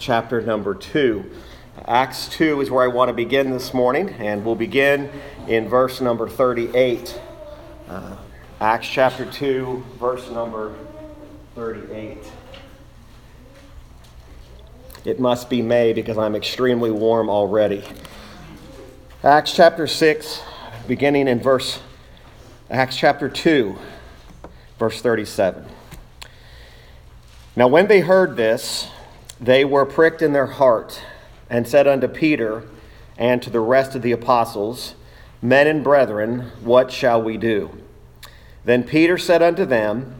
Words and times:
chapter 0.00 0.40
number 0.40 0.74
2. 0.74 1.30
Acts 1.86 2.28
2 2.30 2.62
is 2.62 2.70
where 2.70 2.82
I 2.82 2.88
want 2.88 3.10
to 3.10 3.12
begin 3.12 3.50
this 3.50 3.74
morning, 3.74 4.08
and 4.14 4.44
we'll 4.44 4.54
begin 4.54 5.10
in 5.46 5.68
verse 5.68 6.00
number 6.00 6.28
38. 6.28 7.20
Uh, 7.88 8.16
Acts 8.60 8.88
chapter 8.88 9.24
2, 9.24 9.84
verse 9.98 10.30
number 10.30 10.74
38. 11.54 12.18
It 15.04 15.20
must 15.20 15.50
be 15.50 15.62
May 15.62 15.92
because 15.92 16.18
I'm 16.18 16.34
extremely 16.34 16.90
warm 16.90 17.28
already. 17.28 17.84
Acts 19.22 19.52
chapter 19.54 19.86
6, 19.86 20.42
beginning 20.88 21.28
in 21.28 21.40
verse, 21.40 21.78
Acts 22.70 22.96
chapter 22.96 23.28
2, 23.28 23.76
verse 24.78 25.02
37. 25.02 25.64
Now, 27.54 27.68
when 27.68 27.86
they 27.86 28.00
heard 28.00 28.36
this, 28.36 28.88
they 29.40 29.64
were 29.64 29.86
pricked 29.86 30.20
in 30.20 30.32
their 30.32 30.46
heart 30.46 31.02
and 31.48 31.66
said 31.66 31.86
unto 31.86 32.06
Peter 32.06 32.64
and 33.16 33.42
to 33.42 33.50
the 33.50 33.60
rest 33.60 33.94
of 33.94 34.02
the 34.02 34.12
apostles, 34.12 34.94
Men 35.42 35.66
and 35.66 35.82
brethren, 35.82 36.52
what 36.60 36.92
shall 36.92 37.22
we 37.22 37.38
do? 37.38 37.70
Then 38.64 38.84
Peter 38.84 39.16
said 39.16 39.42
unto 39.42 39.64
them, 39.64 40.14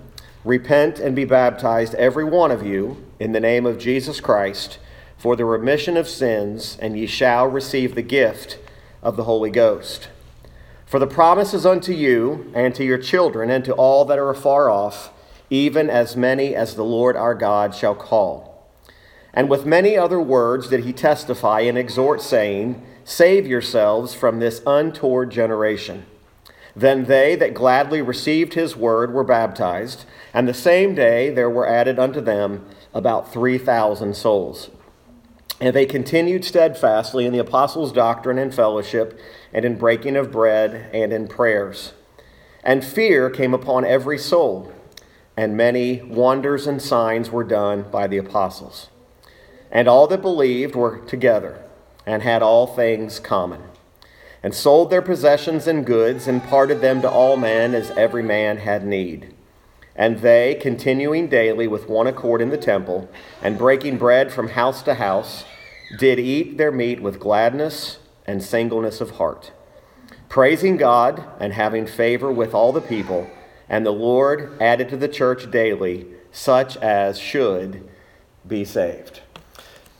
Repent 0.44 0.98
and 0.98 1.14
be 1.14 1.26
baptized, 1.26 1.94
every 1.96 2.24
one 2.24 2.50
of 2.50 2.64
you, 2.64 3.04
in 3.18 3.32
the 3.32 3.40
name 3.40 3.66
of 3.66 3.78
Jesus 3.78 4.20
Christ, 4.20 4.78
for 5.18 5.36
the 5.36 5.44
remission 5.44 5.98
of 5.98 6.08
sins, 6.08 6.78
and 6.80 6.98
ye 6.98 7.06
shall 7.06 7.46
receive 7.46 7.94
the 7.94 8.00
gift 8.00 8.58
of 9.02 9.16
the 9.16 9.24
Holy 9.24 9.50
Ghost. 9.50 10.08
For 10.86 10.98
the 10.98 11.06
promise 11.06 11.52
is 11.52 11.66
unto 11.66 11.92
you, 11.92 12.50
and 12.54 12.74
to 12.74 12.84
your 12.84 12.96
children, 12.96 13.50
and 13.50 13.62
to 13.66 13.74
all 13.74 14.06
that 14.06 14.18
are 14.18 14.30
afar 14.30 14.70
off, 14.70 15.12
even 15.50 15.90
as 15.90 16.16
many 16.16 16.54
as 16.54 16.74
the 16.74 16.84
Lord 16.84 17.16
our 17.16 17.34
God 17.34 17.74
shall 17.74 17.94
call. 17.94 18.49
And 19.32 19.48
with 19.48 19.66
many 19.66 19.96
other 19.96 20.20
words 20.20 20.68
did 20.68 20.84
he 20.84 20.92
testify 20.92 21.60
and 21.60 21.78
exhort, 21.78 22.20
saying, 22.20 22.82
Save 23.04 23.46
yourselves 23.46 24.14
from 24.14 24.38
this 24.38 24.62
untoward 24.66 25.30
generation. 25.30 26.04
Then 26.76 27.04
they 27.04 27.34
that 27.36 27.54
gladly 27.54 28.02
received 28.02 28.54
his 28.54 28.76
word 28.76 29.12
were 29.12 29.24
baptized, 29.24 30.04
and 30.32 30.46
the 30.46 30.54
same 30.54 30.94
day 30.94 31.30
there 31.30 31.50
were 31.50 31.66
added 31.66 31.98
unto 31.98 32.20
them 32.20 32.64
about 32.94 33.32
3,000 33.32 34.14
souls. 34.14 34.70
And 35.60 35.74
they 35.74 35.86
continued 35.86 36.44
steadfastly 36.44 37.26
in 37.26 37.32
the 37.32 37.38
apostles' 37.38 37.92
doctrine 37.92 38.38
and 38.38 38.54
fellowship, 38.54 39.18
and 39.52 39.64
in 39.64 39.76
breaking 39.76 40.16
of 40.16 40.30
bread, 40.30 40.88
and 40.94 41.12
in 41.12 41.28
prayers. 41.28 41.92
And 42.62 42.84
fear 42.84 43.30
came 43.30 43.52
upon 43.52 43.84
every 43.84 44.18
soul, 44.18 44.72
and 45.36 45.56
many 45.56 46.02
wonders 46.02 46.66
and 46.66 46.80
signs 46.80 47.30
were 47.30 47.44
done 47.44 47.90
by 47.90 48.06
the 48.06 48.18
apostles. 48.18 48.89
And 49.70 49.88
all 49.88 50.06
that 50.08 50.22
believed 50.22 50.74
were 50.74 50.98
together 50.98 51.62
and 52.06 52.22
had 52.22 52.42
all 52.42 52.66
things 52.66 53.20
common, 53.20 53.62
and 54.42 54.54
sold 54.54 54.90
their 54.90 55.02
possessions 55.02 55.66
and 55.66 55.86
goods, 55.86 56.26
and 56.26 56.42
parted 56.42 56.80
them 56.80 57.02
to 57.02 57.10
all 57.10 57.36
men 57.36 57.74
as 57.74 57.90
every 57.92 58.22
man 58.22 58.56
had 58.56 58.84
need. 58.84 59.34
And 59.94 60.20
they, 60.20 60.58
continuing 60.60 61.28
daily 61.28 61.68
with 61.68 61.88
one 61.88 62.06
accord 62.06 62.40
in 62.40 62.48
the 62.48 62.56
temple, 62.56 63.08
and 63.42 63.58
breaking 63.58 63.98
bread 63.98 64.32
from 64.32 64.48
house 64.48 64.82
to 64.82 64.94
house, 64.94 65.44
did 65.98 66.18
eat 66.18 66.56
their 66.56 66.72
meat 66.72 67.02
with 67.02 67.20
gladness 67.20 67.98
and 68.26 68.42
singleness 68.42 69.00
of 69.00 69.12
heart, 69.12 69.52
praising 70.28 70.76
God 70.76 71.22
and 71.38 71.52
having 71.52 71.86
favor 71.86 72.32
with 72.32 72.54
all 72.54 72.72
the 72.72 72.80
people. 72.80 73.28
And 73.68 73.84
the 73.84 73.92
Lord 73.92 74.56
added 74.60 74.88
to 74.88 74.96
the 74.96 75.08
church 75.08 75.50
daily 75.50 76.06
such 76.32 76.76
as 76.78 77.18
should 77.18 77.88
be 78.46 78.64
saved. 78.64 79.20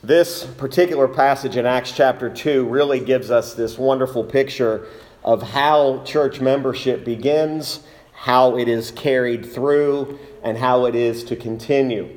This 0.03 0.45
particular 0.45 1.07
passage 1.07 1.59
in 1.59 1.67
Acts 1.67 1.93
chapter 1.93 2.31
2 2.31 2.65
really 2.65 3.01
gives 3.01 3.31
us 3.31 3.53
this 3.53 3.77
wonderful 3.77 4.25
picture 4.25 4.87
of 5.23 5.43
how 5.43 6.03
church 6.05 6.41
membership 6.41 7.05
begins, 7.05 7.81
how 8.13 8.57
it 8.57 8.67
is 8.67 8.93
carried 8.93 9.45
through, 9.45 10.19
and 10.43 10.57
how 10.57 10.87
it 10.87 10.95
is 10.95 11.23
to 11.25 11.37
continue. 11.37 12.09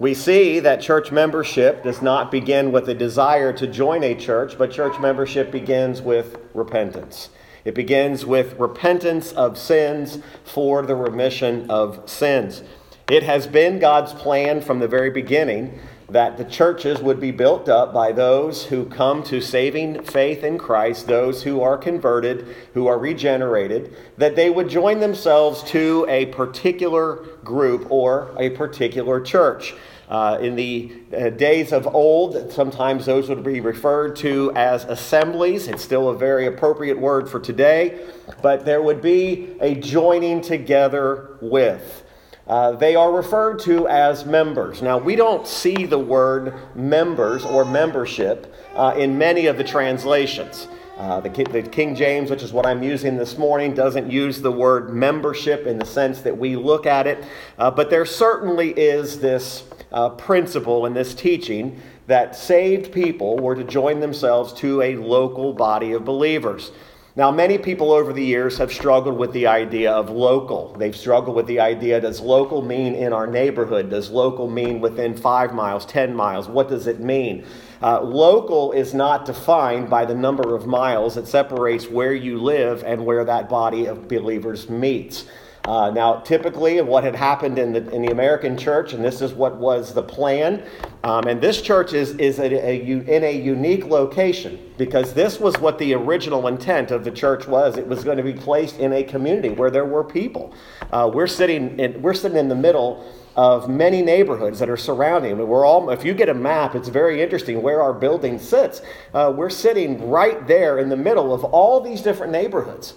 We 0.00 0.14
see 0.14 0.58
that 0.58 0.80
church 0.80 1.12
membership 1.12 1.84
does 1.84 2.02
not 2.02 2.32
begin 2.32 2.72
with 2.72 2.88
a 2.88 2.94
desire 2.94 3.52
to 3.52 3.68
join 3.68 4.02
a 4.02 4.16
church, 4.16 4.58
but 4.58 4.72
church 4.72 4.98
membership 4.98 5.52
begins 5.52 6.02
with 6.02 6.38
repentance. 6.54 7.28
It 7.64 7.76
begins 7.76 8.26
with 8.26 8.58
repentance 8.58 9.30
of 9.30 9.56
sins 9.56 10.18
for 10.42 10.82
the 10.82 10.96
remission 10.96 11.70
of 11.70 12.10
sins. 12.10 12.64
It 13.08 13.22
has 13.22 13.46
been 13.46 13.78
God's 13.78 14.12
plan 14.12 14.60
from 14.60 14.80
the 14.80 14.88
very 14.88 15.10
beginning 15.10 15.78
that 16.10 16.38
the 16.38 16.44
churches 16.44 17.02
would 17.02 17.20
be 17.20 17.30
built 17.30 17.68
up 17.68 17.92
by 17.92 18.12
those 18.12 18.64
who 18.64 18.86
come 18.86 19.22
to 19.22 19.40
saving 19.40 20.02
faith 20.04 20.42
in 20.42 20.56
Christ, 20.56 21.06
those 21.06 21.42
who 21.42 21.60
are 21.60 21.76
converted, 21.76 22.56
who 22.72 22.86
are 22.86 22.98
regenerated, 22.98 23.94
that 24.16 24.34
they 24.34 24.48
would 24.48 24.70
join 24.70 25.00
themselves 25.00 25.62
to 25.64 26.06
a 26.08 26.26
particular 26.26 27.16
group 27.44 27.86
or 27.90 28.34
a 28.38 28.50
particular 28.50 29.20
church. 29.20 29.74
Uh, 30.08 30.38
in 30.40 30.56
the 30.56 30.90
uh, 31.14 31.28
days 31.28 31.70
of 31.70 31.86
old, 31.94 32.50
sometimes 32.50 33.04
those 33.04 33.28
would 33.28 33.44
be 33.44 33.60
referred 33.60 34.16
to 34.16 34.50
as 34.56 34.84
assemblies. 34.84 35.68
It's 35.68 35.84
still 35.84 36.08
a 36.08 36.16
very 36.16 36.46
appropriate 36.46 36.98
word 36.98 37.28
for 37.28 37.38
today, 37.38 38.00
but 38.40 38.64
there 38.64 38.80
would 38.80 39.02
be 39.02 39.54
a 39.60 39.74
joining 39.74 40.40
together 40.40 41.36
with. 41.42 42.04
Uh, 42.48 42.72
they 42.72 42.94
are 42.94 43.12
referred 43.12 43.58
to 43.58 43.86
as 43.88 44.24
members. 44.24 44.80
Now, 44.80 44.96
we 44.96 45.16
don't 45.16 45.46
see 45.46 45.84
the 45.84 45.98
word 45.98 46.54
members 46.74 47.44
or 47.44 47.64
membership 47.64 48.54
uh, 48.74 48.94
in 48.96 49.18
many 49.18 49.46
of 49.46 49.58
the 49.58 49.64
translations. 49.64 50.66
Uh, 50.96 51.20
the, 51.20 51.28
the, 51.28 51.62
King 51.62 51.94
James, 51.94 52.28
which 52.28 52.42
is 52.42 52.52
what 52.52 52.66
I'm 52.66 52.82
using 52.82 53.16
this 53.16 53.38
morning, 53.38 53.72
doesn't 53.72 54.10
use 54.10 54.40
the 54.40 54.50
word 54.50 54.92
membership 54.92 55.66
in 55.66 55.78
the 55.78 55.84
sense 55.84 56.22
that 56.22 56.36
we 56.36 56.56
look 56.56 56.86
at 56.86 57.06
it, 57.06 57.22
uh, 57.58 57.70
but 57.70 57.88
there 57.88 58.04
certainly 58.04 58.70
is 58.70 59.20
this 59.20 59.64
uh, 59.92 60.08
principle 60.10 60.86
in 60.86 60.94
this 60.94 61.14
teaching 61.14 61.80
that 62.08 62.34
saved 62.34 62.90
people 62.90 63.36
were 63.36 63.54
to 63.54 63.62
join 63.62 64.00
themselves 64.00 64.52
to 64.54 64.82
a 64.82 64.96
local 64.96 65.52
body 65.52 65.92
of 65.92 66.04
believers. 66.04 66.72
Now, 67.18 67.32
many 67.32 67.58
people 67.58 67.90
over 67.90 68.12
the 68.12 68.24
years 68.24 68.58
have 68.58 68.72
struggled 68.72 69.18
with 69.18 69.32
the 69.32 69.48
idea 69.48 69.90
of 69.90 70.08
local. 70.08 70.72
They've 70.78 70.96
struggled 70.96 71.34
with 71.34 71.48
the 71.48 71.58
idea 71.58 72.00
does 72.00 72.20
local 72.20 72.62
mean 72.62 72.94
in 72.94 73.12
our 73.12 73.26
neighborhood? 73.26 73.90
Does 73.90 74.08
local 74.08 74.48
mean 74.48 74.80
within 74.80 75.16
five 75.16 75.52
miles, 75.52 75.84
10 75.86 76.14
miles? 76.14 76.46
What 76.46 76.68
does 76.68 76.86
it 76.86 77.00
mean? 77.00 77.44
Uh, 77.82 78.02
local 78.02 78.70
is 78.70 78.94
not 78.94 79.24
defined 79.24 79.90
by 79.90 80.04
the 80.04 80.14
number 80.14 80.54
of 80.54 80.68
miles, 80.68 81.16
it 81.16 81.26
separates 81.26 81.88
where 81.88 82.14
you 82.14 82.38
live 82.38 82.84
and 82.84 83.04
where 83.04 83.24
that 83.24 83.48
body 83.48 83.86
of 83.86 84.06
believers 84.06 84.70
meets. 84.70 85.24
Uh, 85.68 85.90
now, 85.90 86.14
typically, 86.20 86.80
what 86.80 87.04
had 87.04 87.14
happened 87.14 87.58
in 87.58 87.74
the, 87.74 87.86
in 87.90 88.00
the 88.00 88.10
American 88.10 88.56
church, 88.56 88.94
and 88.94 89.04
this 89.04 89.20
is 89.20 89.34
what 89.34 89.56
was 89.56 89.92
the 89.92 90.02
plan, 90.02 90.62
um, 91.04 91.26
and 91.26 91.42
this 91.42 91.60
church 91.60 91.92
is, 91.92 92.12
is 92.12 92.38
a, 92.38 92.46
a, 92.46 92.80
in 92.80 93.22
a 93.22 93.38
unique 93.38 93.84
location 93.84 94.58
because 94.78 95.12
this 95.12 95.38
was 95.38 95.58
what 95.58 95.78
the 95.78 95.92
original 95.92 96.46
intent 96.46 96.90
of 96.90 97.04
the 97.04 97.10
church 97.10 97.46
was. 97.46 97.76
It 97.76 97.86
was 97.86 98.02
going 98.02 98.16
to 98.16 98.22
be 98.22 98.32
placed 98.32 98.78
in 98.78 98.94
a 98.94 99.02
community 99.02 99.50
where 99.50 99.70
there 99.70 99.84
were 99.84 100.04
people. 100.04 100.54
Uh, 100.90 101.10
we're, 101.12 101.26
sitting 101.26 101.78
in, 101.78 102.00
we're 102.00 102.14
sitting 102.14 102.38
in 102.38 102.48
the 102.48 102.54
middle 102.54 103.04
of 103.36 103.68
many 103.68 104.00
neighborhoods 104.00 104.58
that 104.60 104.70
are 104.70 104.76
surrounding. 104.78 105.36
We're 105.36 105.66
all, 105.66 105.90
if 105.90 106.02
you 106.02 106.14
get 106.14 106.30
a 106.30 106.34
map, 106.34 106.76
it's 106.76 106.88
very 106.88 107.20
interesting 107.20 107.60
where 107.60 107.82
our 107.82 107.92
building 107.92 108.38
sits. 108.38 108.80
Uh, 109.12 109.34
we're 109.36 109.50
sitting 109.50 110.08
right 110.08 110.46
there 110.46 110.78
in 110.78 110.88
the 110.88 110.96
middle 110.96 111.34
of 111.34 111.44
all 111.44 111.82
these 111.82 112.00
different 112.00 112.32
neighborhoods. 112.32 112.94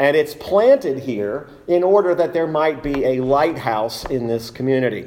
And 0.00 0.16
it's 0.16 0.32
planted 0.32 1.00
here 1.00 1.50
in 1.68 1.82
order 1.82 2.14
that 2.14 2.32
there 2.32 2.46
might 2.46 2.82
be 2.82 3.04
a 3.04 3.20
lighthouse 3.20 4.06
in 4.06 4.28
this 4.28 4.50
community. 4.50 5.06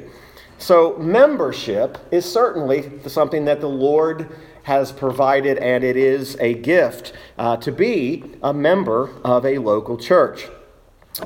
So, 0.58 0.96
membership 0.98 1.98
is 2.12 2.24
certainly 2.24 3.00
something 3.08 3.44
that 3.46 3.60
the 3.60 3.68
Lord 3.68 4.28
has 4.62 4.92
provided, 4.92 5.58
and 5.58 5.82
it 5.82 5.96
is 5.96 6.36
a 6.38 6.54
gift 6.54 7.12
uh, 7.38 7.56
to 7.56 7.72
be 7.72 8.36
a 8.40 8.54
member 8.54 9.10
of 9.24 9.44
a 9.44 9.58
local 9.58 9.98
church. 9.98 10.46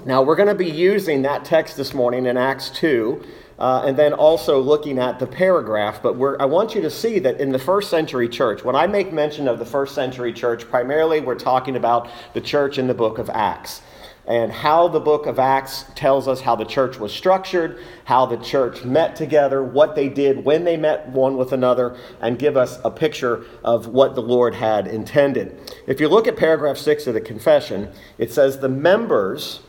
Now, 0.06 0.22
we're 0.22 0.36
going 0.36 0.48
to 0.48 0.54
be 0.54 0.70
using 0.70 1.20
that 1.22 1.44
text 1.44 1.76
this 1.76 1.92
morning 1.92 2.24
in 2.24 2.38
Acts 2.38 2.70
2 2.70 3.22
uh, 3.58 3.82
and 3.84 3.96
then 3.96 4.12
also 4.12 4.60
looking 4.60 4.98
at 4.98 5.18
the 5.18 5.26
paragraph. 5.26 6.02
But 6.02 6.12
I 6.40 6.44
want 6.44 6.74
you 6.74 6.80
to 6.82 6.90
see 6.90 7.18
that 7.20 7.40
in 7.40 7.50
the 7.50 7.58
first 7.58 7.90
century 7.90 8.28
church, 8.28 8.64
when 8.64 8.76
I 8.76 8.86
make 8.86 9.12
mention 9.12 9.48
of 9.48 9.58
the 9.58 9.66
first 9.66 9.94
century 9.94 10.32
church, 10.32 10.68
primarily 10.68 11.20
we're 11.20 11.34
talking 11.34 11.76
about 11.76 12.08
the 12.34 12.40
church 12.40 12.78
in 12.78 12.86
the 12.86 12.94
book 12.94 13.18
of 13.18 13.28
Acts 13.30 13.82
and 14.28 14.52
how 14.52 14.88
the 14.88 15.00
book 15.00 15.24
of 15.24 15.38
Acts 15.38 15.86
tells 15.94 16.28
us 16.28 16.42
how 16.42 16.54
the 16.54 16.66
church 16.66 16.98
was 16.98 17.14
structured, 17.14 17.82
how 18.04 18.26
the 18.26 18.36
church 18.36 18.84
met 18.84 19.16
together, 19.16 19.64
what 19.64 19.96
they 19.96 20.10
did 20.10 20.44
when 20.44 20.64
they 20.64 20.76
met 20.76 21.08
one 21.08 21.38
with 21.38 21.52
another, 21.52 21.96
and 22.20 22.38
give 22.38 22.54
us 22.54 22.78
a 22.84 22.90
picture 22.90 23.46
of 23.64 23.86
what 23.86 24.14
the 24.14 24.20
Lord 24.20 24.54
had 24.54 24.86
intended. 24.86 25.58
If 25.86 25.98
you 25.98 26.08
look 26.08 26.28
at 26.28 26.36
paragraph 26.36 26.76
six 26.76 27.06
of 27.06 27.14
the 27.14 27.22
confession, 27.22 27.90
it 28.18 28.30
says 28.30 28.58
the 28.58 28.68
members 28.68 29.60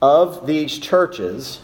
of 0.00 0.46
these 0.46 0.78
churches 0.78 1.60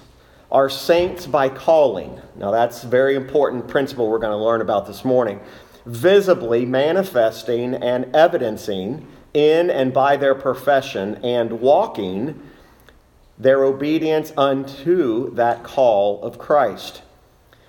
are 0.52 0.68
saints 0.68 1.26
by 1.26 1.48
calling. 1.48 2.20
Now, 2.36 2.50
that's 2.50 2.84
a 2.84 2.86
very 2.86 3.16
important 3.16 3.66
principle 3.66 4.08
we're 4.08 4.18
going 4.18 4.38
to 4.38 4.44
learn 4.44 4.60
about 4.60 4.86
this 4.86 5.02
morning. 5.02 5.40
Visibly 5.86 6.66
manifesting 6.66 7.74
and 7.74 8.14
evidencing 8.14 9.08
in 9.32 9.70
and 9.70 9.94
by 9.94 10.18
their 10.18 10.34
profession 10.34 11.16
and 11.24 11.60
walking 11.60 12.38
their 13.38 13.64
obedience 13.64 14.30
unto 14.36 15.34
that 15.34 15.64
call 15.64 16.22
of 16.22 16.38
Christ, 16.38 17.00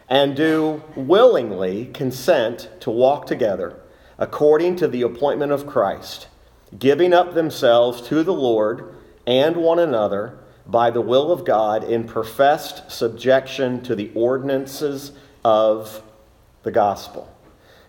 and 0.09 0.35
do 0.35 0.83
willingly 0.95 1.85
consent 1.85 2.69
to 2.81 2.91
walk 2.91 3.25
together 3.25 3.79
according 4.19 4.75
to 4.75 4.89
the 4.89 5.01
appointment 5.01 5.53
of 5.53 5.65
Christ, 5.65 6.27
giving 6.77 7.13
up 7.13 7.33
themselves 7.33 8.01
to 8.09 8.23
the 8.23 8.33
Lord 8.33 8.93
and 9.25 9.55
one 9.55 9.79
another 9.79 10.37
by 10.65 10.89
the 10.89 11.01
will 11.01 11.31
of 11.31 11.45
God 11.45 11.83
in 11.83 12.05
professed 12.05 12.89
subjection 12.91 13.81
to 13.83 13.95
the 13.95 14.11
ordinances 14.15 15.11
of 15.43 16.01
the 16.63 16.71
gospel. 16.71 17.29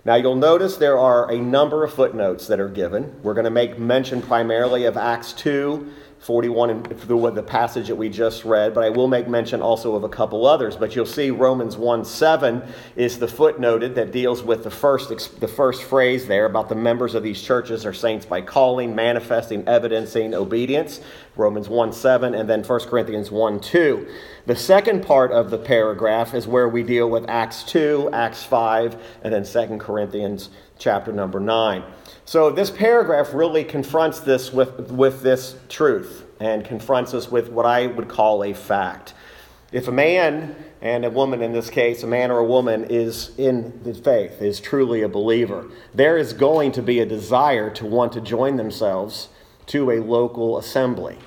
Now, 0.04 0.16
you'll 0.16 0.36
notice 0.36 0.76
there 0.76 0.98
are 0.98 1.30
a 1.30 1.38
number 1.38 1.82
of 1.82 1.94
footnotes 1.94 2.46
that 2.48 2.60
are 2.60 2.68
given. 2.68 3.22
We're 3.22 3.32
going 3.34 3.44
to 3.44 3.50
make 3.50 3.78
mention 3.78 4.20
primarily 4.20 4.84
of 4.84 4.98
Acts 4.98 5.32
2 5.32 5.90
41 6.24 6.70
and 6.70 6.84
the 6.86 7.42
passage 7.42 7.88
that 7.88 7.96
we 7.96 8.08
just 8.08 8.46
read, 8.46 8.72
but 8.72 8.82
I 8.82 8.88
will 8.88 9.08
make 9.08 9.28
mention 9.28 9.60
also 9.60 9.94
of 9.94 10.04
a 10.04 10.08
couple 10.08 10.46
others. 10.46 10.74
But 10.74 10.96
you'll 10.96 11.04
see 11.04 11.30
Romans 11.30 11.76
1 11.76 12.06
7 12.06 12.62
is 12.96 13.18
the 13.18 13.26
footnoted 13.26 13.94
that 13.96 14.10
deals 14.10 14.42
with 14.42 14.64
the 14.64 14.70
first, 14.70 15.38
the 15.38 15.48
first 15.48 15.82
phrase 15.82 16.26
there 16.26 16.46
about 16.46 16.70
the 16.70 16.74
members 16.74 17.14
of 17.14 17.22
these 17.22 17.42
churches 17.42 17.84
are 17.84 17.92
saints 17.92 18.24
by 18.24 18.40
calling, 18.40 18.94
manifesting, 18.94 19.68
evidencing 19.68 20.32
obedience. 20.34 21.02
Romans 21.36 21.68
1 21.68 21.92
7, 21.92 22.34
and 22.34 22.48
then 22.48 22.62
1 22.62 22.80
Corinthians 22.80 23.30
1 23.30 23.60
2. 23.60 24.08
The 24.46 24.56
second 24.56 25.04
part 25.04 25.30
of 25.30 25.50
the 25.50 25.58
paragraph 25.58 26.32
is 26.32 26.46
where 26.46 26.70
we 26.70 26.82
deal 26.82 27.10
with 27.10 27.28
Acts 27.28 27.64
2, 27.64 28.10
Acts 28.14 28.44
5, 28.44 28.96
and 29.24 29.34
then 29.34 29.44
2 29.44 29.76
Corinthians 29.76 30.48
chapter 30.78 31.12
number 31.12 31.40
9. 31.40 31.82
So 32.26 32.50
this 32.50 32.70
paragraph 32.70 33.34
really 33.34 33.64
confronts 33.64 34.20
this 34.20 34.52
with, 34.52 34.90
with 34.90 35.22
this 35.22 35.56
truth 35.68 36.24
and 36.40 36.64
confronts 36.64 37.12
us 37.12 37.30
with 37.30 37.50
what 37.50 37.66
I 37.66 37.86
would 37.86 38.08
call 38.08 38.42
a 38.44 38.54
fact. 38.54 39.12
If 39.72 39.88
a 39.88 39.92
man 39.92 40.56
and 40.80 41.04
a 41.04 41.10
woman 41.10 41.42
in 41.42 41.52
this 41.52 41.68
case, 41.68 42.02
a 42.02 42.06
man 42.06 42.30
or 42.30 42.38
a 42.38 42.44
woman 42.44 42.84
is 42.84 43.32
in 43.36 43.82
the 43.82 43.92
faith, 43.92 44.40
is 44.40 44.58
truly 44.58 45.02
a 45.02 45.08
believer, 45.08 45.68
there 45.92 46.16
is 46.16 46.32
going 46.32 46.72
to 46.72 46.82
be 46.82 47.00
a 47.00 47.06
desire 47.06 47.70
to 47.70 47.84
want 47.84 48.12
to 48.12 48.20
join 48.20 48.56
themselves 48.56 49.28
to 49.66 49.90
a 49.90 50.00
local 50.00 50.58
assembly. 50.58 51.18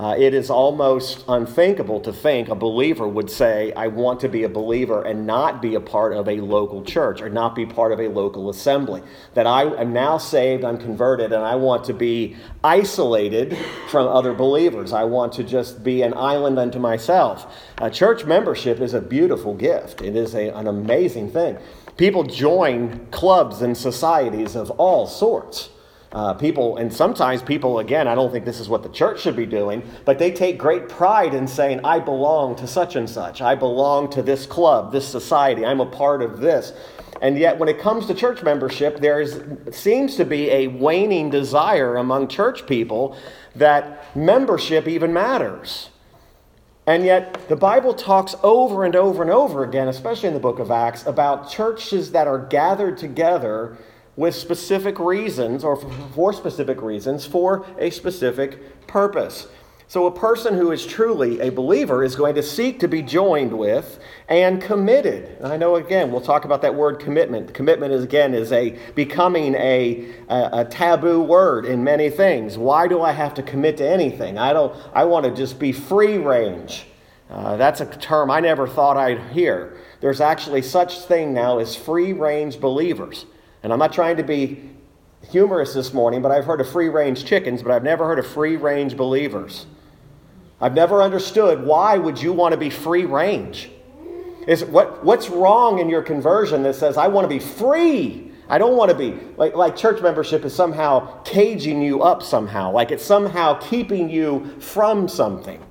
Uh, 0.00 0.14
it 0.18 0.32
is 0.32 0.48
almost 0.48 1.22
unthinkable 1.28 2.00
to 2.00 2.10
think 2.10 2.48
a 2.48 2.54
believer 2.54 3.06
would 3.06 3.30
say, 3.30 3.70
I 3.74 3.88
want 3.88 4.18
to 4.20 4.30
be 4.30 4.44
a 4.44 4.48
believer 4.48 5.02
and 5.02 5.26
not 5.26 5.60
be 5.60 5.74
a 5.74 5.80
part 5.80 6.14
of 6.14 6.26
a 6.26 6.40
local 6.40 6.82
church 6.82 7.20
or 7.20 7.28
not 7.28 7.54
be 7.54 7.66
part 7.66 7.92
of 7.92 8.00
a 8.00 8.08
local 8.08 8.48
assembly. 8.48 9.02
That 9.34 9.46
I 9.46 9.64
am 9.64 9.92
now 9.92 10.16
saved, 10.16 10.64
I'm 10.64 10.78
converted, 10.78 11.34
and 11.34 11.44
I 11.44 11.54
want 11.56 11.84
to 11.84 11.92
be 11.92 12.34
isolated 12.64 13.58
from 13.90 14.08
other 14.08 14.32
believers. 14.32 14.94
I 14.94 15.04
want 15.04 15.34
to 15.34 15.44
just 15.44 15.84
be 15.84 16.00
an 16.00 16.14
island 16.14 16.58
unto 16.58 16.78
myself. 16.78 17.54
Uh, 17.76 17.90
church 17.90 18.24
membership 18.24 18.80
is 18.80 18.94
a 18.94 19.02
beautiful 19.02 19.52
gift, 19.52 20.00
it 20.00 20.16
is 20.16 20.34
a, 20.34 20.48
an 20.56 20.66
amazing 20.66 21.30
thing. 21.30 21.58
People 21.98 22.22
join 22.22 23.06
clubs 23.10 23.60
and 23.60 23.76
societies 23.76 24.56
of 24.56 24.70
all 24.70 25.06
sorts. 25.06 25.68
Uh, 26.12 26.34
people, 26.34 26.76
and 26.76 26.92
sometimes 26.92 27.40
people, 27.40 27.78
again, 27.78 28.08
I 28.08 28.16
don't 28.16 28.32
think 28.32 28.44
this 28.44 28.58
is 28.58 28.68
what 28.68 28.82
the 28.82 28.88
church 28.88 29.20
should 29.20 29.36
be 29.36 29.46
doing, 29.46 29.88
but 30.04 30.18
they 30.18 30.32
take 30.32 30.58
great 30.58 30.88
pride 30.88 31.34
in 31.34 31.46
saying, 31.46 31.80
I 31.84 32.00
belong 32.00 32.56
to 32.56 32.66
such 32.66 32.96
and 32.96 33.08
such. 33.08 33.40
I 33.40 33.54
belong 33.54 34.10
to 34.10 34.22
this 34.22 34.44
club, 34.44 34.90
this 34.90 35.06
society. 35.06 35.64
I'm 35.64 35.78
a 35.78 35.86
part 35.86 36.20
of 36.20 36.40
this. 36.40 36.72
And 37.22 37.38
yet, 37.38 37.58
when 37.58 37.68
it 37.68 37.78
comes 37.78 38.06
to 38.06 38.14
church 38.14 38.42
membership, 38.42 38.98
there 38.98 39.20
is, 39.20 39.40
seems 39.70 40.16
to 40.16 40.24
be 40.24 40.50
a 40.50 40.66
waning 40.66 41.30
desire 41.30 41.96
among 41.96 42.26
church 42.26 42.66
people 42.66 43.16
that 43.54 44.16
membership 44.16 44.88
even 44.88 45.12
matters. 45.12 45.90
And 46.86 47.04
yet, 47.04 47.48
the 47.48 47.54
Bible 47.56 47.94
talks 47.94 48.34
over 48.42 48.84
and 48.84 48.96
over 48.96 49.22
and 49.22 49.30
over 49.30 49.62
again, 49.62 49.86
especially 49.86 50.28
in 50.28 50.34
the 50.34 50.40
book 50.40 50.58
of 50.58 50.72
Acts, 50.72 51.06
about 51.06 51.50
churches 51.50 52.10
that 52.12 52.26
are 52.26 52.38
gathered 52.38 52.98
together 52.98 53.76
with 54.20 54.34
specific 54.34 54.98
reasons 54.98 55.64
or 55.64 55.76
for 56.14 56.30
specific 56.34 56.82
reasons 56.82 57.24
for 57.24 57.64
a 57.78 57.88
specific 57.88 58.86
purpose. 58.86 59.48
So, 59.88 60.06
a 60.06 60.10
person 60.12 60.54
who 60.54 60.70
is 60.72 60.86
truly 60.86 61.40
a 61.40 61.50
believer 61.50 62.04
is 62.04 62.14
going 62.14 62.34
to 62.34 62.42
seek 62.42 62.78
to 62.80 62.86
be 62.86 63.00
joined 63.00 63.58
with 63.58 63.98
and 64.28 64.60
committed. 64.60 65.38
And 65.38 65.46
I 65.48 65.56
know, 65.56 65.76
again, 65.76 66.12
we'll 66.12 66.20
talk 66.20 66.44
about 66.44 66.60
that 66.62 66.74
word 66.74 67.00
commitment. 67.00 67.54
Commitment 67.54 67.94
is, 67.94 68.04
again, 68.04 68.34
is 68.34 68.52
a 68.52 68.78
becoming 68.94 69.54
a, 69.54 70.12
a, 70.28 70.50
a 70.52 70.64
taboo 70.66 71.22
word 71.22 71.64
in 71.64 71.82
many 71.82 72.10
things. 72.10 72.58
Why 72.58 72.86
do 72.88 73.00
I 73.00 73.12
have 73.12 73.32
to 73.34 73.42
commit 73.42 73.78
to 73.78 73.88
anything? 73.88 74.36
I 74.36 74.52
don't. 74.52 74.76
I 74.92 75.04
want 75.04 75.24
to 75.24 75.34
just 75.34 75.58
be 75.58 75.72
free 75.72 76.18
range. 76.18 76.84
Uh, 77.30 77.56
that's 77.56 77.80
a 77.80 77.86
term 77.86 78.30
I 78.30 78.40
never 78.40 78.68
thought 78.68 78.98
I'd 78.98 79.32
hear. 79.32 79.78
There's 80.00 80.20
actually 80.20 80.60
such 80.60 81.00
thing 81.00 81.32
now 81.32 81.58
as 81.58 81.74
free 81.74 82.12
range 82.12 82.60
believers. 82.60 83.24
And 83.62 83.72
I'm 83.72 83.78
not 83.78 83.92
trying 83.92 84.16
to 84.16 84.22
be 84.22 84.70
humorous 85.30 85.74
this 85.74 85.92
morning, 85.92 86.22
but 86.22 86.30
I've 86.30 86.44
heard 86.44 86.60
of 86.60 86.68
free 86.68 86.88
range 86.88 87.24
chickens, 87.24 87.62
but 87.62 87.72
I've 87.72 87.84
never 87.84 88.06
heard 88.06 88.18
of 88.18 88.26
free 88.26 88.56
range 88.56 88.96
believers. 88.96 89.66
I've 90.60 90.74
never 90.74 91.02
understood 91.02 91.64
why 91.64 91.96
would 91.98 92.20
you 92.20 92.32
want 92.32 92.52
to 92.52 92.58
be 92.58 92.70
free 92.70 93.04
range? 93.04 93.70
Is 94.46 94.64
what, 94.64 95.04
what's 95.04 95.28
wrong 95.28 95.78
in 95.78 95.88
your 95.88 96.02
conversion 96.02 96.62
that 96.62 96.74
says, 96.74 96.96
I 96.96 97.08
want 97.08 97.24
to 97.24 97.28
be 97.28 97.38
free? 97.38 98.32
I 98.48 98.58
don't 98.58 98.76
want 98.76 98.90
to 98.90 98.96
be 98.96 99.18
like, 99.36 99.54
like 99.54 99.76
church 99.76 100.02
membership 100.02 100.44
is 100.44 100.54
somehow 100.54 101.22
caging 101.22 101.82
you 101.82 102.02
up 102.02 102.22
somehow, 102.22 102.72
like 102.72 102.90
it's 102.90 103.04
somehow 103.04 103.54
keeping 103.54 104.10
you 104.10 104.58
from 104.58 105.06
something. 105.06 105.62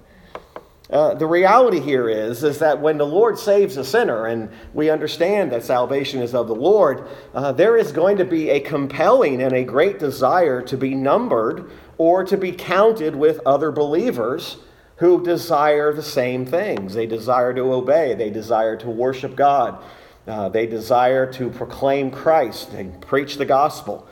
Uh, 0.90 1.14
the 1.14 1.28
reality 1.28 1.80
here 1.80 2.10
is, 2.10 2.44
is 2.44 2.58
that 2.58 2.82
when 2.82 2.98
the 2.98 3.06
Lord 3.06 3.38
saves 3.38 3.78
a 3.78 3.86
sinner, 3.86 4.26
and 4.26 4.50
we 4.74 4.90
understand 4.90 5.52
that 5.52 5.64
salvation 5.64 6.20
is 6.20 6.34
of 6.34 6.48
the 6.48 6.56
Lord, 6.56 7.08
uh, 7.36 7.52
there 7.52 7.78
is 7.78 7.92
going 7.92 8.18
to 8.18 8.26
be 8.26 8.50
a 8.50 8.60
compelling 8.60 9.42
and 9.42 9.54
a 9.54 9.64
great 9.64 10.00
desire 10.00 10.64
to 10.64 10.78
be 10.78 10.96
numbered 10.96 11.70
or 12.00 12.24
to 12.24 12.38
be 12.38 12.52
counted 12.52 13.16
with 13.16 13.40
other 13.46 13.72
believers 13.72 14.58
who 14.96 15.24
desire 15.24 15.94
the 15.94 16.02
same 16.02 16.44
things. 16.44 16.96
They 16.96 17.06
desire 17.06 17.54
to 17.54 17.72
obey, 17.72 18.16
they 18.16 18.32
desire 18.32 18.76
to 18.78 18.90
worship 18.90 19.36
God, 19.36 19.84
uh, 20.28 20.50
they 20.50 20.66
desire 20.66 21.32
to 21.34 21.52
proclaim 21.52 22.10
Christ 22.10 22.74
and 22.74 23.00
preach 23.00 23.38
the 23.38 23.46
gospel. 23.46 24.08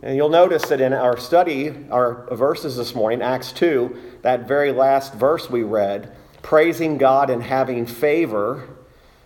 And 0.00 0.16
you'll 0.16 0.28
notice 0.28 0.68
that 0.68 0.80
in 0.80 0.92
our 0.92 1.16
study, 1.16 1.74
our 1.90 2.28
verses 2.34 2.76
this 2.76 2.94
morning, 2.94 3.20
Acts 3.20 3.50
2, 3.52 4.18
that 4.22 4.46
very 4.46 4.70
last 4.70 5.14
verse 5.14 5.50
we 5.50 5.64
read, 5.64 6.12
praising 6.40 6.98
God 6.98 7.30
and 7.30 7.42
having 7.42 7.84
favor 7.84 8.68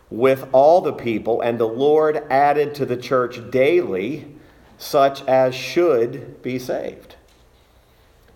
with 0.08 0.48
all 0.52 0.80
the 0.80 0.92
people, 0.92 1.42
and 1.42 1.58
the 1.58 1.68
Lord 1.68 2.24
added 2.30 2.74
to 2.76 2.86
the 2.86 2.96
church 2.96 3.50
daily 3.50 4.34
such 4.78 5.22
as 5.22 5.54
should 5.54 6.42
be 6.42 6.58
saved. 6.58 7.16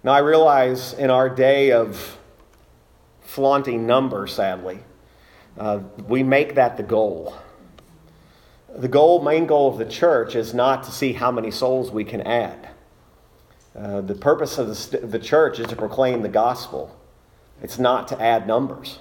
Now, 0.04 0.12
I 0.12 0.18
realize 0.18 0.92
in 0.92 1.10
our 1.10 1.28
day 1.28 1.72
of 1.72 2.18
flaunting 3.22 3.86
numbers, 3.86 4.34
sadly, 4.34 4.80
uh, 5.58 5.80
we 6.06 6.22
make 6.22 6.54
that 6.54 6.76
the 6.76 6.82
goal 6.82 7.34
the 8.74 8.88
goal, 8.88 9.22
main 9.22 9.46
goal 9.46 9.68
of 9.68 9.78
the 9.78 9.84
church 9.84 10.34
is 10.34 10.52
not 10.52 10.82
to 10.84 10.90
see 10.90 11.12
how 11.12 11.30
many 11.30 11.50
souls 11.50 11.90
we 11.90 12.04
can 12.04 12.20
add. 12.22 12.68
Uh, 13.74 14.00
the 14.00 14.14
purpose 14.14 14.58
of 14.58 14.68
the, 14.68 14.98
the 14.98 15.18
church 15.18 15.58
is 15.58 15.66
to 15.68 15.76
proclaim 15.76 16.22
the 16.22 16.28
gospel. 16.28 16.96
It's 17.62 17.78
not 17.78 18.08
to 18.08 18.22
add 18.22 18.46
numbers. 18.46 18.98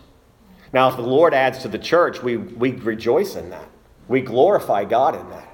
Now, 0.74 0.90
if 0.90 0.96
the 0.96 1.02
Lord 1.02 1.34
adds 1.34 1.60
to 1.60 1.68
the 1.68 1.80
church, 1.80 2.22
we, 2.22 2.38
we 2.38 2.72
rejoice 2.72 3.36
in 3.36 3.50
that. 3.50 3.68
We 4.08 4.22
glorify 4.22 4.86
God 4.86 5.16
in 5.16 5.30
that. 5.30 5.52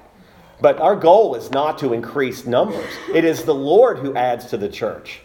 But 0.60 0.78
our 0.78 0.96
goal 0.96 1.34
is 1.34 1.50
not 1.50 1.78
to 1.78 1.92
increase 1.92 2.46
numbers. 2.46 2.92
It 3.12 3.24
is 3.24 3.44
the 3.44 3.54
Lord 3.54 3.98
who 3.98 4.14
adds 4.14 4.46
to 4.46 4.56
the 4.56 4.68
church. 4.68 5.20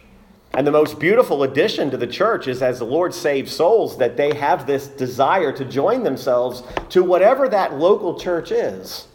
And 0.53 0.65
the 0.65 0.71
most 0.71 0.99
beautiful 0.99 1.43
addition 1.43 1.91
to 1.91 1.97
the 1.97 2.07
church 2.07 2.47
is 2.47 2.61
as 2.61 2.79
the 2.79 2.85
Lord 2.85 3.13
saves 3.13 3.51
souls, 3.51 3.97
that 3.97 4.17
they 4.17 4.33
have 4.35 4.65
this 4.65 4.87
desire 4.87 5.51
to 5.51 5.65
join 5.65 6.03
themselves 6.03 6.63
to 6.89 7.03
whatever 7.03 7.47
that 7.49 7.75
local 7.75 8.19
church 8.19 8.51
is. 8.51 9.07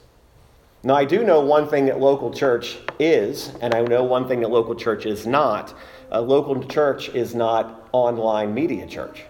Now, 0.84 0.94
I 0.94 1.04
do 1.04 1.24
know 1.24 1.40
one 1.40 1.68
thing 1.68 1.86
that 1.86 2.00
local 2.00 2.32
church 2.32 2.78
is, 2.98 3.52
and 3.60 3.74
I 3.74 3.82
know 3.82 4.04
one 4.04 4.28
thing 4.28 4.40
that 4.40 4.50
local 4.50 4.74
church 4.74 5.06
is 5.06 5.26
not. 5.26 5.74
A 6.10 6.20
local 6.20 6.62
church 6.64 7.08
is 7.10 7.34
not 7.34 7.88
online 7.92 8.52
media 8.52 8.86
church. 8.86 9.22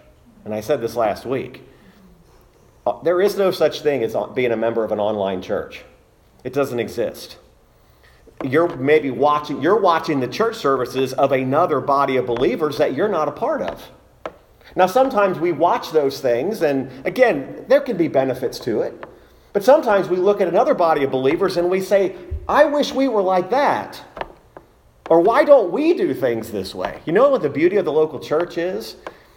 And 0.45 0.53
I 0.53 0.61
said 0.61 0.81
this 0.81 0.95
last 0.95 1.25
week. 1.25 1.61
Uh, 2.85 3.01
there 3.01 3.21
is 3.21 3.37
no 3.37 3.51
such 3.51 3.81
thing 3.81 4.03
as 4.03 4.15
being 4.35 4.51
a 4.51 4.57
member 4.57 4.83
of 4.83 4.91
an 4.91 4.99
online 4.99 5.41
church, 5.41 5.83
it 6.43 6.53
doesn't 6.53 6.79
exist 6.79 7.37
you're 8.45 8.75
maybe 8.77 9.11
watching 9.11 9.61
you're 9.61 9.79
watching 9.79 10.19
the 10.19 10.27
church 10.27 10.55
services 10.55 11.13
of 11.13 11.31
another 11.31 11.79
body 11.79 12.17
of 12.17 12.25
believers 12.25 12.77
that 12.77 12.93
you're 12.93 13.07
not 13.07 13.27
a 13.27 13.31
part 13.31 13.61
of 13.61 13.89
Now, 14.75 14.87
sometimes 14.87 15.39
we 15.39 15.51
watch 15.51 15.91
those 15.91 16.19
things, 16.19 16.61
and 16.61 16.89
again, 17.05 17.65
there 17.67 17.81
can 17.81 17.97
be 17.97 18.07
benefits 18.07 18.59
to 18.59 18.81
it. 18.81 19.05
But 19.53 19.63
sometimes 19.63 20.09
we 20.09 20.17
look 20.17 20.41
at 20.41 20.47
another 20.47 20.73
body 20.73 21.03
of 21.03 21.11
believers 21.11 21.57
and 21.57 21.69
we 21.69 21.79
say, 21.79 22.15
I 22.49 22.65
wish 22.65 22.91
we 22.91 23.07
were 23.07 23.21
like 23.21 23.51
that. 23.51 24.01
Or 25.09 25.21
why 25.21 25.43
don't 25.43 25.71
we 25.71 25.93
do 25.93 26.13
things 26.13 26.51
this 26.51 26.73
way? 26.73 27.01
You 27.05 27.13
know 27.13 27.29
what 27.29 27.43
the 27.43 27.49
beauty 27.49 27.77
of 27.77 27.85
the 27.85 27.91
local 27.91 28.19
church 28.19 28.57
is? 28.57 28.95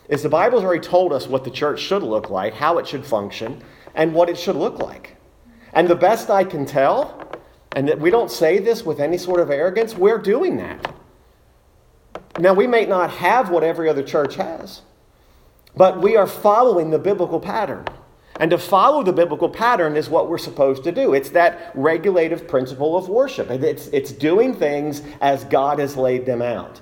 Is 0.08 0.22
the 0.22 0.28
Bible's 0.28 0.64
already 0.64 0.80
told 0.80 1.12
us 1.12 1.26
what 1.26 1.44
the 1.44 1.50
church 1.50 1.80
should 1.80 2.02
look 2.02 2.30
like, 2.30 2.54
how 2.54 2.78
it 2.78 2.86
should 2.86 3.04
function, 3.04 3.62
and 3.94 4.14
what 4.14 4.30
it 4.30 4.38
should 4.38 4.56
look 4.56 4.78
like. 4.78 5.16
And 5.74 5.88
the 5.88 5.96
best 5.96 6.30
I 6.30 6.44
can 6.44 6.64
tell, 6.64 7.25
and 7.76 7.86
that 7.88 8.00
we 8.00 8.10
don't 8.10 8.30
say 8.30 8.58
this 8.58 8.84
with 8.84 9.00
any 9.00 9.18
sort 9.18 9.38
of 9.38 9.50
arrogance, 9.50 9.94
we're 9.94 10.18
doing 10.18 10.56
that. 10.56 10.94
Now, 12.38 12.54
we 12.54 12.66
may 12.66 12.86
not 12.86 13.10
have 13.10 13.50
what 13.50 13.62
every 13.62 13.86
other 13.88 14.02
church 14.02 14.36
has, 14.36 14.80
but 15.76 16.00
we 16.00 16.16
are 16.16 16.26
following 16.26 16.90
the 16.90 16.98
biblical 16.98 17.38
pattern. 17.38 17.84
And 18.40 18.50
to 18.50 18.58
follow 18.58 19.02
the 19.02 19.12
biblical 19.12 19.50
pattern 19.50 19.94
is 19.94 20.08
what 20.08 20.28
we're 20.28 20.38
supposed 20.38 20.84
to 20.84 20.92
do. 20.92 21.12
It's 21.12 21.30
that 21.30 21.70
regulative 21.74 22.48
principle 22.48 22.96
of 22.96 23.10
worship. 23.10 23.50
It's, 23.50 23.88
it's 23.88 24.10
doing 24.10 24.54
things 24.54 25.02
as 25.20 25.44
God 25.44 25.78
has 25.78 25.98
laid 25.98 26.24
them 26.24 26.40
out. 26.40 26.80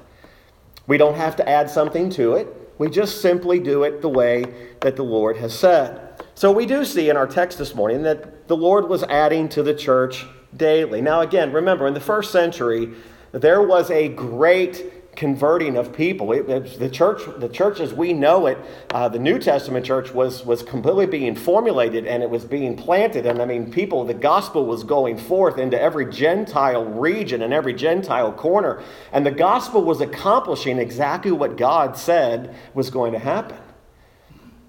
We 0.87 0.97
don't 0.97 1.17
have 1.17 1.35
to 1.37 1.49
add 1.49 1.69
something 1.71 2.09
to 2.11 2.35
it. 2.35 2.47
We 2.79 2.89
just 2.89 3.21
simply 3.21 3.59
do 3.59 3.83
it 3.83 4.01
the 4.01 4.09
way 4.09 4.45
that 4.81 4.95
the 4.95 5.05
Lord 5.05 5.39
has 5.39 5.57
said. 5.59 6.23
So 6.37 6.53
we 6.53 6.67
do 6.67 6.85
see 6.85 7.09
in 7.09 7.17
our 7.17 7.27
text 7.27 7.59
this 7.59 7.75
morning 7.75 8.03
that 8.03 8.47
the 8.47 8.57
Lord 8.57 8.89
was 8.89 9.03
adding 9.05 9.49
to 9.51 9.63
the 9.63 9.75
church 9.75 10.27
daily. 10.57 11.01
Now, 11.01 11.21
again, 11.21 11.53
remember, 11.53 11.87
in 11.87 11.95
the 11.95 12.01
first 12.01 12.33
century, 12.33 12.91
there 13.33 13.63
was 13.63 13.91
a 13.91 14.09
great 14.09 15.17
converting 15.17 15.77
of 15.77 15.93
people. 15.93 16.33
It, 16.33 16.49
it, 16.49 16.79
the 16.79 16.89
church, 16.89 17.23
the 17.39 17.49
church 17.49 17.81
as 17.81 17.95
we 17.95 18.13
know 18.13 18.47
it, 18.47 18.59
uh, 18.93 19.09
the 19.09 19.19
New 19.19 19.39
Testament 19.39 19.87
church 19.87 20.13
was 20.13 20.45
was 20.45 20.63
completely 20.63 21.07
being 21.07 21.35
formulated 21.35 22.07
and 22.07 22.23
it 22.23 22.31
was 22.31 22.45
being 22.45 22.77
planted. 22.77 23.27
And 23.27 23.41
I 23.41 23.45
mean, 23.45 23.71
people, 23.71 24.05
the 24.05 24.15
gospel 24.15 24.67
was 24.67 24.85
going 24.85 25.19
forth 25.19 25.59
into 25.59 25.81
every 25.81 26.11
Gentile 26.11 26.85
region 26.85 27.43
and 27.43 27.53
every 27.53 27.75
Gentile 27.75 28.33
corner, 28.33 28.83
and 29.13 29.25
the 29.25 29.31
gospel 29.31 29.83
was 29.85 30.01
accomplishing 30.01 30.79
exactly 30.79 31.33
what 31.33 31.57
God 31.57 31.97
said 31.97 32.55
was 32.75 32.91
going 32.91 33.13
to 33.13 33.19
happen. 33.19 33.59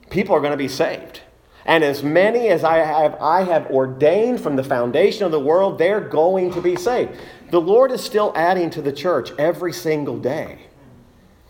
People 0.09 0.35
are 0.35 0.39
going 0.39 0.51
to 0.51 0.57
be 0.57 0.67
saved. 0.67 1.21
And 1.65 1.83
as 1.83 2.03
many 2.03 2.49
as 2.49 2.63
I 2.63 2.77
have, 2.77 3.15
I 3.19 3.43
have 3.43 3.71
ordained 3.71 4.39
from 4.39 4.55
the 4.55 4.63
foundation 4.63 5.23
of 5.23 5.31
the 5.31 5.39
world, 5.39 5.77
they're 5.77 5.99
going 5.99 6.53
to 6.53 6.61
be 6.61 6.75
saved. 6.75 7.17
The 7.49 7.61
Lord 7.61 7.91
is 7.91 8.01
still 8.01 8.31
adding 8.35 8.69
to 8.71 8.81
the 8.81 8.93
church 8.93 9.31
every 9.39 9.73
single 9.73 10.19
day. 10.19 10.59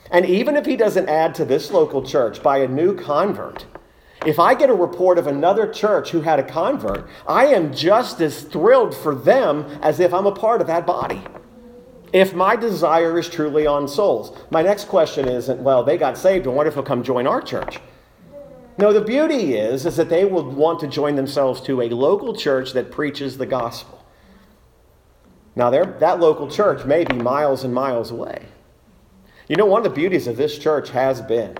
And 0.10 0.25
even 0.25 0.55
if 0.55 0.65
He 0.65 0.77
doesn't 0.77 1.10
add 1.10 1.36
to 1.36 1.45
this 1.45 1.72
local 1.72 2.01
church 2.01 2.41
by 2.41 2.60
a 2.60 2.67
new 2.67 2.95
convert, 2.95 3.65
if 4.25 4.39
I 4.39 4.55
get 4.55 4.69
a 4.69 4.74
report 4.74 5.17
of 5.17 5.27
another 5.27 5.67
church 5.72 6.10
who 6.12 6.22
had 6.22 6.39
a 6.39 6.43
convert, 6.43 7.07
I 7.27 7.48
am 7.48 7.74
just 7.74 8.22
as 8.22 8.41
thrilled 8.41 8.95
for 8.95 9.13
them 9.13 9.65
as 9.81 10.00
if 10.00 10.13
I'm 10.13 10.25
a 10.25 10.31
part 10.31 10.62
of 10.62 10.67
that 10.67 10.88
body. 10.88 11.22
If 12.13 12.34
my 12.34 12.55
desire 12.55 13.19
is 13.19 13.27
truly 13.27 13.67
on 13.67 13.88
souls. 13.88 14.36
My 14.50 14.62
next 14.62 14.86
question 14.86 15.27
isn't, 15.27 15.60
well, 15.62 15.84
they 15.84 15.98
got 15.98 16.17
saved, 16.17 16.48
and 16.48 16.55
what 16.55 16.65
if 16.65 16.75
they'll 16.75 16.84
come 16.84 17.03
join 17.03 17.27
our 17.27 17.41
church? 17.41 17.79
No, 18.77 18.91
the 18.91 19.01
beauty 19.01 19.55
is, 19.55 19.86
is 19.86 19.96
that 19.96 20.10
they 20.10 20.25
will 20.25 20.44
want 20.44 20.79
to 20.82 20.88
join 20.88 21.15
themselves 21.15 21.62
to 21.62 21.82
a 21.82 21.89
local 21.89 22.36
church 22.36 22.74
that 22.74 22.91
preaches 22.91 23.38
the 23.38 23.46
gospel. 23.46 24.05
Now, 25.55 25.70
that 25.70 26.20
local 26.20 26.50
church 26.50 26.86
may 26.86 27.05
be 27.05 27.15
miles 27.15 27.63
and 27.63 27.74
miles 27.74 28.12
away. 28.12 28.46
You 29.48 29.55
know, 29.55 29.65
one 29.65 29.86
of 29.86 29.91
the 29.91 29.96
beauties 29.96 30.27
of 30.27 30.36
this 30.36 30.58
church 30.58 30.89
has 30.89 31.22
been 31.22 31.58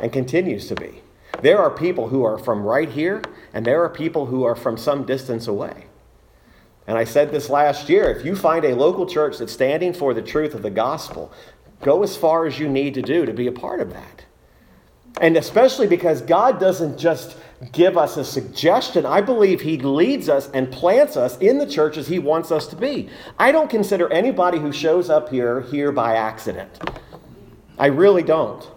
and 0.00 0.12
continues 0.12 0.68
to 0.68 0.74
be 0.74 1.02
there 1.42 1.58
are 1.58 1.70
people 1.70 2.08
who 2.08 2.24
are 2.24 2.38
from 2.38 2.62
right 2.62 2.88
here, 2.88 3.20
and 3.52 3.66
there 3.66 3.82
are 3.82 3.90
people 3.90 4.26
who 4.26 4.44
are 4.44 4.54
from 4.54 4.78
some 4.78 5.04
distance 5.04 5.46
away. 5.46 5.86
And 6.86 6.96
I 6.96 7.04
said 7.04 7.30
this 7.30 7.50
last 7.50 7.88
year 7.88 8.10
if 8.10 8.24
you 8.24 8.36
find 8.36 8.64
a 8.64 8.74
local 8.74 9.04
church 9.04 9.38
that's 9.38 9.52
standing 9.52 9.92
for 9.92 10.14
the 10.14 10.22
truth 10.22 10.54
of 10.54 10.62
the 10.62 10.70
gospel, 10.70 11.32
go 11.82 12.02
as 12.02 12.16
far 12.16 12.46
as 12.46 12.58
you 12.58 12.68
need 12.68 12.94
to 12.94 13.02
do 13.02 13.26
to 13.26 13.32
be 13.32 13.46
a 13.46 13.52
part 13.52 13.80
of 13.80 13.92
that. 13.92 14.23
And 15.20 15.36
especially 15.36 15.86
because 15.86 16.22
God 16.22 16.58
doesn't 16.58 16.98
just 16.98 17.36
give 17.72 17.96
us 17.96 18.16
a 18.16 18.24
suggestion. 18.24 19.06
I 19.06 19.20
believe 19.20 19.60
He 19.60 19.78
leads 19.78 20.28
us 20.28 20.50
and 20.50 20.70
plants 20.70 21.16
us 21.16 21.38
in 21.38 21.58
the 21.58 21.66
churches 21.66 22.08
He 22.08 22.18
wants 22.18 22.50
us 22.50 22.66
to 22.68 22.76
be. 22.76 23.08
I 23.38 23.52
don't 23.52 23.70
consider 23.70 24.12
anybody 24.12 24.58
who 24.58 24.72
shows 24.72 25.10
up 25.10 25.28
here 25.28 25.62
here 25.62 25.92
by 25.92 26.16
accident. 26.16 26.70
I 27.78 27.86
really 27.86 28.22
don't. 28.22 28.68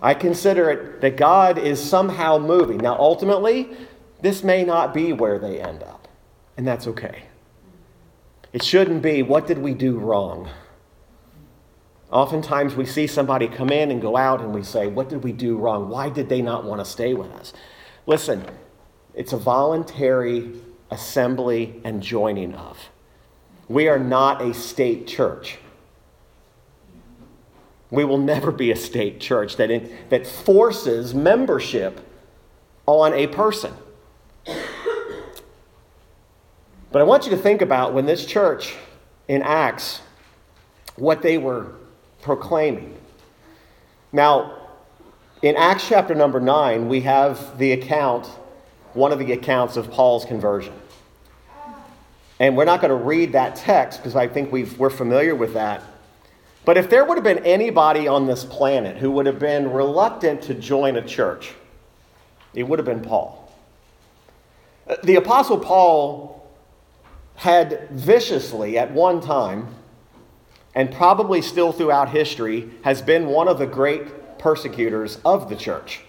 I 0.00 0.14
consider 0.14 0.70
it 0.70 1.00
that 1.00 1.16
God 1.16 1.58
is 1.58 1.82
somehow 1.82 2.38
moving. 2.38 2.78
Now, 2.78 2.96
ultimately, 2.98 3.70
this 4.20 4.44
may 4.44 4.64
not 4.64 4.94
be 4.94 5.12
where 5.12 5.38
they 5.38 5.60
end 5.60 5.82
up, 5.82 6.08
and 6.56 6.66
that's 6.66 6.86
okay. 6.86 7.24
It 8.52 8.62
shouldn't 8.62 9.02
be, 9.02 9.22
what 9.22 9.46
did 9.46 9.58
we 9.58 9.74
do 9.74 9.98
wrong? 9.98 10.48
Oftentimes 12.10 12.76
we 12.76 12.86
see 12.86 13.06
somebody 13.06 13.48
come 13.48 13.70
in 13.70 13.90
and 13.90 14.00
go 14.00 14.16
out 14.16 14.40
and 14.40 14.54
we 14.54 14.62
say, 14.62 14.86
What 14.86 15.08
did 15.08 15.24
we 15.24 15.32
do 15.32 15.56
wrong? 15.56 15.88
Why 15.88 16.08
did 16.08 16.28
they 16.28 16.40
not 16.40 16.64
want 16.64 16.80
to 16.80 16.84
stay 16.84 17.14
with 17.14 17.30
us? 17.32 17.52
Listen, 18.06 18.44
it's 19.14 19.32
a 19.32 19.36
voluntary 19.36 20.52
assembly 20.90 21.80
and 21.84 22.02
joining 22.02 22.54
of. 22.54 22.78
We 23.68 23.88
are 23.88 23.98
not 23.98 24.40
a 24.40 24.54
state 24.54 25.08
church. 25.08 25.58
We 27.90 28.04
will 28.04 28.18
never 28.18 28.52
be 28.52 28.70
a 28.70 28.76
state 28.76 29.20
church 29.20 29.56
that, 29.56 29.70
in, 29.70 29.96
that 30.10 30.26
forces 30.26 31.14
membership 31.14 32.00
on 32.86 33.14
a 33.14 33.26
person. 33.26 33.72
But 36.92 37.00
I 37.00 37.04
want 37.04 37.24
you 37.24 37.30
to 37.32 37.36
think 37.36 37.62
about 37.62 37.94
when 37.94 38.06
this 38.06 38.24
church 38.24 38.74
in 39.28 39.42
Acts, 39.42 40.00
what 40.94 41.22
they 41.22 41.36
were 41.36 41.72
proclaiming. 42.26 42.92
Now, 44.12 44.58
in 45.42 45.54
Acts 45.56 45.88
chapter 45.88 46.12
number 46.12 46.40
9, 46.40 46.88
we 46.88 47.02
have 47.02 47.56
the 47.56 47.70
account, 47.70 48.26
one 48.94 49.12
of 49.12 49.20
the 49.20 49.32
accounts 49.32 49.76
of 49.76 49.92
Paul's 49.92 50.24
conversion. 50.24 50.74
And 52.40 52.56
we're 52.56 52.64
not 52.64 52.80
going 52.80 52.90
to 52.90 52.96
read 52.96 53.32
that 53.32 53.54
text 53.54 54.00
because 54.00 54.16
I 54.16 54.26
think 54.26 54.50
we 54.50 54.68
are 54.80 54.90
familiar 54.90 55.36
with 55.36 55.54
that. 55.54 55.82
But 56.64 56.76
if 56.76 56.90
there 56.90 57.04
would 57.04 57.16
have 57.16 57.22
been 57.22 57.46
anybody 57.46 58.08
on 58.08 58.26
this 58.26 58.44
planet 58.44 58.96
who 58.96 59.12
would 59.12 59.26
have 59.26 59.38
been 59.38 59.70
reluctant 59.70 60.42
to 60.42 60.54
join 60.54 60.96
a 60.96 61.06
church, 61.06 61.54
it 62.54 62.64
would 62.64 62.80
have 62.80 62.86
been 62.86 63.02
Paul. 63.02 63.52
The 65.04 65.14
Apostle 65.14 65.58
Paul 65.58 66.50
had 67.36 67.88
viciously, 67.90 68.78
at 68.78 68.90
one 68.90 69.20
time, 69.20 69.75
and 70.76 70.92
probably 70.92 71.40
still 71.40 71.72
throughout 71.72 72.10
history, 72.10 72.70
has 72.84 73.00
been 73.00 73.26
one 73.26 73.48
of 73.48 73.58
the 73.58 73.66
great 73.66 74.38
persecutors 74.38 75.18
of 75.24 75.48
the 75.48 75.56
church. 75.56 76.02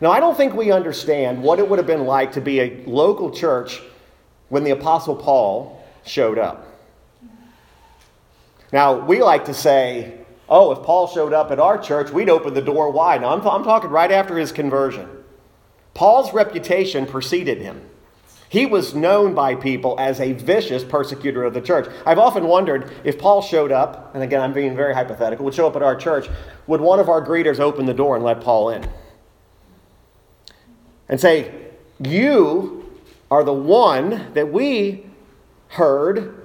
Now, 0.00 0.12
I 0.12 0.20
don't 0.20 0.36
think 0.36 0.54
we 0.54 0.70
understand 0.70 1.42
what 1.42 1.58
it 1.58 1.68
would 1.68 1.80
have 1.80 1.86
been 1.86 2.06
like 2.06 2.32
to 2.32 2.40
be 2.40 2.60
a 2.60 2.84
local 2.86 3.32
church 3.32 3.82
when 4.48 4.62
the 4.62 4.70
Apostle 4.70 5.16
Paul 5.16 5.84
showed 6.06 6.38
up. 6.38 6.68
Now, 8.72 9.04
we 9.04 9.20
like 9.22 9.44
to 9.46 9.54
say, 9.54 10.18
oh, 10.48 10.70
if 10.70 10.84
Paul 10.84 11.08
showed 11.08 11.32
up 11.32 11.50
at 11.50 11.58
our 11.58 11.76
church, 11.76 12.10
we'd 12.10 12.30
open 12.30 12.54
the 12.54 12.62
door 12.62 12.90
wide. 12.90 13.22
Now, 13.22 13.34
I'm, 13.36 13.46
I'm 13.46 13.64
talking 13.64 13.90
right 13.90 14.10
after 14.10 14.38
his 14.38 14.52
conversion. 14.52 15.08
Paul's 15.94 16.32
reputation 16.32 17.06
preceded 17.06 17.58
him. 17.58 17.88
He 18.54 18.66
was 18.66 18.94
known 18.94 19.34
by 19.34 19.56
people 19.56 19.96
as 19.98 20.20
a 20.20 20.32
vicious 20.32 20.84
persecutor 20.84 21.42
of 21.42 21.54
the 21.54 21.60
church. 21.60 21.92
I've 22.06 22.20
often 22.20 22.46
wondered 22.46 22.88
if 23.02 23.18
Paul 23.18 23.42
showed 23.42 23.72
up, 23.72 24.14
and 24.14 24.22
again, 24.22 24.40
I'm 24.40 24.52
being 24.52 24.76
very 24.76 24.94
hypothetical, 24.94 25.44
would 25.44 25.54
show 25.54 25.66
up 25.66 25.74
at 25.74 25.82
our 25.82 25.96
church, 25.96 26.28
would 26.68 26.80
one 26.80 27.00
of 27.00 27.08
our 27.08 27.20
greeters 27.20 27.58
open 27.58 27.86
the 27.86 27.92
door 27.92 28.14
and 28.14 28.24
let 28.24 28.40
Paul 28.40 28.70
in? 28.70 28.88
And 31.08 31.20
say, 31.20 31.52
You 31.98 32.88
are 33.28 33.42
the 33.42 33.52
one 33.52 34.32
that 34.34 34.52
we 34.52 35.04
heard 35.70 36.40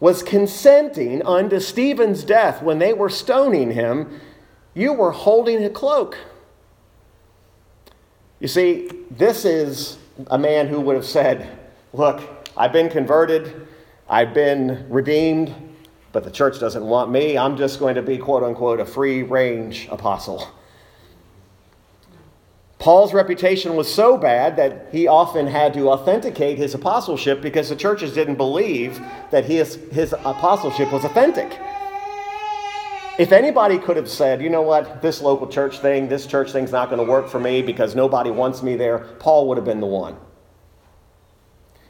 was 0.00 0.24
consenting 0.24 1.24
unto 1.24 1.60
Stephen's 1.60 2.24
death 2.24 2.60
when 2.60 2.80
they 2.80 2.92
were 2.92 3.08
stoning 3.08 3.70
him. 3.70 4.20
You 4.74 4.92
were 4.92 5.12
holding 5.12 5.64
a 5.64 5.70
cloak. 5.70 6.18
You 8.40 8.48
see, 8.48 8.90
this 9.12 9.44
is 9.44 9.99
a 10.28 10.38
man 10.38 10.68
who 10.68 10.80
would 10.80 10.96
have 10.96 11.06
said, 11.06 11.48
Look, 11.92 12.22
I've 12.56 12.72
been 12.72 12.88
converted, 12.88 13.66
I've 14.08 14.34
been 14.34 14.86
redeemed, 14.88 15.54
but 16.12 16.24
the 16.24 16.30
church 16.30 16.58
doesn't 16.58 16.84
want 16.84 17.10
me. 17.10 17.38
I'm 17.38 17.56
just 17.56 17.78
going 17.78 17.94
to 17.94 18.02
be, 18.02 18.18
quote 18.18 18.42
unquote, 18.42 18.80
a 18.80 18.84
free 18.84 19.22
range 19.22 19.88
apostle. 19.90 20.48
Paul's 22.80 23.12
reputation 23.12 23.76
was 23.76 23.92
so 23.92 24.16
bad 24.16 24.56
that 24.56 24.88
he 24.90 25.06
often 25.06 25.46
had 25.46 25.74
to 25.74 25.90
authenticate 25.90 26.56
his 26.56 26.74
apostleship 26.74 27.42
because 27.42 27.68
the 27.68 27.76
churches 27.76 28.14
didn't 28.14 28.36
believe 28.36 28.98
that 29.30 29.44
his, 29.44 29.74
his 29.92 30.14
apostleship 30.14 30.90
was 30.90 31.04
authentic. 31.04 31.58
If 33.20 33.32
anybody 33.32 33.76
could 33.76 33.98
have 33.98 34.08
said, 34.08 34.40
you 34.40 34.48
know 34.48 34.62
what, 34.62 35.02
this 35.02 35.20
local 35.20 35.46
church 35.46 35.80
thing, 35.80 36.08
this 36.08 36.24
church 36.24 36.52
thing's 36.52 36.72
not 36.72 36.88
going 36.88 37.04
to 37.04 37.12
work 37.12 37.28
for 37.28 37.38
me 37.38 37.60
because 37.60 37.94
nobody 37.94 38.30
wants 38.30 38.62
me 38.62 38.76
there, 38.76 39.00
Paul 39.18 39.46
would 39.48 39.58
have 39.58 39.64
been 39.66 39.80
the 39.80 39.86
one. 39.86 40.16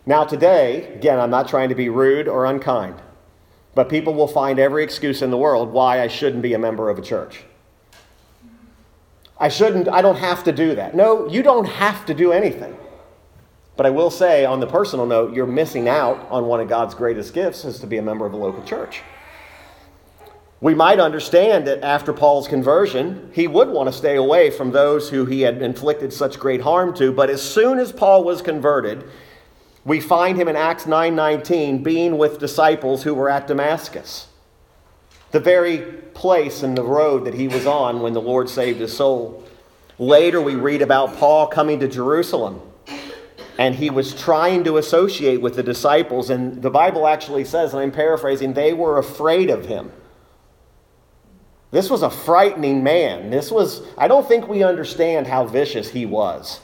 Now, 0.04 0.24
today, 0.24 0.92
again, 0.92 1.20
I'm 1.20 1.30
not 1.30 1.46
trying 1.46 1.68
to 1.68 1.76
be 1.76 1.88
rude 1.88 2.26
or 2.26 2.46
unkind, 2.46 3.00
but 3.76 3.88
people 3.88 4.12
will 4.12 4.26
find 4.26 4.58
every 4.58 4.82
excuse 4.82 5.22
in 5.22 5.30
the 5.30 5.36
world 5.36 5.70
why 5.70 6.02
I 6.02 6.08
shouldn't 6.08 6.42
be 6.42 6.52
a 6.54 6.58
member 6.58 6.90
of 6.90 6.98
a 6.98 7.02
church. 7.02 7.44
I 9.38 9.50
shouldn't, 9.50 9.86
I 9.88 10.02
don't 10.02 10.18
have 10.18 10.42
to 10.42 10.52
do 10.52 10.74
that. 10.74 10.96
No, 10.96 11.28
you 11.28 11.44
don't 11.44 11.66
have 11.66 12.06
to 12.06 12.12
do 12.12 12.32
anything. 12.32 12.76
But 13.76 13.86
I 13.86 13.90
will 13.90 14.10
say, 14.10 14.44
on 14.44 14.58
the 14.58 14.66
personal 14.66 15.06
note, 15.06 15.32
you're 15.32 15.46
missing 15.46 15.88
out 15.88 16.26
on 16.28 16.46
one 16.46 16.58
of 16.58 16.68
God's 16.68 16.96
greatest 16.96 17.32
gifts 17.34 17.64
is 17.64 17.78
to 17.78 17.86
be 17.86 17.98
a 17.98 18.02
member 18.02 18.26
of 18.26 18.32
a 18.32 18.36
local 18.36 18.64
church. 18.64 19.02
We 20.60 20.74
might 20.74 21.00
understand 21.00 21.66
that 21.66 21.82
after 21.82 22.12
Paul's 22.12 22.46
conversion, 22.46 23.30
he 23.32 23.48
would 23.48 23.70
want 23.70 23.88
to 23.88 23.96
stay 23.96 24.16
away 24.16 24.50
from 24.50 24.72
those 24.72 25.08
who 25.08 25.24
he 25.24 25.40
had 25.40 25.62
inflicted 25.62 26.12
such 26.12 26.38
great 26.38 26.60
harm 26.60 26.94
to, 26.96 27.12
but 27.12 27.30
as 27.30 27.40
soon 27.40 27.78
as 27.78 27.92
Paul 27.92 28.24
was 28.24 28.42
converted, 28.42 29.04
we 29.86 30.00
find 30.00 30.36
him 30.36 30.48
in 30.48 30.56
Acts 30.56 30.84
9:19 30.84 31.82
being 31.82 32.18
with 32.18 32.38
disciples 32.38 33.02
who 33.02 33.14
were 33.14 33.30
at 33.30 33.46
Damascus. 33.46 34.26
The 35.30 35.40
very 35.40 35.78
place 36.12 36.62
and 36.62 36.76
the 36.76 36.82
road 36.82 37.24
that 37.24 37.34
he 37.34 37.48
was 37.48 37.64
on 37.64 38.02
when 38.02 38.12
the 38.12 38.20
Lord 38.20 38.50
saved 38.50 38.80
his 38.80 38.94
soul. 38.94 39.42
Later 39.98 40.42
we 40.42 40.56
read 40.56 40.82
about 40.82 41.16
Paul 41.16 41.46
coming 41.46 41.80
to 41.80 41.88
Jerusalem 41.88 42.60
and 43.56 43.74
he 43.74 43.88
was 43.88 44.12
trying 44.12 44.64
to 44.64 44.76
associate 44.76 45.40
with 45.40 45.54
the 45.54 45.62
disciples 45.62 46.28
and 46.28 46.60
the 46.60 46.70
Bible 46.70 47.06
actually 47.06 47.44
says 47.44 47.72
and 47.72 47.80
I'm 47.80 47.92
paraphrasing 47.92 48.52
they 48.52 48.74
were 48.74 48.98
afraid 48.98 49.48
of 49.48 49.64
him. 49.64 49.92
This 51.70 51.88
was 51.88 52.02
a 52.02 52.10
frightening 52.10 52.82
man. 52.82 53.30
This 53.30 53.50
was, 53.50 53.82
I 53.96 54.08
don't 54.08 54.26
think 54.26 54.48
we 54.48 54.62
understand 54.62 55.26
how 55.26 55.46
vicious 55.46 55.90
he 55.90 56.04
was. 56.04 56.60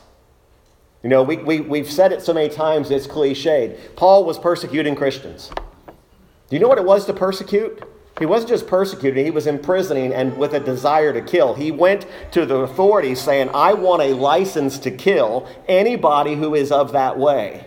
You 1.03 1.11
know, 1.11 1.23
we, 1.23 1.37
we, 1.37 1.61
we've 1.61 1.91
said 1.91 2.13
it 2.13 2.23
so 2.23 2.35
many 2.35 2.49
times, 2.49 2.91
it's 2.91 3.07
cliched. 3.07 3.95
Paul 3.95 4.25
was 4.25 4.39
persecuting 4.39 4.97
Christians. 4.97 5.53
Do 5.87 6.57
you 6.57 6.59
know 6.59 6.69
what 6.69 6.79
it 6.79 6.85
was 6.85 7.07
to 7.07 7.13
persecute? 7.13 7.85
He 8.19 8.27
wasn't 8.27 8.49
just 8.49 8.67
persecuting, 8.67 9.25
he 9.25 9.31
was 9.31 9.47
imprisoning 9.47 10.13
and 10.13 10.37
with 10.39 10.55
a 10.55 10.61
desire 10.61 11.13
to 11.13 11.21
kill. 11.21 11.55
He 11.55 11.71
went 11.71 12.07
to 12.33 12.47
the 12.47 12.57
authorities 12.57 13.21
saying, 13.21 13.51
I 13.53 13.75
want 13.75 14.03
a 14.03 14.15
license 14.15 14.79
to 14.81 14.91
kill 14.91 15.47
anybody 15.69 16.35
who 16.35 16.55
is 16.55 16.73
of 16.73 16.93
that 16.93 17.19
way. 17.19 17.67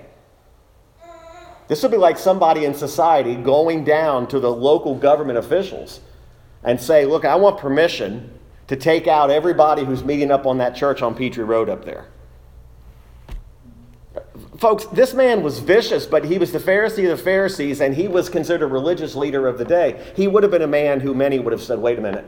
This 1.67 1.83
would 1.83 1.91
be 1.91 1.97
like 1.97 2.17
somebody 2.17 2.65
in 2.65 2.73
society 2.73 3.35
going 3.35 3.83
down 3.83 4.27
to 4.29 4.39
the 4.39 4.51
local 4.51 4.95
government 4.95 5.37
officials 5.37 6.01
and 6.63 6.79
say, 6.79 7.05
Look, 7.05 7.25
I 7.25 7.35
want 7.35 7.57
permission 7.57 8.31
to 8.67 8.75
take 8.75 9.07
out 9.07 9.31
everybody 9.31 9.83
who's 9.83 10.03
meeting 10.03 10.31
up 10.31 10.45
on 10.45 10.59
that 10.59 10.75
church 10.75 11.01
on 11.01 11.15
Petrie 11.15 11.43
Road 11.43 11.69
up 11.69 11.85
there. 11.85 12.07
Folks, 14.57 14.85
this 14.85 15.13
man 15.13 15.41
was 15.41 15.59
vicious, 15.59 16.05
but 16.05 16.25
he 16.25 16.37
was 16.37 16.51
the 16.51 16.59
Pharisee 16.59 17.09
of 17.09 17.17
the 17.17 17.23
Pharisees, 17.23 17.79
and 17.81 17.95
he 17.95 18.07
was 18.07 18.29
considered 18.29 18.63
a 18.63 18.67
religious 18.67 19.15
leader 19.15 19.47
of 19.47 19.57
the 19.57 19.65
day. 19.65 20.13
He 20.15 20.27
would 20.27 20.43
have 20.43 20.51
been 20.51 20.61
a 20.61 20.67
man 20.67 20.99
who 20.99 21.13
many 21.13 21.39
would 21.39 21.53
have 21.53 21.61
said, 21.61 21.79
Wait 21.79 21.97
a 21.97 22.01
minute, 22.01 22.25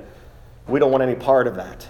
we 0.68 0.80
don't 0.80 0.92
want 0.92 1.04
any 1.04 1.16
part 1.16 1.48
of 1.48 1.56
that. 1.56 1.88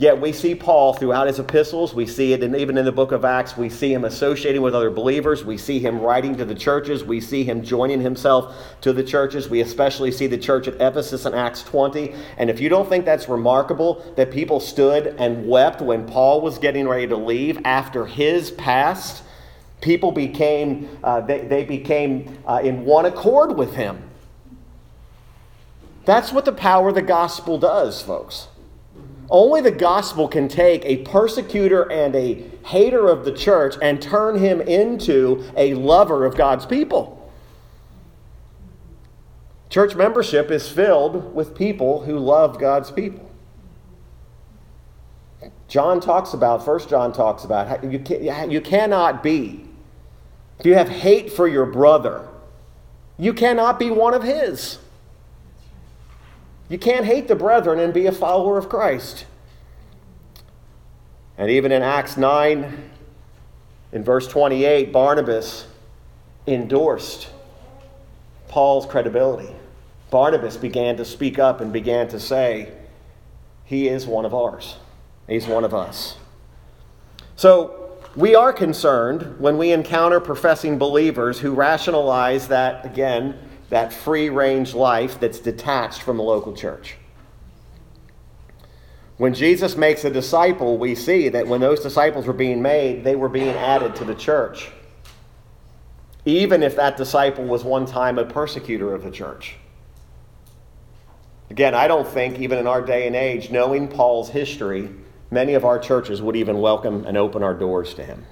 Yet 0.00 0.18
we 0.18 0.32
see 0.32 0.54
Paul 0.54 0.94
throughout 0.94 1.26
his 1.26 1.38
epistles. 1.38 1.92
We 1.92 2.06
see 2.06 2.32
it 2.32 2.42
and 2.42 2.56
even 2.56 2.78
in 2.78 2.86
the 2.86 2.90
book 2.90 3.12
of 3.12 3.22
Acts. 3.22 3.58
We 3.58 3.68
see 3.68 3.92
him 3.92 4.06
associating 4.06 4.62
with 4.62 4.74
other 4.74 4.88
believers. 4.88 5.44
We 5.44 5.58
see 5.58 5.78
him 5.78 6.00
writing 6.00 6.38
to 6.38 6.46
the 6.46 6.54
churches. 6.54 7.04
We 7.04 7.20
see 7.20 7.44
him 7.44 7.62
joining 7.62 8.00
himself 8.00 8.56
to 8.80 8.94
the 8.94 9.04
churches. 9.04 9.50
We 9.50 9.60
especially 9.60 10.10
see 10.10 10.26
the 10.26 10.38
church 10.38 10.66
at 10.68 10.76
Ephesus 10.76 11.26
in 11.26 11.34
Acts 11.34 11.62
20. 11.64 12.14
And 12.38 12.48
if 12.48 12.60
you 12.60 12.70
don't 12.70 12.88
think 12.88 13.04
that's 13.04 13.28
remarkable 13.28 14.02
that 14.16 14.30
people 14.30 14.58
stood 14.58 15.08
and 15.18 15.46
wept 15.46 15.82
when 15.82 16.06
Paul 16.06 16.40
was 16.40 16.56
getting 16.56 16.88
ready 16.88 17.06
to 17.06 17.16
leave 17.16 17.58
after 17.66 18.06
his 18.06 18.52
past, 18.52 19.22
people 19.82 20.12
became, 20.12 20.88
uh, 21.04 21.20
they, 21.20 21.40
they 21.40 21.64
became 21.64 22.38
uh, 22.46 22.62
in 22.64 22.86
one 22.86 23.04
accord 23.04 23.54
with 23.54 23.74
him. 23.74 24.02
That's 26.06 26.32
what 26.32 26.46
the 26.46 26.52
power 26.52 26.88
of 26.88 26.94
the 26.94 27.02
gospel 27.02 27.58
does, 27.58 28.00
folks. 28.00 28.48
Only 29.30 29.60
the 29.60 29.70
gospel 29.70 30.26
can 30.26 30.48
take 30.48 30.84
a 30.84 30.98
persecutor 30.98 31.90
and 31.90 32.16
a 32.16 32.44
hater 32.64 33.08
of 33.08 33.24
the 33.24 33.32
church 33.32 33.76
and 33.80 34.02
turn 34.02 34.38
him 34.38 34.60
into 34.60 35.48
a 35.56 35.74
lover 35.74 36.24
of 36.24 36.36
God's 36.36 36.66
people. 36.66 37.16
Church 39.68 39.94
membership 39.94 40.50
is 40.50 40.68
filled 40.68 41.32
with 41.32 41.54
people 41.54 42.02
who 42.02 42.18
love 42.18 42.58
God's 42.58 42.90
people. 42.90 43.30
John 45.68 46.00
talks 46.00 46.34
about, 46.34 46.64
First 46.64 46.88
John 46.88 47.12
talks 47.12 47.44
about, 47.44 47.84
you, 47.84 48.00
can, 48.00 48.50
you 48.50 48.60
cannot 48.60 49.22
be. 49.22 49.64
If 50.58 50.66
you 50.66 50.74
have 50.74 50.88
hate 50.88 51.32
for 51.32 51.46
your 51.46 51.66
brother, 51.66 52.26
you 53.16 53.32
cannot 53.32 53.78
be 53.78 53.90
one 53.90 54.12
of 54.12 54.24
his. 54.24 54.78
You 56.70 56.78
can't 56.78 57.04
hate 57.04 57.26
the 57.26 57.34
brethren 57.34 57.80
and 57.80 57.92
be 57.92 58.06
a 58.06 58.12
follower 58.12 58.56
of 58.56 58.68
Christ. 58.68 59.26
And 61.36 61.50
even 61.50 61.72
in 61.72 61.82
Acts 61.82 62.16
9, 62.16 62.90
in 63.92 64.04
verse 64.04 64.28
28, 64.28 64.92
Barnabas 64.92 65.66
endorsed 66.46 67.28
Paul's 68.46 68.86
credibility. 68.86 69.52
Barnabas 70.10 70.56
began 70.56 70.96
to 70.96 71.04
speak 71.04 71.40
up 71.40 71.60
and 71.60 71.72
began 71.72 72.06
to 72.08 72.20
say, 72.20 72.72
He 73.64 73.88
is 73.88 74.06
one 74.06 74.24
of 74.24 74.32
ours. 74.32 74.76
He's 75.26 75.48
one 75.48 75.64
of 75.64 75.74
us. 75.74 76.18
So 77.34 77.98
we 78.14 78.36
are 78.36 78.52
concerned 78.52 79.40
when 79.40 79.58
we 79.58 79.72
encounter 79.72 80.20
professing 80.20 80.78
believers 80.78 81.40
who 81.40 81.52
rationalize 81.52 82.46
that, 82.48 82.84
again, 82.86 83.36
that 83.70 83.92
free 83.92 84.28
range 84.28 84.74
life 84.74 85.18
that's 85.18 85.40
detached 85.40 86.02
from 86.02 86.16
the 86.16 86.22
local 86.22 86.54
church. 86.54 86.96
When 89.16 89.34
Jesus 89.34 89.76
makes 89.76 90.04
a 90.04 90.10
disciple, 90.10 90.78
we 90.78 90.94
see 90.94 91.28
that 91.28 91.46
when 91.46 91.60
those 91.60 91.80
disciples 91.80 92.26
were 92.26 92.32
being 92.32 92.62
made, 92.62 93.04
they 93.04 93.16
were 93.16 93.28
being 93.28 93.48
added 93.48 93.94
to 93.96 94.04
the 94.04 94.14
church. 94.14 94.70
Even 96.24 96.62
if 96.62 96.76
that 96.76 96.96
disciple 96.96 97.44
was 97.44 97.62
one 97.62 97.86
time 97.86 98.18
a 98.18 98.24
persecutor 98.24 98.94
of 98.94 99.02
the 99.02 99.10
church. 99.10 99.56
Again, 101.50 101.74
I 101.74 101.88
don't 101.88 102.06
think, 102.06 102.38
even 102.38 102.58
in 102.58 102.66
our 102.66 102.80
day 102.80 103.06
and 103.06 103.16
age, 103.16 103.50
knowing 103.50 103.88
Paul's 103.88 104.30
history, 104.30 104.88
many 105.30 105.54
of 105.54 105.64
our 105.64 105.78
churches 105.78 106.22
would 106.22 106.36
even 106.36 106.60
welcome 106.60 107.04
and 107.06 107.16
open 107.16 107.42
our 107.42 107.54
doors 107.54 107.94
to 107.94 108.04
him. 108.04 108.24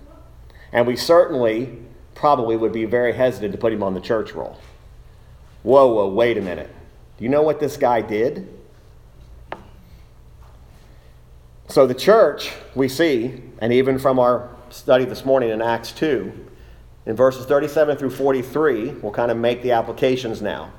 And 0.72 0.87
we 0.87 0.96
certainly 0.96 1.79
probably 2.14 2.57
would 2.57 2.72
be 2.72 2.85
very 2.85 3.12
hesitant 3.12 3.53
to 3.53 3.59
put 3.59 3.72
him 3.72 3.83
on 3.83 3.94
the 3.94 4.01
church 4.01 4.33
roll. 4.33 4.59
Whoa, 5.69 5.87
whoa, 5.93 6.09
wait 6.09 6.39
a 6.39 6.41
minute. 6.41 6.75
Do 7.19 7.25
you 7.25 7.29
know 7.29 7.43
what 7.43 7.61
this 7.61 7.77
guy 7.77 8.01
did? 8.01 8.49
So, 11.69 11.87
the 11.87 11.93
church, 11.93 12.53
we 12.75 12.89
see, 12.89 13.43
and 13.59 13.71
even 13.71 13.99
from 13.99 14.19
our 14.19 14.49
study 14.71 15.05
this 15.05 15.27
morning 15.27 15.51
in 15.51 15.61
Acts 15.61 15.93
2, 15.93 16.47
in 17.05 17.15
verses 17.15 17.45
37 17.45 17.99
through 17.99 18.09
43, 18.09 18.93
we'll 18.93 19.13
kind 19.13 19.31
of 19.31 19.37
make 19.37 19.61
the 19.61 19.73
applications 19.73 20.41
now. 20.41 20.73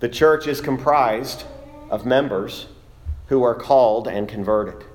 The 0.00 0.08
church 0.10 0.46
is 0.46 0.60
comprised 0.60 1.44
of 1.88 2.04
members 2.04 2.66
who 3.28 3.42
are 3.42 3.54
called 3.54 4.06
and 4.06 4.28
converted. 4.28 4.86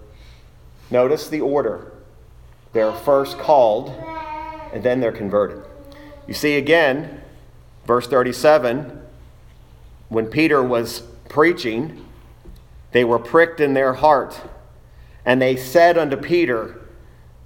Notice 0.92 1.28
the 1.28 1.42
order. 1.42 1.92
They're 2.74 2.94
first 2.94 3.40
called, 3.40 3.90
and 4.72 4.84
then 4.84 5.00
they're 5.00 5.12
converted. 5.12 5.64
You 6.28 6.36
see 6.36 6.58
again, 6.58 7.24
verse 7.88 8.06
37 8.06 9.01
when 10.12 10.26
Peter 10.26 10.62
was 10.62 11.04
preaching, 11.30 12.06
they 12.92 13.06
were 13.06 13.18
pricked 13.18 13.62
in 13.62 13.74
their 13.74 13.94
heart. 13.94 14.42
And 15.26 15.42
they 15.42 15.56
said 15.56 15.98
unto 15.98 16.18
Peter 16.18 16.82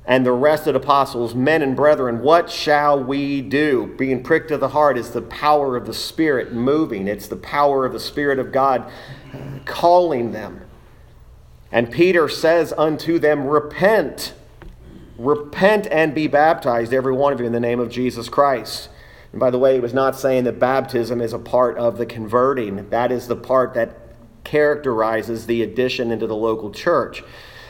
and 0.03 0.25
the 0.25 0.31
rest 0.31 0.65
of 0.65 0.73
the 0.73 0.79
apostles, 0.79 1.35
Men 1.35 1.61
and 1.61 1.75
brethren, 1.75 2.23
what 2.23 2.49
shall 2.49 3.03
we 3.03 3.41
do? 3.41 3.93
Being 3.99 4.23
pricked 4.23 4.47
to 4.47 4.57
the 4.57 4.69
heart 4.69 4.97
is 4.97 5.11
the 5.11 5.21
power 5.21 5.77
of 5.77 5.85
the 5.85 5.93
Spirit 5.93 6.53
moving, 6.53 7.07
it's 7.07 7.27
the 7.27 7.35
power 7.35 7.85
of 7.85 7.93
the 7.93 7.99
Spirit 7.99 8.39
of 8.39 8.51
God 8.51 8.91
calling 9.65 10.31
them. 10.31 10.61
And 11.71 11.91
Peter 11.91 12.27
says 12.27 12.73
unto 12.75 13.19
them, 13.19 13.45
Repent, 13.45 14.33
repent 15.19 15.85
and 15.91 16.15
be 16.15 16.25
baptized, 16.25 16.95
every 16.95 17.13
one 17.13 17.31
of 17.31 17.39
you, 17.39 17.45
in 17.45 17.53
the 17.53 17.59
name 17.59 17.79
of 17.79 17.91
Jesus 17.91 18.27
Christ 18.27 18.89
and 19.35 19.39
by 19.41 19.49
the 19.49 19.59
way, 19.59 19.73
he 19.73 19.81
was 19.81 19.93
not 19.93 20.17
saying 20.17 20.45
that 20.45 20.59
baptism 20.59 21.19
is 21.19 21.33
a 21.33 21.37
part 21.37 21.77
of 21.77 21.97
the 21.97 22.05
converting, 22.05 22.89
that 22.89 23.11
is 23.11 23.27
the 23.27 23.35
part 23.35 23.73
that 23.73 23.97
characterizes 24.45 25.45
the 25.45 25.61
addition 25.61 26.09
into 26.09 26.25
the 26.25 26.37
local 26.37 26.71
church. 26.71 27.21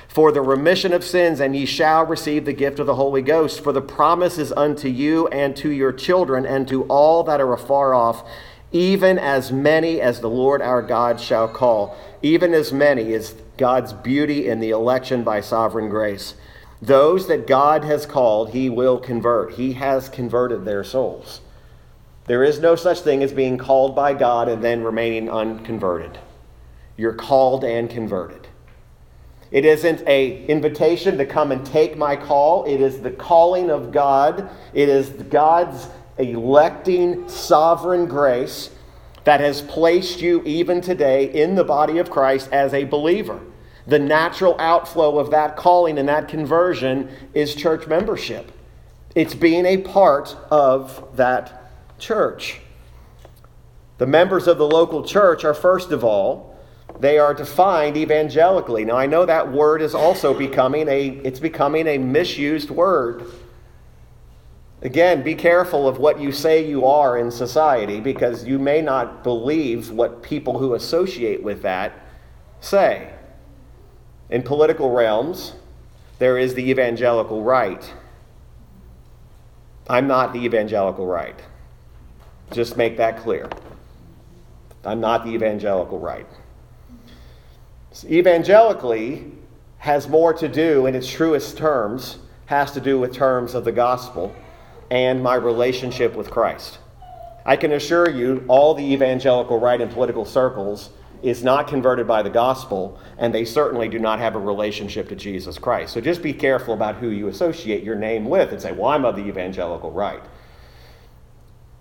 For 0.08 0.32
the 0.32 0.44
remission 0.44 0.94
of 0.94 1.04
sins, 1.04 1.40
and 1.40 1.56
ye 1.56 1.66
shall 1.66 2.06
receive 2.06 2.46
the 2.46 2.54
gift 2.54 2.78
of 2.78 2.86
the 2.86 2.94
Holy 2.94 3.24
Ghost. 3.24 3.64
For 3.64 3.74
the 3.74 3.82
promise 3.82 4.38
is 4.38 4.52
unto 4.52 4.88
you 4.88 5.28
and 5.30 5.56
to 5.56 5.72
your 5.72 5.92
children 5.92 6.46
and 6.46 6.68
to 6.68 6.84
all 6.84 7.24
that 7.24 7.42
are 7.42 7.54
afar 7.54 7.96
off, 7.96 8.24
even 8.72 9.18
as 9.18 9.52
many 9.52 10.00
as 10.00 10.20
the 10.20 10.30
Lord 10.30 10.62
our 10.62 10.84
God 10.84 11.20
shall 11.20 11.48
call, 11.48 11.98
even 12.22 12.54
as 12.54 12.72
many 12.72 13.12
is 13.12 13.34
God's 13.58 13.92
beauty 13.92 14.48
in 14.48 14.60
the 14.60 14.70
election 14.70 15.24
by 15.24 15.42
sovereign 15.42 15.90
grace. 15.90 16.36
Those 16.80 17.28
that 17.28 17.48
God 17.48 17.84
has 17.86 18.06
called, 18.06 18.52
he 18.52 18.70
will 18.70 19.00
convert. 19.00 19.54
He 19.56 19.74
has 19.74 20.10
converted 20.10 20.64
their 20.64 20.84
souls. 20.84 21.42
There 22.26 22.44
is 22.44 22.60
no 22.60 22.76
such 22.76 23.02
thing 23.02 23.22
as 23.22 23.34
being 23.34 23.58
called 23.58 23.96
by 23.96 24.14
God 24.14 24.50
and 24.50 24.64
then 24.64 24.84
remaining 24.84 25.30
unconverted. 25.30 26.18
You're 26.98 27.14
called 27.14 27.64
and 27.64 27.90
converted. 27.90 28.48
It 29.52 29.64
isn't 29.64 30.08
a 30.08 30.46
invitation 30.48 31.18
to 31.18 31.26
come 31.26 31.52
and 31.52 31.66
take 31.66 31.98
my 31.98 32.16
call. 32.16 32.66
It 32.66 32.82
is 32.82 33.02
the 33.02 33.12
calling 33.12 33.70
of 33.70 33.92
God. 33.92 34.50
It 34.74 34.90
is 34.90 35.10
God's 35.10 35.88
electing 36.18 37.30
sovereign 37.30 38.08
grace 38.08 38.72
that 39.24 39.40
has 39.40 39.62
placed 39.62 40.22
you 40.22 40.42
even 40.46 40.82
today 40.82 41.32
in 41.32 41.56
the 41.56 41.64
body 41.64 42.00
of 42.00 42.10
Christ 42.10 42.50
as 42.52 42.74
a 42.74 42.86
believer. 42.86 43.40
The 43.88 44.00
natural 44.00 44.56
outflow 44.60 45.20
of 45.20 45.30
that 45.32 45.56
calling 45.56 46.00
and 46.00 46.10
that 46.10 46.28
conversion 46.28 47.10
is 47.36 47.54
church 47.54 47.86
membership. 47.88 48.52
It's 49.14 49.36
being 49.36 49.66
a 49.66 49.78
part 49.78 50.36
of 50.50 51.16
that 51.16 51.65
church. 52.00 52.60
The 53.98 54.08
members 54.08 54.48
of 54.48 54.58
the 54.58 54.68
local 54.68 55.04
church 55.04 55.46
are, 55.46 55.54
first 55.54 55.92
of 55.92 56.04
all, 56.04 56.56
they 57.00 57.18
are 57.18 57.34
defined 57.34 57.98
evangelically. 57.98 58.86
Now 58.86 58.98
I 58.98 59.06
know 59.06 59.26
that 59.26 59.52
word 59.52 59.82
is 59.82 59.94
also 59.94 60.34
becoming 60.34 60.88
a 60.88 61.08
it's 61.08 61.40
becoming 61.40 61.88
a 61.88 61.98
misused 61.98 62.70
word. 62.70 63.26
Again, 64.82 65.24
be 65.24 65.36
careful 65.36 65.88
of 65.88 65.98
what 65.98 66.20
you 66.20 66.32
say 66.32 66.66
you 66.68 66.86
are 66.86 67.18
in 67.18 67.32
society 67.32 68.00
because 68.00 68.46
you 68.46 68.60
may 68.60 68.82
not 68.82 69.24
believe 69.24 69.90
what 69.90 70.22
people 70.22 70.60
who 70.60 70.74
associate 70.76 71.42
with 71.42 71.64
that 71.64 71.94
say. 72.60 73.12
In 74.30 74.44
political 74.44 74.92
realms, 74.92 75.54
there 76.20 76.38
is 76.38 76.54
the 76.54 76.70
evangelical 76.70 77.42
right. 77.42 77.94
I'm 79.88 80.08
not 80.08 80.34
the 80.34 80.46
evangelical 80.46 81.06
right. 81.06 81.40
Just 82.52 82.78
make 82.78 82.98
that 82.98 83.18
clear. 83.18 83.50
I'm 84.84 85.00
not 85.00 85.26
the 85.26 85.32
evangelical 85.32 86.00
right. 86.00 86.28
So 87.92 88.08
evangelically 88.08 89.32
has 89.78 90.08
more 90.08 90.34
to 90.34 90.48
do, 90.48 90.86
in 90.86 90.96
its 90.96 91.10
truest 91.10 91.58
terms, 91.58 92.20
has 92.46 92.72
to 92.74 92.82
do 92.82 93.00
with 93.00 93.14
terms 93.14 93.56
of 93.56 93.66
the 93.66 93.72
gospel 93.72 94.36
and 94.92 95.22
my 95.24 95.36
relationship 95.36 96.16
with 96.16 96.30
Christ. 96.30 96.80
I 97.46 97.56
can 97.56 97.72
assure 97.72 98.10
you, 98.10 98.44
all 98.48 98.74
the 98.74 98.84
evangelical 98.94 99.60
right 99.60 99.80
in 99.80 99.90
political 99.90 100.26
circles 100.26 100.90
is 101.24 101.44
not 101.44 101.68
converted 101.68 102.08
by 102.08 102.22
the 102.22 102.30
gospel, 102.30 103.00
and 103.18 103.34
they 103.34 103.46
certainly 103.46 103.88
do 103.88 103.98
not 103.98 104.20
have 104.20 104.36
a 104.36 104.40
relationship 104.40 105.10
to 105.10 105.16
Jesus 105.16 105.58
Christ. 105.58 105.94
So 105.94 106.02
just 106.02 106.22
be 106.22 106.34
careful 106.34 106.74
about 106.74 106.96
who 106.96 107.10
you 107.10 107.28
associate 107.28 107.84
your 107.84 107.96
name 107.96 108.26
with 108.26 108.52
and 108.52 108.62
say, 108.62 108.72
well, 108.72 108.92
I'm 108.92 109.06
of 109.06 109.16
the 109.16 109.26
evangelical 109.26 109.92
right. 109.92 110.22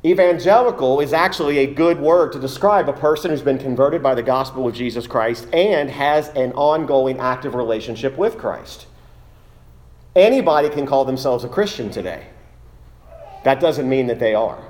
Evangelical 0.04 1.00
is 1.00 1.14
actually 1.14 1.58
a 1.58 1.66
good 1.66 1.98
word 1.98 2.32
to 2.32 2.38
describe 2.38 2.90
a 2.90 2.92
person 2.92 3.30
who's 3.30 3.40
been 3.40 3.58
converted 3.58 4.02
by 4.02 4.14
the 4.14 4.22
gospel 4.22 4.68
of 4.68 4.74
Jesus 4.74 5.06
Christ 5.06 5.48
and 5.54 5.88
has 5.88 6.28
an 6.30 6.52
ongoing 6.52 7.18
active 7.18 7.54
relationship 7.54 8.18
with 8.18 8.36
Christ. 8.36 8.86
Anybody 10.14 10.68
can 10.68 10.84
call 10.84 11.06
themselves 11.06 11.42
a 11.42 11.48
Christian 11.48 11.90
today. 11.90 12.26
That 13.44 13.60
doesn't 13.60 13.88
mean 13.88 14.06
that 14.08 14.18
they 14.18 14.34
are. 14.34 14.62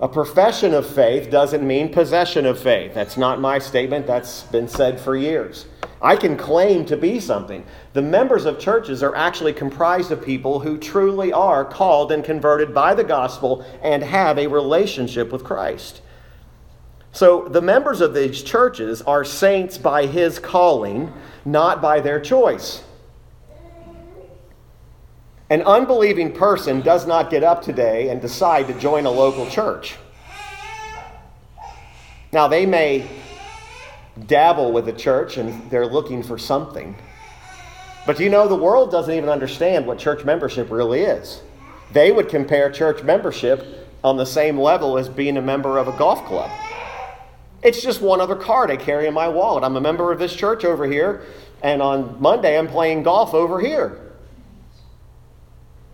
A 0.00 0.08
profession 0.08 0.74
of 0.74 0.86
faith 0.86 1.28
doesn't 1.28 1.66
mean 1.66 1.92
possession 1.92 2.46
of 2.46 2.60
faith. 2.60 2.94
That's 2.94 3.16
not 3.16 3.40
my 3.40 3.58
statement, 3.58 4.06
that's 4.06 4.44
been 4.44 4.68
said 4.68 5.00
for 5.00 5.16
years. 5.16 5.66
I 6.00 6.14
can 6.14 6.36
claim 6.36 6.84
to 6.86 6.96
be 6.96 7.18
something. 7.18 7.64
The 7.94 8.02
members 8.02 8.44
of 8.44 8.60
churches 8.60 9.02
are 9.02 9.16
actually 9.16 9.54
comprised 9.54 10.12
of 10.12 10.24
people 10.24 10.60
who 10.60 10.78
truly 10.78 11.32
are 11.32 11.64
called 11.64 12.12
and 12.12 12.22
converted 12.22 12.72
by 12.72 12.94
the 12.94 13.02
gospel 13.02 13.66
and 13.82 14.04
have 14.04 14.38
a 14.38 14.46
relationship 14.46 15.32
with 15.32 15.42
Christ. 15.42 16.00
So 17.10 17.48
the 17.48 17.62
members 17.62 18.00
of 18.00 18.14
these 18.14 18.44
churches 18.44 19.02
are 19.02 19.24
saints 19.24 19.78
by 19.78 20.06
his 20.06 20.38
calling, 20.38 21.12
not 21.44 21.82
by 21.82 21.98
their 21.98 22.20
choice. 22.20 22.84
An 25.50 25.62
unbelieving 25.62 26.32
person 26.32 26.82
does 26.82 27.06
not 27.06 27.30
get 27.30 27.42
up 27.42 27.62
today 27.62 28.10
and 28.10 28.20
decide 28.20 28.66
to 28.66 28.74
join 28.74 29.06
a 29.06 29.10
local 29.10 29.48
church. 29.48 29.96
Now, 32.32 32.48
they 32.48 32.66
may 32.66 33.08
dabble 34.26 34.72
with 34.72 34.88
a 34.88 34.92
church 34.92 35.38
and 35.38 35.70
they're 35.70 35.86
looking 35.86 36.22
for 36.22 36.36
something. 36.36 36.96
But 38.04 38.20
you 38.20 38.28
know, 38.28 38.46
the 38.46 38.56
world 38.56 38.90
doesn't 38.90 39.14
even 39.14 39.30
understand 39.30 39.86
what 39.86 39.98
church 39.98 40.24
membership 40.24 40.70
really 40.70 41.00
is. 41.00 41.40
They 41.92 42.12
would 42.12 42.28
compare 42.28 42.70
church 42.70 43.02
membership 43.02 43.88
on 44.04 44.18
the 44.18 44.26
same 44.26 44.58
level 44.58 44.98
as 44.98 45.08
being 45.08 45.38
a 45.38 45.42
member 45.42 45.78
of 45.78 45.88
a 45.88 45.96
golf 45.96 46.24
club. 46.26 46.50
It's 47.62 47.82
just 47.82 48.02
one 48.02 48.20
other 48.20 48.36
card 48.36 48.70
I 48.70 48.76
carry 48.76 49.06
in 49.06 49.14
my 49.14 49.28
wallet. 49.28 49.64
I'm 49.64 49.76
a 49.76 49.80
member 49.80 50.12
of 50.12 50.18
this 50.18 50.34
church 50.34 50.64
over 50.64 50.86
here, 50.86 51.22
and 51.62 51.80
on 51.80 52.20
Monday 52.20 52.58
I'm 52.58 52.68
playing 52.68 53.02
golf 53.02 53.32
over 53.32 53.60
here. 53.60 54.07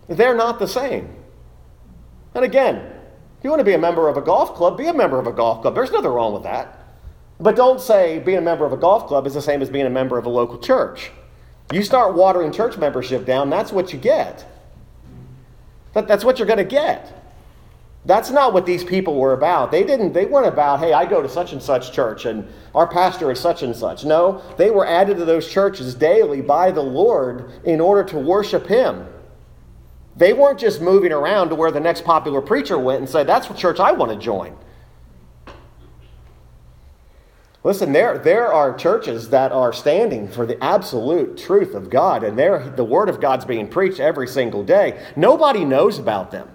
They're 0.07 0.35
not 0.35 0.59
the 0.59 0.67
same. 0.67 1.15
And 2.33 2.43
again, 2.43 2.75
if 2.75 3.43
you 3.43 3.49
want 3.49 3.59
to 3.59 3.65
be 3.65 3.73
a 3.73 3.79
member 3.79 4.07
of 4.07 4.17
a 4.17 4.21
golf 4.21 4.55
club, 4.55 4.77
be 4.77 4.87
a 4.87 4.93
member 4.93 5.19
of 5.19 5.27
a 5.27 5.31
golf 5.31 5.61
club. 5.61 5.75
There's 5.75 5.91
nothing 5.91 6.11
wrong 6.11 6.33
with 6.33 6.43
that. 6.43 6.79
But 7.39 7.55
don't 7.55 7.81
say 7.81 8.19
being 8.19 8.37
a 8.37 8.41
member 8.41 8.65
of 8.65 8.73
a 8.73 8.77
golf 8.77 9.07
club 9.07 9.27
is 9.27 9.33
the 9.33 9.41
same 9.41 9.61
as 9.61 9.69
being 9.69 9.85
a 9.85 9.89
member 9.89 10.17
of 10.17 10.25
a 10.25 10.29
local 10.29 10.57
church. 10.57 11.11
You 11.71 11.81
start 11.83 12.15
watering 12.15 12.51
church 12.51 12.77
membership 12.77 13.25
down, 13.25 13.49
that's 13.49 13.71
what 13.71 13.91
you 13.91 13.99
get. 13.99 14.45
That, 15.93 16.07
that's 16.07 16.23
what 16.23 16.37
you're 16.37 16.47
going 16.47 16.57
to 16.57 16.63
get. 16.63 17.11
That's 18.05 18.29
not 18.29 18.53
what 18.53 18.67
these 18.67 18.83
people 18.83 19.15
were 19.15 19.33
about. 19.33 19.71
They 19.71 19.83
didn't 19.83 20.13
they 20.13 20.25
weren't 20.25 20.47
about, 20.47 20.79
"Hey, 20.79 20.93
I 20.93 21.05
go 21.05 21.23
to 21.23 21.29
such 21.29 21.53
and 21.53 21.61
such 21.61 21.91
church 21.91 22.25
and 22.25 22.47
our 22.75 22.85
pastor 22.85 23.31
is 23.31 23.39
such 23.39 23.63
and 23.63 23.75
such." 23.75 24.05
No, 24.05 24.43
they 24.57 24.69
were 24.69 24.85
added 24.85 25.17
to 25.17 25.25
those 25.25 25.49
churches 25.49 25.95
daily 25.95 26.41
by 26.41 26.69
the 26.69 26.83
Lord 26.83 27.51
in 27.63 27.81
order 27.81 28.03
to 28.09 28.19
worship 28.19 28.67
him. 28.67 29.07
They 30.17 30.33
weren't 30.33 30.59
just 30.59 30.81
moving 30.81 31.11
around 31.11 31.49
to 31.49 31.55
where 31.55 31.71
the 31.71 31.79
next 31.79 32.03
popular 32.05 32.41
preacher 32.41 32.77
went 32.79 32.99
and 32.99 33.09
said, 33.09 33.27
That's 33.27 33.47
the 33.47 33.53
church 33.53 33.79
I 33.79 33.91
want 33.91 34.11
to 34.11 34.17
join. 34.17 34.55
Listen, 37.65 37.93
there, 37.93 38.19
there 38.19 38.53
are 38.53 38.77
churches 38.77 39.29
that 39.29 39.51
are 39.51 39.73
standing 39.73 40.27
for 40.27 40.45
the 40.45 40.63
absolute 40.63 41.35
truth 41.35 41.73
of 41.73 41.89
God, 41.89 42.23
and 42.23 42.37
the 42.37 42.83
Word 42.83 43.09
of 43.09 43.19
God's 43.19 43.43
being 43.43 43.67
preached 43.67 43.99
every 43.99 44.27
single 44.27 44.63
day. 44.63 45.03
Nobody 45.15 45.65
knows 45.65 45.97
about 45.97 46.29
them. 46.29 46.47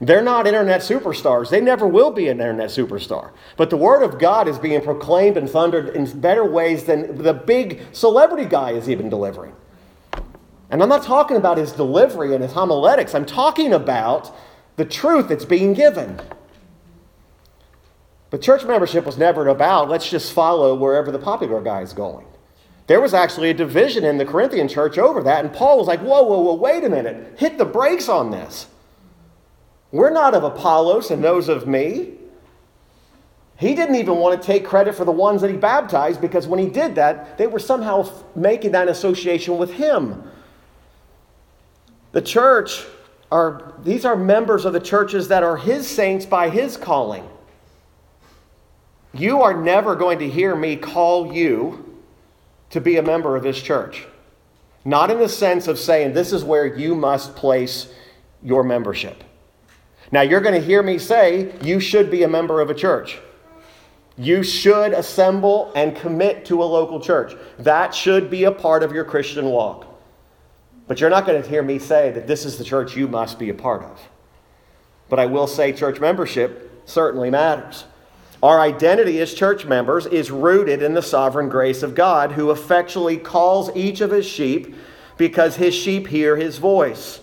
They're 0.00 0.22
not 0.22 0.46
internet 0.46 0.80
superstars. 0.80 1.50
They 1.50 1.60
never 1.60 1.86
will 1.86 2.10
be 2.10 2.28
an 2.28 2.40
internet 2.40 2.70
superstar. 2.70 3.32
But 3.58 3.68
the 3.68 3.76
Word 3.76 4.02
of 4.02 4.18
God 4.18 4.48
is 4.48 4.58
being 4.58 4.80
proclaimed 4.80 5.36
and 5.36 5.50
thundered 5.50 5.94
in 5.94 6.18
better 6.18 6.44
ways 6.44 6.84
than 6.84 7.18
the 7.18 7.34
big 7.34 7.82
celebrity 7.92 8.46
guy 8.46 8.70
is 8.70 8.88
even 8.88 9.10
delivering. 9.10 9.54
And 10.70 10.82
I'm 10.82 10.88
not 10.88 11.02
talking 11.02 11.36
about 11.36 11.58
his 11.58 11.72
delivery 11.72 12.34
and 12.34 12.42
his 12.42 12.52
homiletics, 12.52 13.14
I'm 13.14 13.26
talking 13.26 13.72
about 13.72 14.34
the 14.76 14.84
truth 14.84 15.28
that's 15.28 15.44
being 15.44 15.72
given. 15.72 16.20
But 18.30 18.42
church 18.42 18.64
membership 18.64 19.06
was 19.06 19.16
never 19.16 19.48
about 19.48 19.88
let's 19.88 20.08
just 20.08 20.32
follow 20.32 20.74
wherever 20.74 21.10
the 21.10 21.18
popular 21.18 21.62
guy 21.62 21.80
is 21.80 21.92
going. 21.92 22.26
There 22.86 23.00
was 23.00 23.12
actually 23.12 23.50
a 23.50 23.54
division 23.54 24.04
in 24.04 24.16
the 24.16 24.24
Corinthian 24.24 24.66
church 24.66 24.96
over 24.96 25.22
that, 25.22 25.44
and 25.44 25.54
Paul 25.54 25.78
was 25.78 25.86
like, 25.86 26.00
whoa, 26.00 26.22
whoa, 26.22 26.40
whoa, 26.40 26.54
wait 26.54 26.84
a 26.84 26.88
minute. 26.88 27.38
Hit 27.38 27.58
the 27.58 27.66
brakes 27.66 28.08
on 28.08 28.30
this. 28.30 28.66
We're 29.92 30.10
not 30.10 30.34
of 30.34 30.44
Apollos 30.44 31.10
and 31.10 31.22
those 31.22 31.48
of 31.48 31.66
me. 31.66 32.14
He 33.58 33.74
didn't 33.74 33.96
even 33.96 34.16
want 34.16 34.40
to 34.40 34.46
take 34.46 34.64
credit 34.64 34.94
for 34.94 35.04
the 35.04 35.12
ones 35.12 35.42
that 35.42 35.50
he 35.50 35.56
baptized 35.56 36.20
because 36.20 36.46
when 36.46 36.60
he 36.60 36.68
did 36.68 36.94
that, 36.94 37.36
they 37.36 37.46
were 37.46 37.58
somehow 37.58 38.08
making 38.34 38.72
that 38.72 38.88
association 38.88 39.58
with 39.58 39.72
him. 39.72 40.22
The 42.18 42.24
church 42.24 42.84
are, 43.30 43.74
these 43.84 44.04
are 44.04 44.16
members 44.16 44.64
of 44.64 44.72
the 44.72 44.80
churches 44.80 45.28
that 45.28 45.44
are 45.44 45.56
his 45.56 45.86
saints 45.86 46.26
by 46.26 46.50
his 46.50 46.76
calling. 46.76 47.24
You 49.14 49.42
are 49.42 49.54
never 49.54 49.94
going 49.94 50.18
to 50.18 50.28
hear 50.28 50.56
me 50.56 50.74
call 50.74 51.32
you 51.32 51.96
to 52.70 52.80
be 52.80 52.96
a 52.96 53.04
member 53.04 53.36
of 53.36 53.44
this 53.44 53.62
church. 53.62 54.04
Not 54.84 55.12
in 55.12 55.20
the 55.20 55.28
sense 55.28 55.68
of 55.68 55.78
saying 55.78 56.12
this 56.12 56.32
is 56.32 56.42
where 56.42 56.66
you 56.66 56.96
must 56.96 57.36
place 57.36 57.86
your 58.42 58.64
membership. 58.64 59.22
Now, 60.10 60.22
you're 60.22 60.40
going 60.40 60.60
to 60.60 60.66
hear 60.66 60.82
me 60.82 60.98
say 60.98 61.54
you 61.62 61.78
should 61.78 62.10
be 62.10 62.24
a 62.24 62.28
member 62.28 62.60
of 62.60 62.68
a 62.68 62.74
church. 62.74 63.20
You 64.16 64.42
should 64.42 64.92
assemble 64.92 65.70
and 65.76 65.94
commit 65.94 66.46
to 66.46 66.64
a 66.64 66.66
local 66.66 66.98
church. 66.98 67.36
That 67.60 67.94
should 67.94 68.28
be 68.28 68.42
a 68.42 68.50
part 68.50 68.82
of 68.82 68.90
your 68.90 69.04
Christian 69.04 69.44
walk. 69.50 69.87
But 70.88 71.00
you're 71.00 71.10
not 71.10 71.26
going 71.26 71.40
to 71.40 71.48
hear 71.48 71.62
me 71.62 71.78
say 71.78 72.10
that 72.12 72.26
this 72.26 72.44
is 72.44 72.56
the 72.56 72.64
church 72.64 72.96
you 72.96 73.06
must 73.06 73.38
be 73.38 73.50
a 73.50 73.54
part 73.54 73.82
of. 73.82 74.00
But 75.08 75.18
I 75.18 75.26
will 75.26 75.46
say 75.46 75.72
church 75.72 76.00
membership 76.00 76.82
certainly 76.86 77.30
matters. 77.30 77.84
Our 78.42 78.60
identity 78.60 79.20
as 79.20 79.34
church 79.34 79.66
members 79.66 80.06
is 80.06 80.30
rooted 80.30 80.82
in 80.82 80.94
the 80.94 81.02
sovereign 81.02 81.48
grace 81.48 81.82
of 81.82 81.94
God, 81.94 82.32
who 82.32 82.50
effectually 82.50 83.16
calls 83.16 83.74
each 83.76 84.00
of 84.00 84.10
his 84.10 84.26
sheep 84.26 84.74
because 85.16 85.56
his 85.56 85.74
sheep 85.74 86.06
hear 86.06 86.36
his 86.36 86.58
voice. 86.58 87.20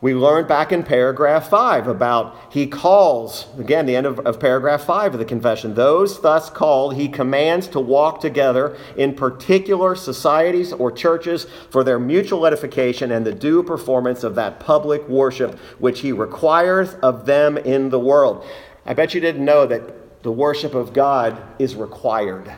We 0.00 0.14
learned 0.14 0.46
back 0.46 0.70
in 0.70 0.84
paragraph 0.84 1.50
5 1.50 1.88
about 1.88 2.36
he 2.50 2.68
calls, 2.68 3.48
again, 3.58 3.84
the 3.84 3.96
end 3.96 4.06
of, 4.06 4.20
of, 4.20 4.38
paragraph 4.38 4.84
5 4.84 5.14
of 5.14 5.18
the 5.18 5.24
confession, 5.24 5.74
those 5.74 6.20
thus 6.20 6.48
called, 6.48 6.94
he 6.94 7.08
commands 7.08 7.66
to 7.68 7.80
walk 7.80 8.20
together 8.20 8.76
in 8.96 9.14
particular 9.14 9.96
societies 9.96 10.72
or 10.72 10.92
churches 10.92 11.48
for 11.70 11.82
their 11.82 11.98
mutual 11.98 12.46
edification 12.46 13.10
and 13.10 13.26
the 13.26 13.32
due 13.32 13.60
performance 13.64 14.22
of 14.22 14.36
that 14.36 14.60
public 14.60 15.06
worship 15.08 15.58
which 15.80 16.00
he 16.00 16.12
requires 16.12 16.94
of 17.02 17.26
them 17.26 17.58
in 17.58 17.90
the 17.90 17.98
world. 17.98 18.46
I 18.86 18.94
bet 18.94 19.14
you 19.14 19.20
didn't 19.20 19.44
know 19.44 19.66
that 19.66 20.22
the 20.22 20.30
worship 20.30 20.74
of 20.74 20.92
God 20.92 21.42
is 21.58 21.74
required. 21.74 22.56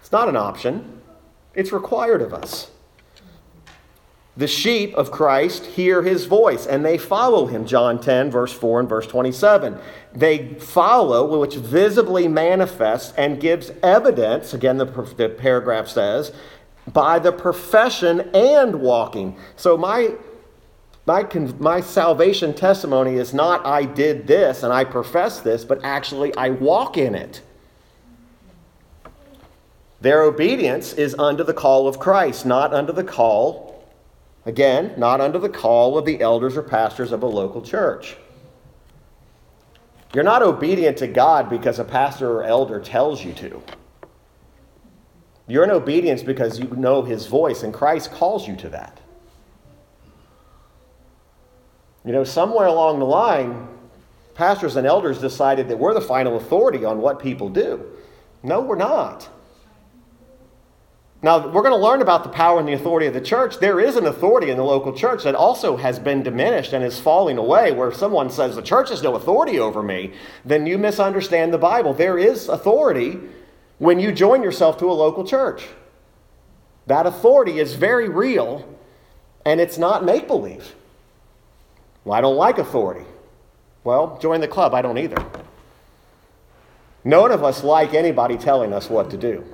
It's 0.00 0.12
not 0.12 0.30
an 0.30 0.36
option, 0.36 1.02
it's 1.54 1.72
required 1.72 2.22
of 2.22 2.32
us. 2.32 2.70
The 4.36 4.48
sheep 4.48 4.94
of 4.94 5.12
Christ 5.12 5.64
hear 5.64 6.02
his 6.02 6.26
voice 6.26 6.66
and 6.66 6.84
they 6.84 6.98
follow 6.98 7.46
him. 7.46 7.66
John 7.66 8.00
10, 8.00 8.32
verse 8.32 8.52
4 8.52 8.80
and 8.80 8.88
verse 8.88 9.06
27. 9.06 9.78
They 10.12 10.54
follow, 10.54 11.38
which 11.38 11.54
visibly 11.54 12.26
manifests 12.26 13.14
and 13.16 13.40
gives 13.40 13.70
evidence, 13.82 14.52
again, 14.52 14.78
the, 14.78 14.86
the 14.86 15.28
paragraph 15.28 15.86
says, 15.86 16.32
by 16.92 17.20
the 17.20 17.30
profession 17.30 18.20
and 18.34 18.80
walking. 18.80 19.36
So 19.56 19.76
my 19.76 20.14
my, 21.06 21.26
my 21.58 21.82
salvation 21.82 22.54
testimony 22.54 23.16
is 23.16 23.34
not 23.34 23.66
I 23.66 23.84
did 23.84 24.26
this 24.26 24.62
and 24.62 24.72
I 24.72 24.84
profess 24.84 25.40
this, 25.40 25.62
but 25.62 25.84
actually 25.84 26.34
I 26.34 26.48
walk 26.48 26.96
in 26.96 27.14
it. 27.14 27.42
Their 30.00 30.22
obedience 30.22 30.94
is 30.94 31.14
under 31.18 31.44
the 31.44 31.52
call 31.52 31.86
of 31.86 31.98
Christ, 31.98 32.46
not 32.46 32.72
under 32.72 32.92
the 32.92 33.04
call 33.04 33.63
Again, 34.46 34.94
not 34.98 35.20
under 35.20 35.38
the 35.38 35.48
call 35.48 35.96
of 35.96 36.04
the 36.04 36.20
elders 36.20 36.56
or 36.56 36.62
pastors 36.62 37.12
of 37.12 37.22
a 37.22 37.26
local 37.26 37.62
church. 37.62 38.16
You're 40.14 40.24
not 40.24 40.42
obedient 40.42 40.98
to 40.98 41.06
God 41.06 41.48
because 41.48 41.78
a 41.78 41.84
pastor 41.84 42.30
or 42.30 42.44
elder 42.44 42.78
tells 42.78 43.24
you 43.24 43.32
to. 43.34 43.62
You're 45.48 45.64
in 45.64 45.70
obedience 45.70 46.22
because 46.22 46.58
you 46.58 46.68
know 46.76 47.02
his 47.02 47.26
voice, 47.26 47.62
and 47.62 47.74
Christ 47.74 48.12
calls 48.12 48.46
you 48.46 48.56
to 48.56 48.68
that. 48.70 49.00
You 52.04 52.12
know, 52.12 52.24
somewhere 52.24 52.66
along 52.66 52.98
the 52.98 53.06
line, 53.06 53.66
pastors 54.34 54.76
and 54.76 54.86
elders 54.86 55.20
decided 55.20 55.68
that 55.68 55.78
we're 55.78 55.94
the 55.94 56.00
final 56.00 56.36
authority 56.36 56.84
on 56.84 56.98
what 56.98 57.18
people 57.18 57.48
do. 57.48 57.84
No, 58.42 58.60
we're 58.60 58.76
not. 58.76 59.28
Now, 61.24 61.48
we're 61.48 61.62
going 61.62 61.72
to 61.72 61.82
learn 61.82 62.02
about 62.02 62.22
the 62.22 62.28
power 62.28 62.58
and 62.58 62.68
the 62.68 62.74
authority 62.74 63.06
of 63.06 63.14
the 63.14 63.20
church. 63.22 63.58
There 63.58 63.80
is 63.80 63.96
an 63.96 64.04
authority 64.04 64.50
in 64.50 64.58
the 64.58 64.62
local 64.62 64.92
church 64.92 65.24
that 65.24 65.34
also 65.34 65.74
has 65.78 65.98
been 65.98 66.22
diminished 66.22 66.74
and 66.74 66.84
is 66.84 67.00
falling 67.00 67.38
away. 67.38 67.72
Where 67.72 67.90
someone 67.90 68.28
says 68.28 68.54
the 68.54 68.60
church 68.60 68.90
has 68.90 69.02
no 69.02 69.14
authority 69.14 69.58
over 69.58 69.82
me, 69.82 70.12
then 70.44 70.66
you 70.66 70.76
misunderstand 70.76 71.50
the 71.50 71.56
Bible. 71.56 71.94
There 71.94 72.18
is 72.18 72.50
authority 72.50 73.20
when 73.78 73.98
you 73.98 74.12
join 74.12 74.42
yourself 74.42 74.76
to 74.80 74.84
a 74.84 74.92
local 74.92 75.24
church. 75.24 75.66
That 76.88 77.06
authority 77.06 77.58
is 77.58 77.72
very 77.72 78.10
real 78.10 78.68
and 79.46 79.62
it's 79.62 79.78
not 79.78 80.04
make 80.04 80.26
believe. 80.26 80.74
Well, 82.04 82.18
I 82.18 82.20
don't 82.20 82.36
like 82.36 82.58
authority. 82.58 83.06
Well, 83.82 84.18
join 84.20 84.42
the 84.42 84.48
club. 84.48 84.74
I 84.74 84.82
don't 84.82 84.98
either. 84.98 85.24
None 87.02 87.32
of 87.32 87.42
us 87.42 87.64
like 87.64 87.94
anybody 87.94 88.36
telling 88.36 88.74
us 88.74 88.90
what 88.90 89.08
to 89.08 89.16
do. 89.16 89.53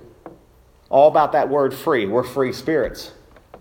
All 0.91 1.09
about 1.09 1.33
that 1.33 1.49
word 1.49 1.73
free. 1.73 2.07
We're 2.07 2.25
free 2.25 2.53
spirits. 2.53 3.13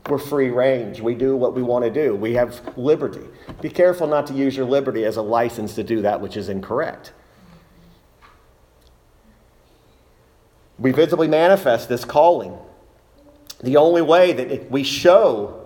We're 0.10 0.18
free 0.18 0.50
range. 0.50 1.00
We 1.00 1.14
do 1.14 1.38
what 1.38 1.54
we 1.54 1.62
want 1.62 1.86
to 1.86 1.92
do. 1.92 2.16
We 2.16 2.34
have 2.34 2.76
liberty. 2.76 3.26
Be 3.62 3.70
careful 3.70 4.08
not 4.08 4.26
to 4.28 4.34
use 4.34 4.58
your 4.58 4.66
liberty 4.66 5.06
as 5.06 5.18
a 5.18 5.22
license 5.22 5.76
to 5.76 5.84
do 5.84 6.02
that 6.02 6.20
which 6.20 6.36
is 6.36 6.50
incorrect. 6.50 7.14
We 10.80 10.92
visibly 10.92 11.28
manifest 11.28 11.90
this 11.90 12.04
calling. 12.04 12.58
The 13.62 13.78
only 13.78 14.02
way 14.02 14.32
that 14.32 14.72
we 14.72 14.84
show, 14.84 15.66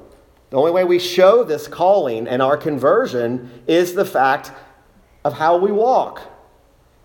the 0.50 0.58
only 0.58 0.72
way 0.72 0.84
we 0.84 1.00
show 1.00 1.44
this 1.44 1.68
calling 1.68 2.28
and 2.28 2.42
our 2.42 2.58
conversion 2.58 3.64
is 3.68 3.94
the 3.94 4.06
fact 4.06 4.52
of 5.24 5.34
how 5.34 5.56
we 5.58 5.72
walk. 5.72 6.22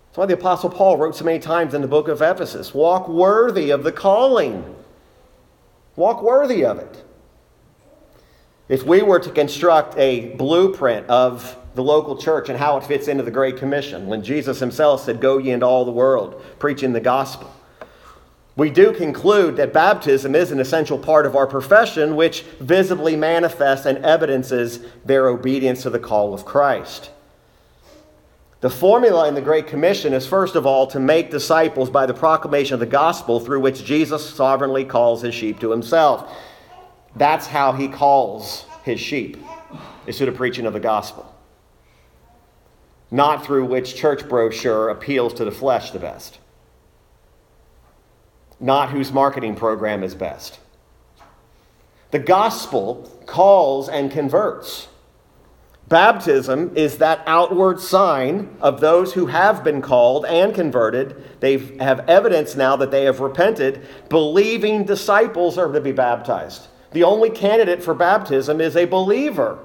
That's 0.09 0.17
why 0.17 0.25
the 0.25 0.33
Apostle 0.33 0.71
Paul 0.71 0.97
wrote 0.97 1.15
so 1.15 1.23
many 1.23 1.37
times 1.37 1.75
in 1.75 1.83
the 1.83 1.87
book 1.87 2.07
of 2.07 2.23
Ephesus 2.23 2.73
walk 2.73 3.07
worthy 3.07 3.69
of 3.69 3.83
the 3.83 3.91
calling. 3.91 4.75
Walk 5.95 6.23
worthy 6.23 6.65
of 6.65 6.79
it. 6.79 7.03
If 8.69 8.83
we 8.83 9.03
were 9.03 9.19
to 9.19 9.29
construct 9.29 9.95
a 9.97 10.33
blueprint 10.35 11.05
of 11.07 11.55
the 11.75 11.83
local 11.83 12.17
church 12.17 12.49
and 12.49 12.57
how 12.57 12.77
it 12.77 12.85
fits 12.85 13.07
into 13.07 13.23
the 13.23 13.29
Great 13.29 13.57
Commission, 13.57 14.07
when 14.07 14.23
Jesus 14.23 14.59
himself 14.59 15.03
said, 15.03 15.21
Go 15.21 15.37
ye 15.37 15.51
into 15.51 15.67
all 15.67 15.85
the 15.85 15.91
world, 15.91 16.43
preaching 16.57 16.93
the 16.93 16.99
gospel, 16.99 17.53
we 18.55 18.71
do 18.71 18.91
conclude 18.91 19.57
that 19.57 19.73
baptism 19.73 20.33
is 20.33 20.51
an 20.51 20.59
essential 20.59 20.97
part 20.97 21.27
of 21.27 21.35
our 21.35 21.45
profession, 21.45 22.15
which 22.15 22.41
visibly 22.59 23.15
manifests 23.15 23.85
and 23.85 23.99
evidences 23.99 24.79
their 25.05 25.27
obedience 25.27 25.83
to 25.83 25.91
the 25.91 25.99
call 25.99 26.33
of 26.33 26.45
Christ. 26.45 27.11
The 28.61 28.69
formula 28.69 29.27
in 29.29 29.35
the 29.35 29.41
Great 29.41 29.67
Commission 29.67 30.11
is 30.11 30.27
first 30.27 30.55
of 30.55 30.65
all 30.65 30.85
to 30.87 30.99
make 30.99 31.31
disciples 31.31 31.89
by 31.89 32.05
the 32.05 32.13
proclamation 32.13 32.73
of 32.73 32.81
the 32.81 32.85
gospel 32.85 33.39
through 33.39 33.61
which 33.61 33.85
Jesus 33.85 34.35
sovereignly 34.35 34.83
calls 34.83 35.21
his 35.21 35.33
sheep 35.33 35.61
to 35.61 35.71
himself. 35.71 36.29
That's 37.15 37.47
how 37.47 37.71
he 37.71 37.87
calls 37.87 38.65
his 38.83 38.99
sheep, 38.99 39.37
is 40.05 40.17
through 40.17 40.25
the 40.25 40.33
preaching 40.33 40.65
of 40.65 40.73
the 40.73 40.79
gospel. 40.79 41.33
Not 43.11 43.45
through 43.45 43.65
which 43.65 43.95
church 43.95 44.27
brochure 44.27 44.89
appeals 44.89 45.33
to 45.35 45.45
the 45.45 45.51
flesh 45.51 45.91
the 45.91 45.99
best. 45.99 46.39
Not 48.59 48.89
whose 48.89 49.13
marketing 49.13 49.55
program 49.55 50.03
is 50.03 50.15
best. 50.15 50.59
The 52.11 52.19
gospel 52.19 53.09
calls 53.25 53.87
and 53.87 54.11
converts. 54.11 54.89
Baptism 55.89 56.73
is 56.75 56.99
that 56.99 57.23
outward 57.25 57.79
sign 57.79 58.55
of 58.61 58.79
those 58.79 59.13
who 59.13 59.25
have 59.25 59.63
been 59.63 59.81
called 59.81 60.23
and 60.27 60.53
converted. 60.53 61.39
They 61.39 61.57
have 61.77 62.07
evidence 62.07 62.55
now 62.55 62.75
that 62.75 62.91
they 62.91 63.05
have 63.05 63.19
repented. 63.19 63.87
Believing 64.07 64.85
disciples 64.85 65.57
are 65.57 65.71
to 65.71 65.81
be 65.81 65.91
baptized. 65.91 66.67
The 66.91 67.03
only 67.03 67.31
candidate 67.31 67.81
for 67.81 67.95
baptism 67.95 68.61
is 68.61 68.75
a 68.75 68.85
believer. 68.85 69.57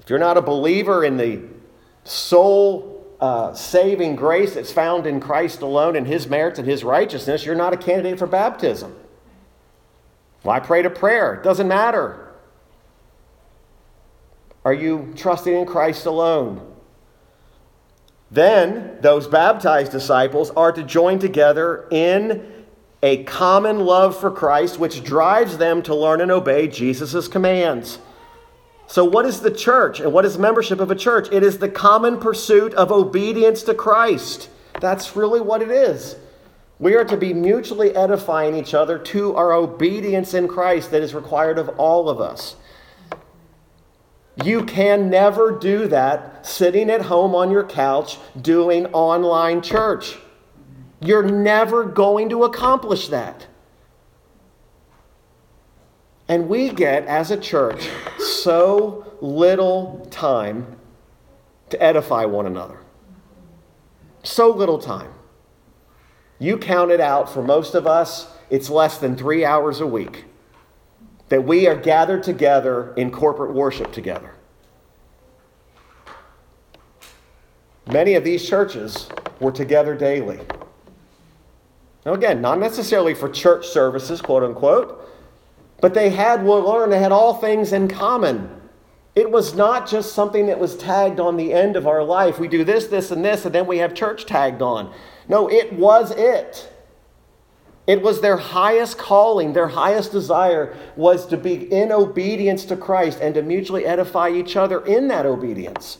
If 0.00 0.10
you're 0.10 0.18
not 0.18 0.36
a 0.36 0.42
believer 0.42 1.04
in 1.04 1.16
the 1.16 1.42
soul 2.02 3.06
uh, 3.20 3.54
saving 3.54 4.16
grace 4.16 4.54
that's 4.54 4.72
found 4.72 5.06
in 5.06 5.20
Christ 5.20 5.60
alone 5.60 5.94
and 5.94 6.08
his 6.08 6.26
merits 6.26 6.58
and 6.58 6.66
his 6.66 6.82
righteousness, 6.82 7.46
you're 7.46 7.54
not 7.54 7.72
a 7.72 7.76
candidate 7.76 8.18
for 8.18 8.26
baptism. 8.26 8.96
I 10.44 10.58
prayed 10.58 10.86
a 10.86 10.90
prayer. 10.90 11.34
It 11.34 11.44
doesn't 11.44 11.68
matter. 11.68 12.21
Are 14.64 14.72
you 14.72 15.12
trusting 15.16 15.54
in 15.54 15.66
Christ 15.66 16.06
alone? 16.06 16.68
Then 18.30 18.96
those 19.00 19.26
baptized 19.26 19.92
disciples 19.92 20.50
are 20.50 20.72
to 20.72 20.82
join 20.82 21.18
together 21.18 21.86
in 21.90 22.64
a 23.02 23.24
common 23.24 23.80
love 23.80 24.18
for 24.18 24.30
Christ, 24.30 24.78
which 24.78 25.02
drives 25.02 25.58
them 25.58 25.82
to 25.82 25.94
learn 25.94 26.20
and 26.20 26.30
obey 26.30 26.68
Jesus' 26.68 27.28
commands. 27.28 27.98
So, 28.86 29.04
what 29.04 29.26
is 29.26 29.40
the 29.40 29.50
church 29.50 30.00
and 30.00 30.12
what 30.12 30.24
is 30.24 30.38
membership 30.38 30.78
of 30.78 30.90
a 30.90 30.94
church? 30.94 31.28
It 31.32 31.42
is 31.42 31.58
the 31.58 31.68
common 31.68 32.18
pursuit 32.18 32.72
of 32.74 32.92
obedience 32.92 33.62
to 33.64 33.74
Christ. 33.74 34.48
That's 34.80 35.16
really 35.16 35.40
what 35.40 35.62
it 35.62 35.70
is. 35.70 36.16
We 36.78 36.94
are 36.94 37.04
to 37.04 37.16
be 37.16 37.32
mutually 37.32 37.94
edifying 37.94 38.56
each 38.56 38.74
other 38.74 38.98
to 38.98 39.34
our 39.36 39.52
obedience 39.52 40.34
in 40.34 40.48
Christ 40.48 40.90
that 40.90 41.02
is 41.02 41.14
required 41.14 41.58
of 41.58 41.68
all 41.70 42.08
of 42.08 42.20
us. 42.20 42.56
You 44.36 44.64
can 44.64 45.10
never 45.10 45.58
do 45.58 45.86
that 45.88 46.46
sitting 46.46 46.90
at 46.90 47.02
home 47.02 47.34
on 47.34 47.50
your 47.50 47.64
couch 47.64 48.18
doing 48.40 48.86
online 48.86 49.60
church. 49.60 50.16
You're 51.00 51.22
never 51.22 51.84
going 51.84 52.30
to 52.30 52.44
accomplish 52.44 53.08
that. 53.08 53.46
And 56.28 56.48
we 56.48 56.70
get, 56.70 57.04
as 57.06 57.30
a 57.30 57.36
church, 57.36 57.90
so 58.18 59.12
little 59.20 60.06
time 60.10 60.78
to 61.68 61.82
edify 61.82 62.24
one 62.24 62.46
another. 62.46 62.78
So 64.22 64.48
little 64.50 64.78
time. 64.78 65.12
You 66.38 66.56
count 66.56 66.90
it 66.90 67.00
out 67.00 67.30
for 67.30 67.42
most 67.42 67.74
of 67.74 67.86
us, 67.86 68.28
it's 68.48 68.70
less 68.70 68.98
than 68.98 69.16
three 69.16 69.44
hours 69.44 69.80
a 69.80 69.86
week 69.86 70.24
that 71.32 71.42
we 71.42 71.66
are 71.66 71.74
gathered 71.74 72.22
together 72.22 72.92
in 72.98 73.10
corporate 73.10 73.54
worship 73.54 73.90
together. 73.90 74.34
many 77.86 78.16
of 78.16 78.22
these 78.22 78.46
churches 78.46 79.08
were 79.40 79.50
together 79.50 79.94
daily. 79.94 80.38
Now, 82.04 82.12
again, 82.12 82.42
not 82.42 82.58
necessarily 82.58 83.14
for 83.14 83.30
church 83.30 83.66
services, 83.66 84.20
quote 84.20 84.42
unquote, 84.42 85.08
but 85.80 85.94
they 85.94 86.10
had, 86.10 86.44
we'll 86.44 86.86
they 86.86 86.98
had 86.98 87.12
all 87.12 87.32
things 87.34 87.72
in 87.72 87.88
common. 87.88 88.60
It 89.14 89.30
was 89.30 89.54
not 89.54 89.88
just 89.88 90.14
something 90.14 90.46
that 90.48 90.58
was 90.58 90.76
tagged 90.76 91.18
on 91.18 91.38
the 91.38 91.54
end 91.54 91.76
of 91.76 91.86
our 91.86 92.04
life. 92.04 92.38
We 92.38 92.46
do 92.46 92.62
this, 92.62 92.88
this, 92.88 93.10
and 93.10 93.24
this, 93.24 93.46
and 93.46 93.54
then 93.54 93.66
we 93.66 93.78
have 93.78 93.94
church 93.94 94.26
tagged 94.26 94.60
on. 94.60 94.92
No, 95.28 95.48
it 95.48 95.72
was 95.72 96.10
it. 96.12 96.68
It 97.92 98.00
was 98.00 98.22
their 98.22 98.38
highest 98.38 98.96
calling, 98.96 99.52
their 99.52 99.68
highest 99.68 100.12
desire 100.12 100.74
was 100.96 101.26
to 101.26 101.36
be 101.36 101.70
in 101.70 101.92
obedience 101.92 102.64
to 102.64 102.74
Christ 102.74 103.18
and 103.20 103.34
to 103.34 103.42
mutually 103.42 103.84
edify 103.84 104.30
each 104.30 104.56
other 104.56 104.82
in 104.86 105.08
that 105.08 105.26
obedience. 105.26 105.98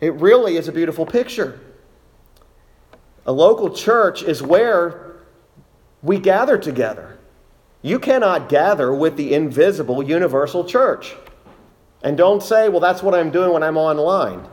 It 0.00 0.12
really 0.14 0.56
is 0.56 0.66
a 0.66 0.72
beautiful 0.72 1.06
picture. 1.06 1.60
A 3.24 3.30
local 3.30 3.70
church 3.70 4.24
is 4.24 4.42
where 4.42 5.20
we 6.02 6.18
gather 6.18 6.58
together. 6.58 7.16
You 7.80 8.00
cannot 8.00 8.48
gather 8.48 8.92
with 8.92 9.16
the 9.16 9.32
invisible 9.32 10.02
universal 10.02 10.64
church. 10.64 11.14
And 12.02 12.16
don't 12.16 12.42
say, 12.42 12.68
well, 12.68 12.80
that's 12.80 13.00
what 13.00 13.14
I'm 13.14 13.30
doing 13.30 13.52
when 13.52 13.62
I'm 13.62 13.76
online. 13.76 14.44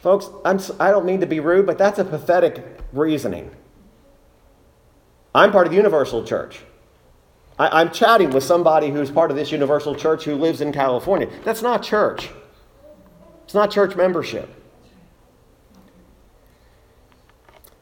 Folks, 0.00 0.30
I'm, 0.46 0.58
I 0.80 0.90
don't 0.90 1.04
mean 1.04 1.20
to 1.20 1.26
be 1.26 1.40
rude, 1.40 1.66
but 1.66 1.76
that's 1.76 1.98
a 1.98 2.06
pathetic 2.06 2.64
reasoning. 2.94 3.50
I'm 5.34 5.50
part 5.50 5.66
of 5.66 5.70
the 5.70 5.76
Universal 5.76 6.24
Church. 6.24 6.60
I, 7.58 7.80
am 7.80 7.90
chatting 7.90 8.30
with 8.30 8.44
somebody 8.44 8.90
who's 8.90 9.10
part 9.10 9.30
of 9.30 9.36
this 9.36 9.52
Universal 9.52 9.94
Church 9.96 10.24
who 10.24 10.34
lives 10.34 10.60
in 10.60 10.72
California. 10.72 11.28
That's 11.44 11.62
not 11.62 11.82
church, 11.82 12.30
it's 13.44 13.54
not 13.54 13.70
church 13.70 13.96
membership. 13.96 14.48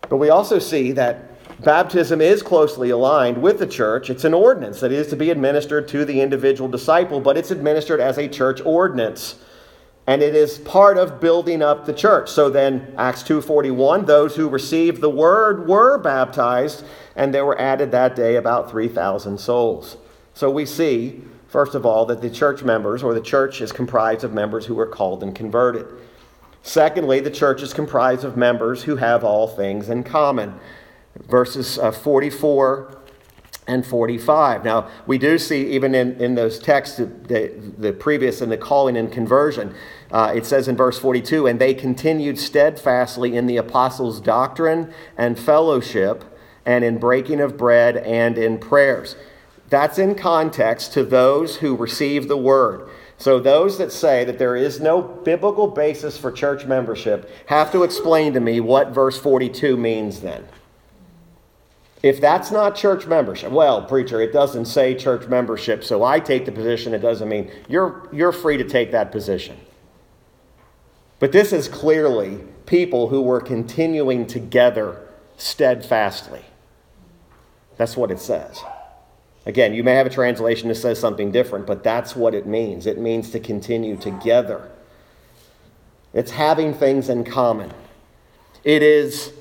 But 0.08 0.16
we 0.16 0.28
also 0.28 0.58
see 0.58 0.90
that 0.92 1.28
baptism 1.62 2.20
is 2.20 2.42
closely 2.42 2.90
aligned 2.90 3.40
with 3.40 3.60
the 3.60 3.66
church. 3.66 4.10
It's 4.10 4.24
an 4.24 4.34
ordinance 4.34 4.80
that 4.80 4.90
is 4.90 5.06
to 5.08 5.16
be 5.16 5.30
administered 5.30 5.86
to 5.88 6.04
the 6.04 6.20
individual 6.20 6.68
disciple, 6.68 7.20
but 7.20 7.36
it's 7.36 7.52
administered 7.52 8.00
as 8.00 8.18
a 8.18 8.26
church 8.26 8.60
ordinance 8.64 9.36
and 10.10 10.22
it 10.22 10.34
is 10.34 10.58
part 10.58 10.98
of 10.98 11.20
building 11.20 11.62
up 11.62 11.86
the 11.86 11.92
church. 11.92 12.28
So 12.28 12.50
then 12.50 12.92
Acts 12.98 13.22
2:41 13.22 14.06
those 14.06 14.34
who 14.34 14.48
received 14.48 15.00
the 15.00 15.08
word 15.08 15.68
were 15.68 15.98
baptized 15.98 16.82
and 17.14 17.32
there 17.32 17.46
were 17.46 17.56
added 17.60 17.92
that 17.92 18.16
day 18.16 18.34
about 18.34 18.68
3000 18.68 19.38
souls. 19.38 19.98
So 20.34 20.50
we 20.50 20.66
see 20.66 21.22
first 21.46 21.76
of 21.76 21.86
all 21.86 22.06
that 22.06 22.22
the 22.22 22.28
church 22.28 22.64
members 22.64 23.04
or 23.04 23.14
the 23.14 23.20
church 23.20 23.60
is 23.60 23.70
comprised 23.70 24.24
of 24.24 24.34
members 24.34 24.66
who 24.66 24.74
were 24.74 24.88
called 24.88 25.22
and 25.22 25.32
converted. 25.32 25.86
Secondly, 26.60 27.20
the 27.20 27.30
church 27.30 27.62
is 27.62 27.72
comprised 27.72 28.24
of 28.24 28.36
members 28.36 28.82
who 28.82 28.96
have 28.96 29.22
all 29.22 29.46
things 29.46 29.88
in 29.88 30.02
common. 30.02 30.58
Verses 31.28 31.78
uh, 31.78 31.92
44 31.92 32.99
and 33.66 33.86
45. 33.86 34.64
Now, 34.64 34.88
we 35.06 35.18
do 35.18 35.38
see, 35.38 35.70
even 35.72 35.94
in, 35.94 36.20
in 36.20 36.34
those 36.34 36.58
texts, 36.58 36.96
the, 36.96 37.52
the 37.78 37.92
previous 37.92 38.40
and 38.40 38.50
the 38.50 38.56
calling 38.56 38.96
and 38.96 39.12
conversion, 39.12 39.74
uh, 40.10 40.32
it 40.34 40.44
says 40.44 40.66
in 40.66 40.76
verse 40.76 40.98
42 40.98 41.46
and 41.46 41.60
they 41.60 41.72
continued 41.72 42.38
steadfastly 42.38 43.36
in 43.36 43.46
the 43.46 43.56
apostles' 43.56 44.20
doctrine 44.20 44.92
and 45.16 45.38
fellowship, 45.38 46.24
and 46.66 46.84
in 46.84 46.98
breaking 46.98 47.40
of 47.40 47.56
bread 47.56 47.96
and 47.96 48.36
in 48.36 48.58
prayers. 48.58 49.16
That's 49.68 49.98
in 49.98 50.14
context 50.14 50.92
to 50.94 51.04
those 51.04 51.56
who 51.56 51.76
receive 51.76 52.28
the 52.28 52.36
word. 52.36 52.88
So, 53.18 53.38
those 53.38 53.76
that 53.78 53.92
say 53.92 54.24
that 54.24 54.38
there 54.38 54.56
is 54.56 54.80
no 54.80 55.02
biblical 55.02 55.68
basis 55.68 56.16
for 56.16 56.32
church 56.32 56.64
membership 56.64 57.30
have 57.46 57.70
to 57.72 57.82
explain 57.82 58.32
to 58.32 58.40
me 58.40 58.60
what 58.60 58.90
verse 58.90 59.18
42 59.18 59.76
means 59.76 60.20
then. 60.20 60.46
If 62.02 62.20
that's 62.20 62.50
not 62.50 62.76
church 62.76 63.06
membership, 63.06 63.52
well, 63.52 63.82
preacher, 63.84 64.20
it 64.22 64.32
doesn't 64.32 64.64
say 64.64 64.94
church 64.94 65.26
membership, 65.28 65.84
so 65.84 66.02
I 66.02 66.18
take 66.18 66.46
the 66.46 66.52
position 66.52 66.94
it 66.94 67.00
doesn't 67.00 67.28
mean. 67.28 67.50
You're, 67.68 68.08
you're 68.10 68.32
free 68.32 68.56
to 68.56 68.64
take 68.64 68.92
that 68.92 69.12
position. 69.12 69.58
But 71.18 71.32
this 71.32 71.52
is 71.52 71.68
clearly 71.68 72.40
people 72.64 73.08
who 73.08 73.20
were 73.20 73.40
continuing 73.40 74.26
together 74.26 75.06
steadfastly. 75.36 76.42
That's 77.76 77.96
what 77.96 78.10
it 78.10 78.18
says. 78.18 78.62
Again, 79.46 79.74
you 79.74 79.82
may 79.82 79.94
have 79.94 80.06
a 80.06 80.10
translation 80.10 80.68
that 80.68 80.76
says 80.76 80.98
something 80.98 81.30
different, 81.30 81.66
but 81.66 81.82
that's 81.82 82.14
what 82.14 82.34
it 82.34 82.46
means. 82.46 82.86
It 82.86 82.98
means 82.98 83.30
to 83.30 83.40
continue 83.40 83.96
together. 83.96 84.70
It's 86.12 86.30
having 86.30 86.74
things 86.74 87.08
in 87.08 87.24
common. 87.24 87.72
It 88.64 88.82
is, 88.82 89.32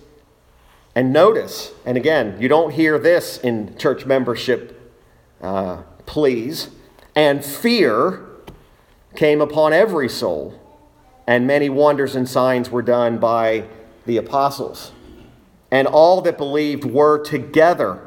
and 1.00 1.14
notice, 1.14 1.72
and 1.86 1.96
again, 1.96 2.36
you 2.42 2.50
don't 2.50 2.72
hear 2.72 3.00
this 3.00 3.38
in 3.38 3.74
church 3.78 4.06
membership 4.06 4.94
uh, 5.42 5.78
pleas, 6.06 6.72
and 7.16 7.46
fear 7.46 8.28
came 9.16 9.40
upon 9.40 9.72
every 9.72 10.10
soul, 10.10 10.60
and 11.26 11.48
many 11.48 11.70
wonders 11.70 12.16
and 12.18 12.28
signs 12.28 12.70
were 12.70 12.82
done 12.82 13.18
by 13.18 13.64
the 14.06 14.18
apostles. 14.18 14.92
And 15.72 15.88
all 15.88 16.20
that 16.20 16.38
believed 16.38 16.84
were 16.84 17.24
together 17.24 18.06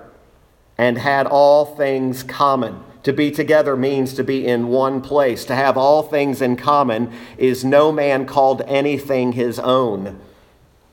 and 0.76 0.98
had 0.98 1.26
all 1.26 1.64
things 1.64 2.22
common. 2.22 2.84
To 3.04 3.14
be 3.14 3.30
together 3.30 3.74
means 3.74 4.12
to 4.12 4.22
be 4.22 4.46
in 4.46 4.68
one 4.68 5.00
place. 5.00 5.46
To 5.46 5.54
have 5.54 5.78
all 5.78 6.02
things 6.02 6.42
in 6.42 6.56
common 6.56 7.10
is 7.38 7.64
no 7.64 7.90
man 7.90 8.26
called 8.26 8.60
anything 8.66 9.32
his 9.32 9.58
own. 9.58 10.20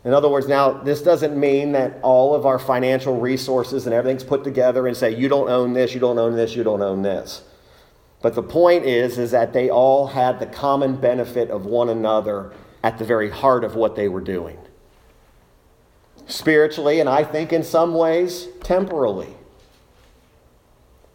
In 0.05 0.13
other 0.13 0.29
words, 0.29 0.47
now, 0.47 0.71
this 0.71 1.01
doesn't 1.01 1.37
mean 1.37 1.73
that 1.73 1.99
all 2.01 2.33
of 2.33 2.45
our 2.45 2.57
financial 2.57 3.19
resources 3.19 3.85
and 3.85 3.93
everything's 3.93 4.23
put 4.23 4.43
together 4.43 4.87
and 4.87 4.95
say, 4.95 5.13
you 5.13 5.27
don't 5.27 5.49
own 5.49 5.73
this, 5.73 5.93
you 5.93 5.99
don't 5.99 6.17
own 6.17 6.35
this, 6.35 6.55
you 6.55 6.63
don't 6.63 6.81
own 6.81 7.01
this. 7.01 7.43
But 8.21 8.35
the 8.35 8.43
point 8.43 8.85
is, 8.85 9.17
is 9.17 9.31
that 9.31 9.51
they 9.51 9.69
all 9.69 10.07
had 10.07 10.39
the 10.39 10.45
common 10.45 10.95
benefit 10.95 11.49
of 11.49 11.65
one 11.65 11.89
another 11.89 12.53
at 12.81 12.97
the 12.97 13.05
very 13.05 13.29
heart 13.29 13.63
of 13.63 13.75
what 13.75 13.95
they 13.95 14.07
were 14.07 14.21
doing. 14.21 14.57
Spiritually, 16.27 16.99
and 16.99 17.09
I 17.09 17.23
think 17.23 17.51
in 17.51 17.63
some 17.63 17.93
ways, 17.93 18.47
temporally. 18.63 19.35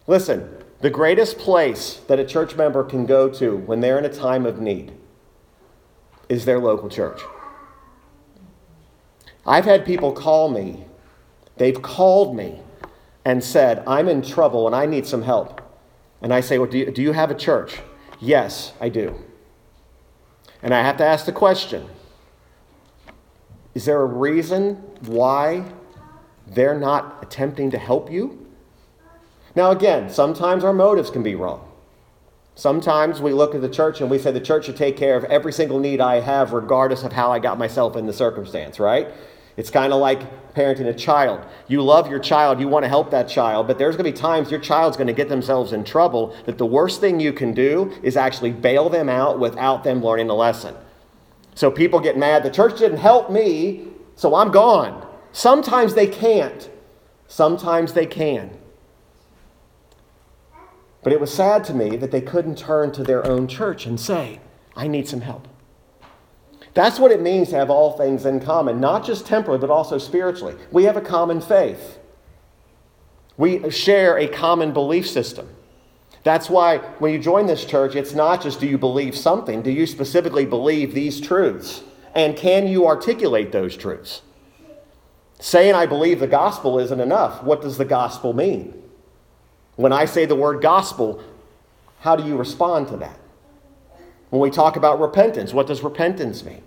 Listen, 0.07 0.51
the 0.81 0.91
greatest 0.91 1.39
place 1.39 2.01
that 2.09 2.19
a 2.19 2.25
church 2.25 2.57
member 2.57 2.85
can 2.85 3.07
go 3.07 3.31
to 3.31 3.57
when 3.57 3.81
they're 3.81 3.99
in 3.99 4.05
a 4.05 4.13
time 4.13 4.45
of 4.45 4.61
need 4.61 4.93
is 6.29 6.45
their 6.45 6.59
local 6.59 6.91
church. 6.91 7.23
I've 9.47 9.65
had 9.65 9.85
people 9.85 10.13
call 10.13 10.49
me, 10.49 10.85
they've 11.57 11.81
called 11.81 12.37
me 12.37 12.61
and 13.25 13.43
said, 13.43 13.83
I'm 13.87 14.09
in 14.09 14.23
trouble 14.23 14.67
and 14.67 14.75
I 14.75 14.87
need 14.87 15.07
some 15.07 15.23
help. 15.23 15.61
And 16.23 16.33
I 16.33 16.41
say, 16.41 16.59
Well, 16.59 16.71
do 16.71 16.79
you, 16.79 16.91
do 16.91 17.03
you 17.03 17.13
have 17.13 17.31
a 17.31 17.35
church? 17.35 17.79
Yes, 18.21 18.73
I 18.81 18.89
do. 18.89 19.23
And 20.63 20.73
I 20.73 20.83
have 20.83 20.97
to 20.99 21.05
ask 21.05 21.27
the 21.27 21.33
question 21.33 21.89
Is 23.75 23.85
there 23.85 24.01
a 24.01 24.07
reason 24.07 24.77
why 25.03 25.65
they're 26.47 26.79
not 26.79 27.19
attempting 27.23 27.71
to 27.73 27.79
help 27.79 28.11
you? 28.11 28.47
Now, 29.55 29.71
again, 29.71 30.11
sometimes 30.11 30.65
our 30.65 30.73
motives 30.73 31.11
can 31.11 31.23
be 31.23 31.35
wrong. 31.35 31.71
Sometimes 32.57 33.21
we 33.21 33.33
look 33.33 33.55
at 33.55 33.61
the 33.61 33.69
church 33.69 34.01
and 34.01 34.11
we 34.11 34.19
say 34.19 34.31
the 34.31 34.41
church 34.41 34.67
should 34.67 34.77
take 34.77 34.97
care 34.97 35.17
of 35.17 35.25
every 35.25 35.53
single 35.53 35.79
need 35.79 36.01
I 36.01 36.21
have, 36.21 36.53
regardless 36.53 37.03
of 37.03 37.13
how 37.13 37.33
I 37.33 37.41
got 37.41 37.59
myself 37.59 37.97
in 37.97 38.07
the 38.07 38.13
circumstance, 38.13 38.79
right? 38.79 39.09
It's 39.57 39.71
kind 39.71 39.93
of 39.93 40.01
like 40.01 40.55
parenting 40.55 40.87
a 40.87 40.95
child. 40.95 41.45
You 41.69 41.83
love 41.83 42.09
your 42.09 42.19
child, 42.19 42.61
you 42.61 42.69
want 42.69 42.85
to 42.85 42.89
help 42.89 43.11
that 43.11 43.29
child, 43.29 43.67
but 43.67 43.79
there's 43.79 43.97
going 43.97 44.05
to 44.05 44.13
be 44.13 44.17
times 44.17 44.51
your 44.51 44.61
child's 44.61 44.97
going 44.97 45.07
to 45.07 45.13
get 45.13 45.29
themselves 45.29 45.73
in 45.73 45.85
trouble 45.85 46.35
that 46.47 46.59
the 46.59 46.67
worst 46.67 47.01
thing 47.01 47.21
you 47.21 47.33
can 47.33 47.53
do 47.53 47.93
is 48.03 48.17
actually 48.17 48.53
bail 48.53 48.89
them 48.89 49.09
out 49.09 49.39
without 49.39 49.85
them 49.85 50.03
learning 50.03 50.27
the 50.27 50.35
lesson. 50.35 50.75
So 51.55 51.71
people 51.71 52.01
get 52.01 52.17
mad, 52.19 52.43
the 52.43 52.51
church 52.51 52.79
didn't 52.79 52.99
help 52.99 53.31
me, 53.31 53.89
so 54.17 54.35
I'm 54.35 54.51
gone. 54.51 55.07
Sometimes 55.33 55.95
they 55.95 56.07
can't, 56.07 56.69
sometimes 57.29 57.93
they 57.93 58.07
can. 58.07 58.59
But 61.03 61.13
it 61.13 61.21
was 61.21 61.33
sad 61.33 61.65
to 61.65 61.75
me 61.75 61.97
that 61.97 62.11
they 62.11 62.21
couldn't 62.21 62.57
turn 62.57 62.91
to 62.93 63.05
their 63.05 63.27
own 63.27 63.47
church 63.47 63.87
and 63.87 64.01
say, 64.01 64.41
I 64.75 64.89
need 64.89 65.07
some 65.07 65.21
help. 65.21 65.47
That's 66.75 66.99
what 66.99 67.13
it 67.13 67.23
means 67.23 67.51
to 67.51 67.57
have 67.57 67.71
all 67.71 67.97
things 67.97 68.27
in 68.27 68.41
common, 68.41 68.81
not 68.81 69.05
just 69.05 69.27
temporally, 69.27 69.59
but 69.59 69.71
also 69.71 69.97
spiritually. 69.97 70.57
We 70.73 70.85
have 70.85 70.97
a 70.97 71.01
common 71.01 71.41
faith, 71.41 71.99
we 73.37 73.71
share 73.71 74.19
a 74.19 74.29
common 74.29 74.73
belief 74.73 75.09
system. 75.09 75.49
That's 76.25 76.49
why 76.49 76.79
when 76.99 77.13
you 77.13 77.19
join 77.19 77.47
this 77.47 77.67
church, 77.67 77.95
it's 77.95 78.15
not 78.15 78.43
just 78.43 78.59
do 78.59 78.67
you 78.67 78.79
believe 78.79 79.17
something, 79.17 79.63
do 79.63 79.71
you 79.71 79.87
specifically 79.87 80.47
believe 80.47 80.95
these 80.95 81.21
truths? 81.21 81.83
And 82.15 82.37
can 82.37 82.67
you 82.67 82.87
articulate 82.87 83.53
those 83.53 83.77
truths? 83.77 84.23
Saying 85.39 85.75
I 85.75 85.85
believe 85.85 86.21
the 86.21 86.27
gospel 86.27 86.79
isn't 86.79 87.01
enough. 87.01 87.43
What 87.43 87.61
does 87.61 87.77
the 87.77 87.85
gospel 87.85 88.33
mean? 88.33 88.83
When 89.77 89.93
I 89.93 90.07
say 90.07 90.25
the 90.25 90.37
word 90.37 90.63
gospel, 90.63 91.23
how 92.01 92.17
do 92.17 92.25
you 92.25 92.37
respond 92.37 92.89
to 92.89 92.97
that? 92.99 93.19
When 94.35 94.41
we 94.41 94.51
talk 94.51 94.75
about 94.75 94.99
repentance, 94.99 95.55
what 95.55 95.69
does 95.69 95.85
repentance 95.85 96.45
mean? 96.45 96.65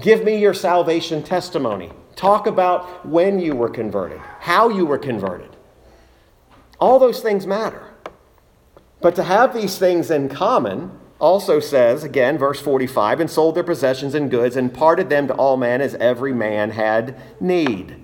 Give 0.00 0.24
me 0.24 0.38
your 0.38 0.54
salvation 0.54 1.22
testimony. 1.22 1.92
Talk 2.16 2.46
about 2.46 3.04
when 3.04 3.38
you 3.38 3.54
were 3.54 3.68
converted, 3.68 4.20
how 4.40 4.70
you 4.70 4.86
were 4.86 4.96
converted. 4.96 5.54
All 6.80 6.98
those 6.98 7.20
things 7.20 7.46
matter. 7.46 7.90
But 9.02 9.14
to 9.16 9.22
have 9.22 9.52
these 9.52 9.76
things 9.76 10.10
in 10.10 10.30
common 10.30 10.98
also 11.18 11.60
says, 11.60 12.04
again, 12.04 12.38
verse 12.38 12.62
45, 12.62 13.20
and 13.20 13.30
sold 13.30 13.54
their 13.54 13.64
possessions 13.64 14.14
and 14.14 14.30
goods 14.30 14.56
and 14.56 14.72
parted 14.72 15.10
them 15.10 15.26
to 15.26 15.34
all 15.34 15.58
men 15.58 15.82
as 15.82 15.94
every 15.96 16.32
man 16.32 16.70
had 16.70 17.20
need. 17.38 18.03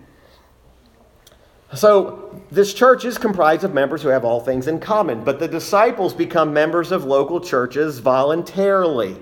So, 1.75 2.43
this 2.51 2.75
church 2.75 3.05
is 3.05 3.17
comprised 3.17 3.63
of 3.63 3.73
members 3.73 4.03
who 4.03 4.09
have 4.09 4.25
all 4.25 4.41
things 4.41 4.67
in 4.67 4.81
common, 4.81 5.23
but 5.23 5.39
the 5.39 5.47
disciples 5.47 6.13
become 6.13 6.53
members 6.53 6.91
of 6.91 7.05
local 7.05 7.41
churches 7.41 8.01
voluntarily. 8.01 9.17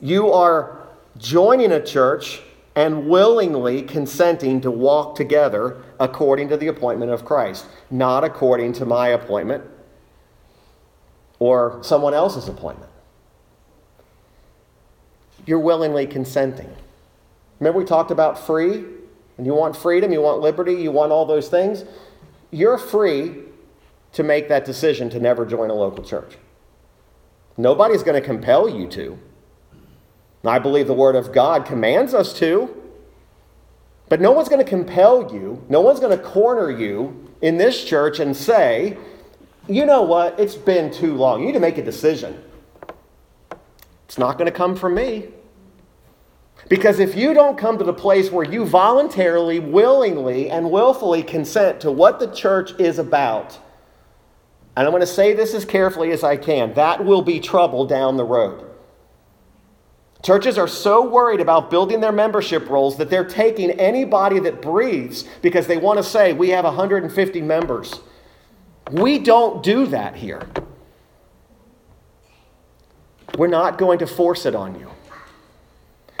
You 0.00 0.30
are 0.30 0.86
joining 1.16 1.72
a 1.72 1.82
church 1.82 2.42
and 2.74 3.08
willingly 3.08 3.82
consenting 3.82 4.60
to 4.60 4.70
walk 4.70 5.14
together 5.14 5.82
according 5.98 6.50
to 6.50 6.58
the 6.58 6.66
appointment 6.66 7.10
of 7.10 7.24
Christ, 7.24 7.66
not 7.90 8.22
according 8.22 8.74
to 8.74 8.84
my 8.84 9.08
appointment 9.08 9.64
or 11.38 11.78
someone 11.82 12.14
else's 12.14 12.48
appointment. 12.48 12.90
You're 15.46 15.58
willingly 15.58 16.06
consenting. 16.06 16.70
Remember, 17.58 17.78
we 17.78 17.84
talked 17.84 18.10
about 18.10 18.38
free? 18.38 18.84
And 19.38 19.46
you 19.46 19.54
want 19.54 19.76
freedom, 19.76 20.12
you 20.12 20.20
want 20.20 20.40
liberty, 20.40 20.74
you 20.74 20.90
want 20.90 21.12
all 21.12 21.24
those 21.24 21.48
things. 21.48 21.84
You're 22.50 22.78
free 22.78 23.34
to 24.12 24.22
make 24.22 24.48
that 24.48 24.64
decision 24.64 25.08
to 25.10 25.20
never 25.20 25.46
join 25.46 25.70
a 25.70 25.74
local 25.74 26.04
church. 26.04 26.36
Nobody's 27.56 28.02
going 28.02 28.20
to 28.20 28.26
compel 28.26 28.68
you 28.68 28.86
to. 28.88 29.18
I 30.44 30.58
believe 30.58 30.86
the 30.86 30.94
Word 30.94 31.16
of 31.16 31.32
God 31.32 31.64
commands 31.64 32.14
us 32.14 32.32
to. 32.38 32.82
But 34.08 34.20
no 34.20 34.32
one's 34.32 34.50
going 34.50 34.62
to 34.62 34.68
compel 34.68 35.32
you, 35.32 35.64
no 35.70 35.80
one's 35.80 35.98
going 35.98 36.14
to 36.14 36.22
corner 36.22 36.70
you 36.70 37.30
in 37.40 37.56
this 37.56 37.82
church 37.82 38.20
and 38.20 38.36
say, 38.36 38.98
you 39.66 39.86
know 39.86 40.02
what, 40.02 40.38
it's 40.38 40.54
been 40.54 40.92
too 40.92 41.14
long. 41.14 41.40
You 41.40 41.46
need 41.46 41.52
to 41.52 41.60
make 41.60 41.78
a 41.78 41.82
decision. 41.82 42.42
It's 44.04 44.18
not 44.18 44.36
going 44.36 44.44
to 44.44 44.52
come 44.54 44.76
from 44.76 44.94
me. 44.96 45.28
Because 46.68 47.00
if 47.00 47.16
you 47.16 47.34
don't 47.34 47.58
come 47.58 47.78
to 47.78 47.84
the 47.84 47.92
place 47.92 48.30
where 48.30 48.44
you 48.44 48.64
voluntarily, 48.64 49.58
willingly, 49.58 50.48
and 50.48 50.70
willfully 50.70 51.22
consent 51.22 51.80
to 51.80 51.90
what 51.90 52.18
the 52.20 52.32
church 52.32 52.72
is 52.78 52.98
about, 52.98 53.58
and 54.76 54.86
I'm 54.86 54.92
going 54.92 55.00
to 55.00 55.06
say 55.06 55.34
this 55.34 55.54
as 55.54 55.64
carefully 55.64 56.12
as 56.12 56.24
I 56.24 56.36
can, 56.36 56.72
that 56.74 57.04
will 57.04 57.22
be 57.22 57.40
trouble 57.40 57.84
down 57.84 58.16
the 58.16 58.24
road. 58.24 58.68
Churches 60.22 60.56
are 60.56 60.68
so 60.68 61.04
worried 61.06 61.40
about 61.40 61.68
building 61.68 62.00
their 62.00 62.12
membership 62.12 62.70
rolls 62.70 62.96
that 62.98 63.10
they're 63.10 63.24
taking 63.24 63.72
anybody 63.72 64.38
that 64.38 64.62
breathes 64.62 65.24
because 65.42 65.66
they 65.66 65.76
want 65.76 65.98
to 65.98 66.04
say, 66.04 66.32
we 66.32 66.50
have 66.50 66.64
150 66.64 67.42
members. 67.42 68.00
We 68.92 69.18
don't 69.18 69.64
do 69.64 69.86
that 69.86 70.14
here. 70.14 70.46
We're 73.36 73.48
not 73.48 73.78
going 73.78 73.98
to 73.98 74.06
force 74.06 74.46
it 74.46 74.54
on 74.54 74.78
you. 74.78 74.88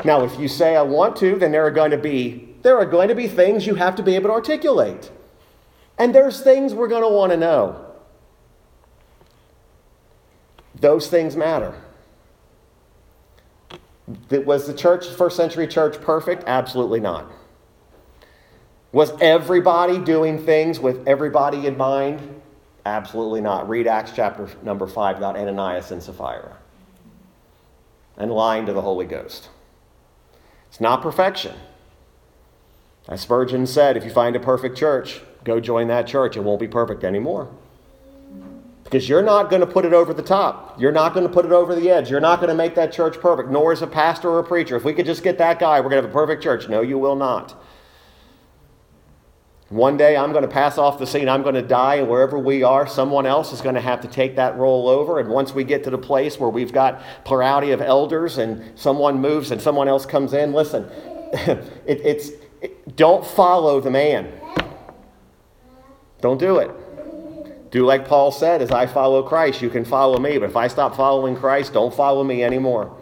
Now, 0.04 0.24
if 0.24 0.38
you 0.38 0.48
say 0.48 0.76
I 0.76 0.82
want 0.82 1.16
to, 1.16 1.36
then 1.36 1.52
there 1.52 1.66
are 1.66 1.70
going 1.70 1.90
to 1.92 1.98
be 1.98 2.48
there 2.62 2.78
are 2.78 2.86
going 2.86 3.08
to 3.08 3.14
be 3.14 3.26
things 3.26 3.66
you 3.66 3.74
have 3.74 3.96
to 3.96 4.02
be 4.02 4.14
able 4.14 4.28
to 4.30 4.34
articulate. 4.34 5.10
And 5.98 6.14
there's 6.14 6.40
things 6.40 6.74
we're 6.74 6.88
going 6.88 7.02
to 7.02 7.08
want 7.08 7.32
to 7.32 7.36
know. 7.36 7.92
Those 10.76 11.08
things 11.08 11.36
matter. 11.36 11.74
Was 14.30 14.66
the 14.66 14.74
church, 14.74 15.06
first 15.06 15.36
century 15.36 15.66
church, 15.66 16.00
perfect? 16.00 16.44
Absolutely 16.46 17.00
not. 17.00 17.30
Was 18.92 19.12
everybody 19.20 19.98
doing 19.98 20.44
things 20.44 20.78
with 20.78 21.06
everybody 21.08 21.66
in 21.66 21.76
mind? 21.76 22.40
Absolutely 22.84 23.40
not. 23.40 23.68
Read 23.68 23.86
Acts 23.86 24.12
chapter 24.14 24.48
number 24.62 24.86
5 24.86 25.16
about 25.16 25.36
Ananias 25.36 25.92
and 25.92 26.02
Sapphira 26.02 26.56
and 28.16 28.30
lying 28.30 28.66
to 28.66 28.72
the 28.72 28.82
Holy 28.82 29.06
Ghost. 29.06 29.48
It's 30.72 30.80
not 30.80 31.02
perfection. 31.02 31.54
As 33.06 33.20
Spurgeon 33.20 33.66
said, 33.66 33.98
if 33.98 34.04
you 34.04 34.10
find 34.10 34.34
a 34.34 34.40
perfect 34.40 34.74
church, 34.74 35.20
go 35.44 35.60
join 35.60 35.88
that 35.88 36.06
church. 36.06 36.34
It 36.34 36.40
won't 36.40 36.60
be 36.60 36.66
perfect 36.66 37.04
anymore. 37.04 37.50
Because 38.82 39.06
you're 39.06 39.22
not 39.22 39.50
going 39.50 39.60
to 39.60 39.66
put 39.66 39.84
it 39.84 39.92
over 39.92 40.14
the 40.14 40.22
top. 40.22 40.80
You're 40.80 40.90
not 40.90 41.12
going 41.12 41.26
to 41.26 41.32
put 41.32 41.44
it 41.44 41.52
over 41.52 41.74
the 41.74 41.90
edge. 41.90 42.10
You're 42.10 42.20
not 42.20 42.40
going 42.40 42.48
to 42.48 42.54
make 42.54 42.74
that 42.76 42.90
church 42.90 43.20
perfect, 43.20 43.50
nor 43.50 43.74
is 43.74 43.82
a 43.82 43.86
pastor 43.86 44.30
or 44.30 44.38
a 44.38 44.44
preacher. 44.44 44.74
If 44.74 44.82
we 44.82 44.94
could 44.94 45.04
just 45.04 45.22
get 45.22 45.36
that 45.36 45.58
guy, 45.58 45.78
we're 45.78 45.90
going 45.90 46.02
to 46.02 46.08
have 46.08 46.10
a 46.10 46.18
perfect 46.18 46.42
church. 46.42 46.70
No, 46.70 46.80
you 46.80 46.98
will 46.98 47.16
not. 47.16 47.54
One 49.72 49.96
day 49.96 50.18
I'm 50.18 50.32
going 50.32 50.42
to 50.42 50.50
pass 50.50 50.76
off 50.76 50.98
the 50.98 51.06
scene. 51.06 51.30
I'm 51.30 51.42
going 51.42 51.54
to 51.54 51.62
die, 51.62 51.94
and 51.94 52.06
wherever 52.06 52.38
we 52.38 52.62
are, 52.62 52.86
someone 52.86 53.24
else 53.24 53.54
is 53.54 53.62
going 53.62 53.74
to 53.74 53.80
have 53.80 54.02
to 54.02 54.08
take 54.08 54.36
that 54.36 54.54
role 54.58 54.86
over. 54.86 55.18
And 55.18 55.30
once 55.30 55.54
we 55.54 55.64
get 55.64 55.82
to 55.84 55.90
the 55.90 55.96
place 55.96 56.38
where 56.38 56.50
we've 56.50 56.74
got 56.74 57.00
plurality 57.24 57.70
of 57.70 57.80
elders 57.80 58.36
and 58.36 58.78
someone 58.78 59.18
moves 59.18 59.50
and 59.50 59.62
someone 59.62 59.88
else 59.88 60.04
comes 60.04 60.34
in, 60.34 60.52
listen, 60.52 60.84
it, 61.32 61.72
it's 61.86 62.32
it, 62.60 62.96
don't 62.96 63.26
follow 63.26 63.80
the 63.80 63.90
man. 63.90 64.30
Don't 66.20 66.38
do 66.38 66.58
it. 66.58 66.70
Do 67.70 67.86
like 67.86 68.06
Paul 68.06 68.30
said, 68.30 68.60
as 68.60 68.72
I 68.72 68.86
follow 68.86 69.22
Christ, 69.22 69.62
you 69.62 69.70
can 69.70 69.86
follow 69.86 70.18
me. 70.18 70.36
But 70.36 70.50
if 70.50 70.56
I 70.56 70.68
stop 70.68 70.94
following 70.94 71.34
Christ, 71.34 71.72
don't 71.72 71.94
follow 71.94 72.22
me 72.24 72.44
anymore. 72.44 72.94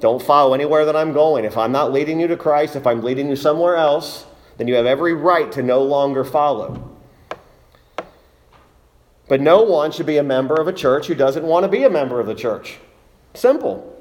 Don't 0.00 0.22
follow 0.22 0.54
anywhere 0.54 0.86
that 0.86 0.96
I'm 0.96 1.12
going. 1.12 1.44
If 1.44 1.58
I'm 1.58 1.72
not 1.72 1.92
leading 1.92 2.18
you 2.18 2.26
to 2.28 2.38
Christ, 2.38 2.74
if 2.74 2.86
I'm 2.86 3.02
leading 3.02 3.28
you 3.28 3.36
somewhere 3.36 3.76
else, 3.76 4.24
then 4.58 4.68
you 4.68 4.74
have 4.74 4.86
every 4.86 5.14
right 5.14 5.50
to 5.52 5.62
no 5.62 5.82
longer 5.82 6.24
follow. 6.24 6.96
But 9.28 9.40
no 9.40 9.62
one 9.62 9.92
should 9.92 10.06
be 10.06 10.18
a 10.18 10.22
member 10.22 10.54
of 10.54 10.68
a 10.68 10.72
church 10.72 11.06
who 11.06 11.14
doesn't 11.14 11.44
want 11.44 11.64
to 11.64 11.68
be 11.68 11.84
a 11.84 11.90
member 11.90 12.18
of 12.18 12.26
the 12.26 12.34
church. 12.34 12.78
Simple. 13.34 13.94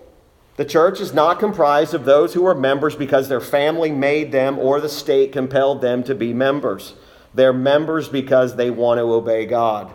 The 0.55 0.66
church 0.66 0.99
is 0.99 1.14
not 1.14 1.39
comprised 1.39 1.93
of 1.93 2.05
those 2.05 2.34
who 2.34 2.45
are 2.45 2.55
members 2.55 2.95
because 2.95 3.30
their 3.30 3.41
family 3.41 3.91
made 3.91 4.32
them 4.32 4.58
or 4.58 4.82
the 4.82 4.89
state 4.89 5.32
compelled 5.32 5.82
them 5.82 6.03
to 6.03 6.16
be 6.16 6.34
members. 6.34 6.93
They're 7.34 7.53
members 7.53 8.10
because 8.10 8.55
they 8.55 8.72
want 8.72 8.97
to 8.97 9.03
obey 9.03 9.45
God. 9.45 9.93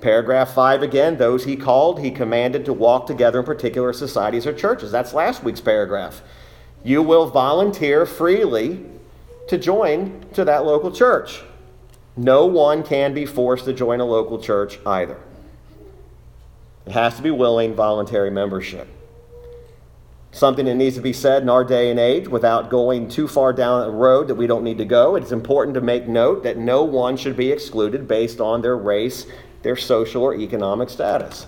Paragraph 0.00 0.54
5 0.54 0.82
again, 0.82 1.18
those 1.18 1.44
he 1.44 1.56
called, 1.56 2.00
he 2.00 2.12
commanded 2.12 2.64
to 2.64 2.72
walk 2.72 3.08
together 3.08 3.40
in 3.40 3.44
particular 3.44 3.92
societies 3.92 4.46
or 4.46 4.54
churches. 4.54 4.92
That's 4.92 5.12
last 5.12 5.42
week's 5.42 5.60
paragraph. 5.60 6.22
You 6.84 7.02
will 7.02 7.28
volunteer 7.28 8.06
freely 8.06 8.86
to 9.48 9.58
join 9.58 10.24
to 10.34 10.44
that 10.44 10.64
local 10.64 10.90
church. 10.90 11.42
No 12.16 12.46
one 12.46 12.82
can 12.82 13.14
be 13.14 13.26
forced 13.26 13.64
to 13.66 13.72
join 13.72 14.00
a 14.00 14.04
local 14.04 14.38
church 14.38 14.78
either. 14.86 15.18
It 16.86 16.92
has 16.92 17.16
to 17.16 17.22
be 17.22 17.30
willing, 17.30 17.74
voluntary 17.74 18.30
membership. 18.30 18.88
Something 20.30 20.66
that 20.66 20.74
needs 20.74 20.96
to 20.96 21.02
be 21.02 21.12
said 21.12 21.42
in 21.42 21.48
our 21.48 21.64
day 21.64 21.90
and 21.90 21.98
age 21.98 22.28
without 22.28 22.70
going 22.70 23.08
too 23.08 23.28
far 23.28 23.52
down 23.52 23.86
a 23.86 23.90
road 23.90 24.28
that 24.28 24.34
we 24.34 24.46
don't 24.46 24.64
need 24.64 24.78
to 24.78 24.84
go. 24.84 25.16
It's 25.16 25.32
important 25.32 25.74
to 25.74 25.80
make 25.80 26.06
note 26.06 26.42
that 26.42 26.58
no 26.58 26.82
one 26.82 27.16
should 27.16 27.36
be 27.36 27.50
excluded 27.50 28.06
based 28.06 28.40
on 28.40 28.62
their 28.62 28.76
race, 28.76 29.26
their 29.62 29.76
social 29.76 30.22
or 30.22 30.34
economic 30.34 30.90
status. 30.90 31.46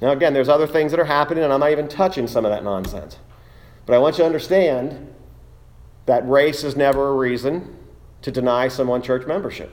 Now, 0.00 0.12
again, 0.12 0.34
there's 0.34 0.48
other 0.48 0.66
things 0.66 0.90
that 0.92 1.00
are 1.00 1.06
happening, 1.06 1.42
and 1.42 1.52
I'm 1.52 1.60
not 1.60 1.72
even 1.72 1.88
touching 1.88 2.26
some 2.26 2.44
of 2.44 2.50
that 2.50 2.64
nonsense. 2.64 3.18
But 3.86 3.94
I 3.94 3.98
want 3.98 4.16
you 4.16 4.22
to 4.22 4.26
understand 4.26 5.14
that 6.06 6.28
race 6.28 6.64
is 6.64 6.76
never 6.76 7.08
a 7.08 7.14
reason 7.14 7.76
to 8.22 8.30
deny 8.30 8.68
someone 8.68 9.02
church 9.02 9.26
membership. 9.26 9.72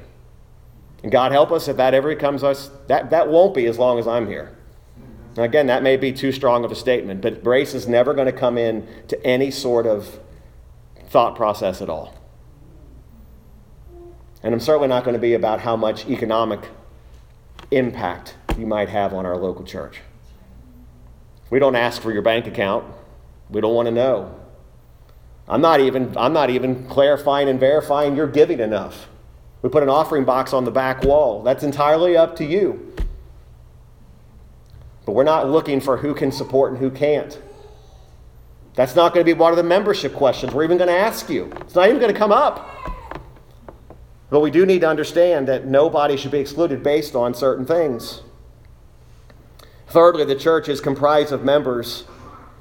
And 1.01 1.11
God 1.11 1.31
help 1.31 1.51
us 1.51 1.67
if 1.67 1.77
that 1.77 1.93
ever 1.93 2.15
comes 2.15 2.43
us, 2.43 2.69
that, 2.87 3.09
that 3.09 3.29
won't 3.29 3.53
be 3.53 3.65
as 3.65 3.77
long 3.77 3.99
as 3.99 4.07
I'm 4.07 4.27
here. 4.27 4.55
Now 5.35 5.43
again, 5.43 5.67
that 5.67 5.83
may 5.83 5.97
be 5.97 6.11
too 6.13 6.31
strong 6.31 6.63
of 6.63 6.71
a 6.71 6.75
statement, 6.75 7.21
but 7.21 7.45
race 7.45 7.73
is 7.73 7.87
never 7.87 8.13
going 8.13 8.27
to 8.27 8.31
come 8.31 8.57
in 8.57 8.87
to 9.07 9.25
any 9.25 9.51
sort 9.51 9.85
of 9.85 10.19
thought 11.07 11.35
process 11.35 11.81
at 11.81 11.89
all. 11.89 12.13
And 14.41 14.53
I'm 14.53 14.59
certainly 14.59 14.87
not 14.87 15.03
going 15.03 15.13
to 15.13 15.19
be 15.19 15.33
about 15.33 15.61
how 15.61 15.75
much 15.75 16.07
economic 16.07 16.67
impact 17.71 18.35
you 18.57 18.65
might 18.65 18.89
have 18.89 19.13
on 19.13 19.25
our 19.25 19.37
local 19.37 19.63
church. 19.63 20.01
We 21.49 21.59
don't 21.59 21.75
ask 21.75 22.01
for 22.01 22.11
your 22.11 22.21
bank 22.21 22.47
account. 22.47 22.85
We 23.49 23.61
don't 23.61 23.73
want 23.73 23.87
to 23.87 23.91
know. 23.91 24.42
I'm 25.47 25.61
not 25.61 25.79
even, 25.79 26.17
I'm 26.17 26.33
not 26.33 26.49
even 26.49 26.87
clarifying 26.87 27.49
and 27.49 27.59
verifying 27.59 28.15
you're 28.15 28.27
giving 28.27 28.59
enough. 28.59 29.09
We 29.61 29.69
put 29.69 29.83
an 29.83 29.89
offering 29.89 30.25
box 30.25 30.53
on 30.53 30.65
the 30.65 30.71
back 30.71 31.03
wall. 31.03 31.43
That's 31.43 31.63
entirely 31.63 32.15
up 32.17 32.35
to 32.37 32.45
you. 32.45 32.93
But 35.05 35.13
we're 35.13 35.23
not 35.23 35.49
looking 35.49 35.81
for 35.81 35.97
who 35.97 36.13
can 36.13 36.31
support 36.31 36.71
and 36.71 36.79
who 36.79 36.89
can't. 36.89 37.41
That's 38.75 38.95
not 38.95 39.13
going 39.13 39.25
to 39.25 39.33
be 39.33 39.37
one 39.37 39.51
of 39.51 39.57
the 39.57 39.63
membership 39.63 40.13
questions 40.13 40.53
we're 40.53 40.63
even 40.63 40.77
going 40.77 40.89
to 40.89 40.97
ask 40.97 41.29
you. 41.29 41.51
It's 41.61 41.75
not 41.75 41.87
even 41.87 41.99
going 41.99 42.13
to 42.13 42.17
come 42.17 42.31
up. 42.31 42.69
But 44.29 44.39
we 44.39 44.49
do 44.49 44.65
need 44.65 44.81
to 44.81 44.87
understand 44.87 45.47
that 45.47 45.67
nobody 45.67 46.17
should 46.17 46.31
be 46.31 46.39
excluded 46.39 46.81
based 46.81 47.15
on 47.15 47.33
certain 47.33 47.65
things. 47.65 48.21
Thirdly, 49.87 50.25
the 50.25 50.35
church 50.35 50.67
is 50.69 50.81
comprised 50.81 51.31
of 51.31 51.43
members 51.43 52.05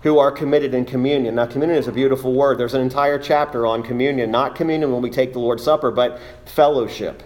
who 0.02 0.18
are 0.18 0.32
committed 0.32 0.74
in 0.74 0.84
communion. 0.84 1.36
Now, 1.36 1.46
communion 1.46 1.78
is 1.78 1.88
a 1.88 1.92
beautiful 1.92 2.32
word. 2.32 2.58
There's 2.58 2.74
an 2.74 2.82
entire 2.82 3.18
chapter 3.18 3.66
on 3.66 3.82
communion, 3.82 4.30
not 4.30 4.56
communion 4.56 4.92
when 4.92 5.02
we 5.02 5.10
take 5.10 5.32
the 5.32 5.38
Lord's 5.38 5.62
Supper, 5.62 5.90
but 5.90 6.20
fellowship. 6.44 7.22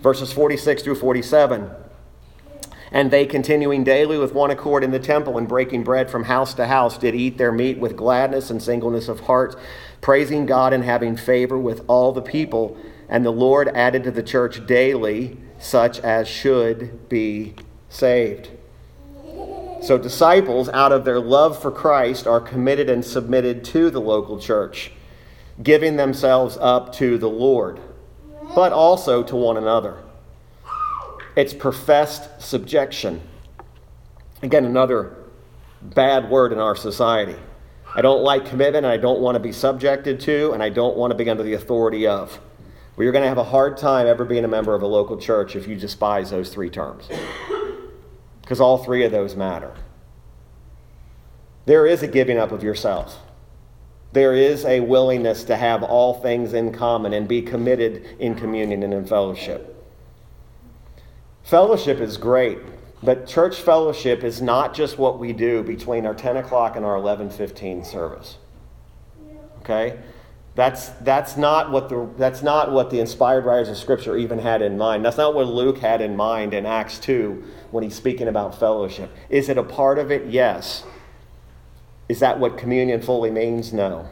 Verses 0.00 0.32
46 0.32 0.82
through 0.82 0.96
47. 0.96 1.70
And 2.92 3.12
they, 3.12 3.24
continuing 3.26 3.84
daily 3.84 4.18
with 4.18 4.34
one 4.34 4.50
accord 4.50 4.82
in 4.82 4.90
the 4.90 4.98
temple 4.98 5.38
and 5.38 5.46
breaking 5.46 5.84
bread 5.84 6.10
from 6.10 6.24
house 6.24 6.54
to 6.54 6.66
house, 6.66 6.98
did 6.98 7.14
eat 7.14 7.38
their 7.38 7.52
meat 7.52 7.78
with 7.78 7.96
gladness 7.96 8.50
and 8.50 8.60
singleness 8.60 9.08
of 9.08 9.20
heart, 9.20 9.54
praising 10.00 10.46
God 10.46 10.72
and 10.72 10.82
having 10.82 11.16
favor 11.16 11.56
with 11.56 11.84
all 11.86 12.10
the 12.10 12.22
people. 12.22 12.76
And 13.08 13.24
the 13.24 13.30
Lord 13.30 13.68
added 13.68 14.02
to 14.04 14.10
the 14.10 14.22
church 14.24 14.66
daily 14.66 15.36
such 15.60 16.00
as 16.00 16.26
should 16.26 17.08
be 17.08 17.54
saved. 17.88 18.50
So, 19.82 19.96
disciples, 19.96 20.68
out 20.68 20.92
of 20.92 21.06
their 21.06 21.18
love 21.18 21.60
for 21.60 21.70
Christ, 21.70 22.26
are 22.26 22.40
committed 22.40 22.90
and 22.90 23.02
submitted 23.02 23.64
to 23.66 23.88
the 23.88 24.00
local 24.00 24.38
church, 24.38 24.92
giving 25.62 25.96
themselves 25.96 26.58
up 26.60 26.92
to 26.96 27.16
the 27.16 27.30
Lord, 27.30 27.80
but 28.54 28.72
also 28.72 29.22
to 29.22 29.34
one 29.34 29.56
another. 29.56 29.96
It's 31.34 31.54
professed 31.54 32.42
subjection. 32.42 33.22
Again, 34.42 34.66
another 34.66 35.16
bad 35.80 36.28
word 36.28 36.52
in 36.52 36.58
our 36.58 36.76
society. 36.76 37.36
I 37.94 38.02
don't 38.02 38.22
like 38.22 38.44
commitment, 38.44 38.84
and 38.84 38.92
I 38.92 38.98
don't 38.98 39.20
want 39.20 39.36
to 39.36 39.40
be 39.40 39.52
subjected 39.52 40.20
to, 40.20 40.52
and 40.52 40.62
I 40.62 40.68
don't 40.68 40.96
want 40.98 41.12
to 41.12 41.16
be 41.16 41.28
under 41.30 41.42
the 41.42 41.54
authority 41.54 42.06
of. 42.06 42.38
Well, 42.96 43.04
you're 43.04 43.12
going 43.12 43.22
to 43.22 43.28
have 43.28 43.38
a 43.38 43.44
hard 43.44 43.78
time 43.78 44.06
ever 44.06 44.26
being 44.26 44.44
a 44.44 44.48
member 44.48 44.74
of 44.74 44.82
a 44.82 44.86
local 44.86 45.16
church 45.16 45.56
if 45.56 45.66
you 45.66 45.74
despise 45.74 46.30
those 46.30 46.52
three 46.52 46.68
terms 46.68 47.08
because 48.50 48.60
all 48.60 48.78
three 48.78 49.04
of 49.04 49.12
those 49.12 49.36
matter. 49.36 49.72
There 51.66 51.86
is 51.86 52.02
a 52.02 52.08
giving 52.08 52.36
up 52.36 52.50
of 52.50 52.64
yourself. 52.64 53.16
There 54.10 54.34
is 54.34 54.64
a 54.64 54.80
willingness 54.80 55.44
to 55.44 55.56
have 55.56 55.84
all 55.84 56.14
things 56.14 56.52
in 56.52 56.72
common 56.72 57.12
and 57.12 57.28
be 57.28 57.42
committed 57.42 58.04
in 58.18 58.34
communion 58.34 58.82
and 58.82 58.92
in 58.92 59.04
fellowship. 59.04 59.80
Fellowship 61.44 62.00
is 62.00 62.16
great, 62.16 62.58
but 63.04 63.28
church 63.28 63.60
fellowship 63.60 64.24
is 64.24 64.42
not 64.42 64.74
just 64.74 64.98
what 64.98 65.20
we 65.20 65.32
do 65.32 65.62
between 65.62 66.04
our 66.04 66.14
10 66.14 66.36
o'clock 66.38 66.74
and 66.74 66.84
our 66.84 66.96
11:15 66.96 67.84
service. 67.84 68.36
Okay? 69.60 69.96
That's, 70.60 70.90
that's, 71.00 71.38
not 71.38 71.70
what 71.70 71.88
the, 71.88 72.06
that's 72.18 72.42
not 72.42 72.70
what 72.70 72.90
the 72.90 73.00
inspired 73.00 73.46
writers 73.46 73.70
of 73.70 73.78
Scripture 73.78 74.18
even 74.18 74.38
had 74.38 74.60
in 74.60 74.76
mind. 74.76 75.02
That's 75.02 75.16
not 75.16 75.34
what 75.34 75.46
Luke 75.46 75.78
had 75.78 76.02
in 76.02 76.14
mind 76.14 76.52
in 76.52 76.66
Acts 76.66 76.98
2 76.98 77.42
when 77.70 77.82
he's 77.82 77.94
speaking 77.94 78.28
about 78.28 78.60
fellowship. 78.60 79.10
Is 79.30 79.48
it 79.48 79.56
a 79.56 79.62
part 79.62 79.98
of 79.98 80.10
it? 80.10 80.26
Yes. 80.26 80.84
Is 82.10 82.20
that 82.20 82.38
what 82.38 82.58
communion 82.58 83.00
fully 83.00 83.30
means? 83.30 83.72
No. 83.72 84.10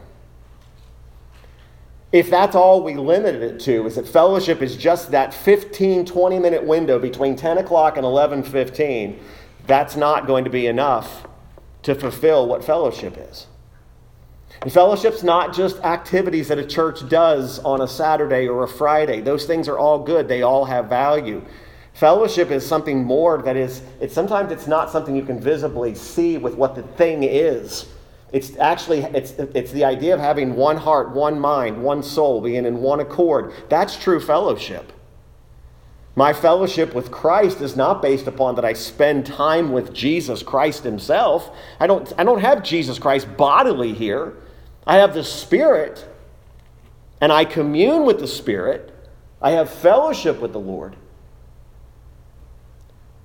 If 2.11 2.31
that's 2.31 2.55
all 2.55 2.83
we 2.83 2.95
limited 2.95 3.43
it 3.43 3.59
to, 3.65 3.85
is 3.85 3.97
that 3.97 4.07
fellowship 4.07 4.63
is 4.63 4.75
just 4.75 5.11
that 5.11 5.35
15, 5.35 6.03
20 6.03 6.39
minute 6.39 6.63
window 6.63 6.97
between 6.97 7.35
10 7.35 7.59
o'clock 7.59 7.95
and 7.95 8.03
11.15, 8.03 9.19
that's 9.67 9.95
not 9.95 10.25
going 10.25 10.45
to 10.45 10.49
be 10.49 10.65
enough 10.65 11.27
to 11.83 11.93
fulfill 11.93 12.47
what 12.47 12.63
fellowship 12.63 13.17
is. 13.19 13.45
And 14.61 14.71
fellowship's 14.71 15.23
not 15.23 15.53
just 15.53 15.77
activities 15.85 16.49
that 16.49 16.57
a 16.57 16.65
church 16.65 17.07
does 17.07 17.59
on 17.59 17.81
a 17.81 17.87
Saturday 17.87 18.47
or 18.47 18.63
a 18.63 18.67
Friday. 18.67 19.21
Those 19.21 19.45
things 19.45 19.69
are 19.69 19.77
all 19.77 19.99
good. 19.99 20.27
They 20.27 20.41
all 20.41 20.65
have 20.65 20.89
value. 20.89 21.41
Fellowship 21.93 22.51
is 22.51 22.65
something 22.65 23.03
more 23.03 23.41
that 23.41 23.55
is, 23.55 23.81
it's 24.01 24.13
sometimes 24.13 24.51
it's 24.51 24.67
not 24.67 24.89
something 24.89 25.15
you 25.15 25.23
can 25.23 25.39
visibly 25.39 25.95
see 25.95 26.37
with 26.37 26.55
what 26.55 26.75
the 26.75 26.83
thing 26.83 27.23
is. 27.23 27.87
It's 28.31 28.55
actually 28.57 28.99
it's, 28.99 29.31
it's 29.31 29.71
the 29.71 29.85
idea 29.85 30.13
of 30.13 30.19
having 30.19 30.55
one 30.55 30.77
heart, 30.77 31.11
one 31.11 31.39
mind, 31.39 31.81
one 31.81 32.03
soul, 32.03 32.41
being 32.41 32.65
in 32.65 32.77
one 32.77 32.99
accord. 32.99 33.53
That's 33.69 33.97
true 33.97 34.19
fellowship. 34.19 34.91
My 36.15 36.33
fellowship 36.33 36.93
with 36.93 37.11
Christ 37.11 37.61
is 37.61 37.75
not 37.75 38.01
based 38.01 38.27
upon 38.27 38.55
that 38.55 38.65
I 38.65 38.73
spend 38.73 39.25
time 39.25 39.71
with 39.71 39.93
Jesus 39.93 40.43
Christ 40.43 40.83
himself. 40.83 41.49
I 41.79 41.87
don't, 41.87 42.11
I 42.17 42.23
don't 42.23 42.41
have 42.41 42.61
Jesus 42.61 42.99
Christ 42.99 43.27
bodily 43.37 43.93
here. 43.93 44.35
I 44.89 44.95
have 44.95 45.13
the 45.13 45.23
Spirit, 45.23 46.03
and 47.21 47.31
I 47.31 47.45
commune 47.45 48.07
with 48.07 48.19
the 48.19 48.27
Spirit. 48.27 48.91
I 49.39 49.51
have 49.51 49.69
fellowship 49.69 50.41
with 50.41 50.51
the 50.51 50.59
Lord. 50.59 50.95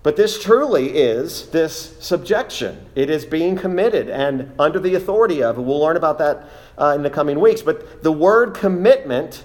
But 0.02 0.16
this 0.16 0.42
truly 0.42 0.90
is 0.90 1.48
this 1.48 1.96
subjection. 2.00 2.84
It 2.94 3.08
is 3.08 3.24
being 3.24 3.56
committed 3.56 4.10
and 4.10 4.52
under 4.58 4.78
the 4.78 4.94
authority 4.94 5.42
of. 5.42 5.56
We'll 5.56 5.80
learn 5.80 5.96
about 5.96 6.18
that 6.18 6.50
uh, 6.76 6.92
in 6.96 7.02
the 7.02 7.08
coming 7.08 7.40
weeks. 7.40 7.62
But 7.62 8.02
the 8.02 8.12
word 8.12 8.52
commitment 8.52 9.42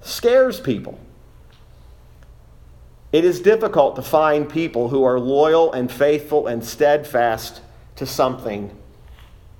scares 0.00 0.58
people. 0.58 0.98
It 3.12 3.26
is 3.26 3.40
difficult 3.40 3.96
to 3.96 4.02
find 4.02 4.48
people 4.48 4.88
who 4.88 5.04
are 5.04 5.20
loyal 5.20 5.70
and 5.74 5.92
faithful 5.92 6.46
and 6.46 6.64
steadfast 6.64 7.60
to 7.96 8.06
something 8.06 8.74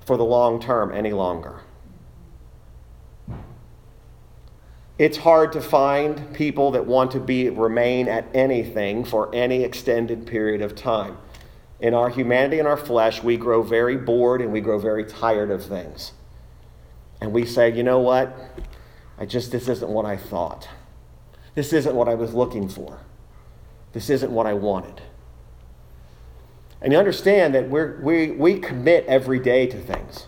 for 0.06 0.16
the 0.16 0.24
long 0.24 0.58
term 0.58 0.90
any 0.90 1.12
longer. 1.12 1.60
It's 4.98 5.18
hard 5.18 5.52
to 5.52 5.60
find 5.60 6.32
people 6.34 6.70
that 6.70 6.86
want 6.86 7.10
to 7.10 7.20
be 7.20 7.50
remain 7.50 8.08
at 8.08 8.26
anything 8.32 9.04
for 9.04 9.34
any 9.34 9.62
extended 9.62 10.26
period 10.26 10.62
of 10.62 10.74
time. 10.74 11.18
In 11.80 11.92
our 11.92 12.08
humanity 12.08 12.58
and 12.58 12.66
our 12.66 12.78
flesh, 12.78 13.22
we 13.22 13.36
grow 13.36 13.62
very 13.62 13.98
bored 13.98 14.40
and 14.40 14.52
we 14.52 14.62
grow 14.62 14.78
very 14.78 15.04
tired 15.04 15.50
of 15.50 15.64
things. 15.64 16.12
And 17.20 17.32
we 17.32 17.44
say, 17.44 17.70
you 17.70 17.82
know 17.82 17.98
what? 17.98 18.34
I 19.18 19.26
just, 19.26 19.52
this 19.52 19.68
isn't 19.68 19.90
what 19.90 20.06
I 20.06 20.16
thought. 20.16 20.68
This 21.54 21.72
isn't 21.74 21.94
what 21.94 22.08
I 22.08 22.14
was 22.14 22.32
looking 22.32 22.68
for. 22.68 23.00
This 23.92 24.08
isn't 24.08 24.32
what 24.32 24.46
I 24.46 24.54
wanted. 24.54 25.02
And 26.80 26.92
you 26.92 26.98
understand 26.98 27.54
that 27.54 27.68
we're, 27.68 28.00
we, 28.00 28.30
we 28.30 28.58
commit 28.58 29.04
every 29.06 29.40
day 29.40 29.66
to 29.66 29.78
things 29.78 30.26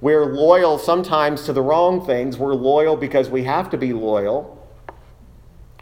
we're 0.00 0.26
loyal 0.26 0.78
sometimes 0.78 1.44
to 1.44 1.52
the 1.52 1.62
wrong 1.62 2.04
things. 2.04 2.36
We're 2.36 2.54
loyal 2.54 2.96
because 2.96 3.30
we 3.30 3.44
have 3.44 3.70
to 3.70 3.78
be 3.78 3.92
loyal. 3.92 4.52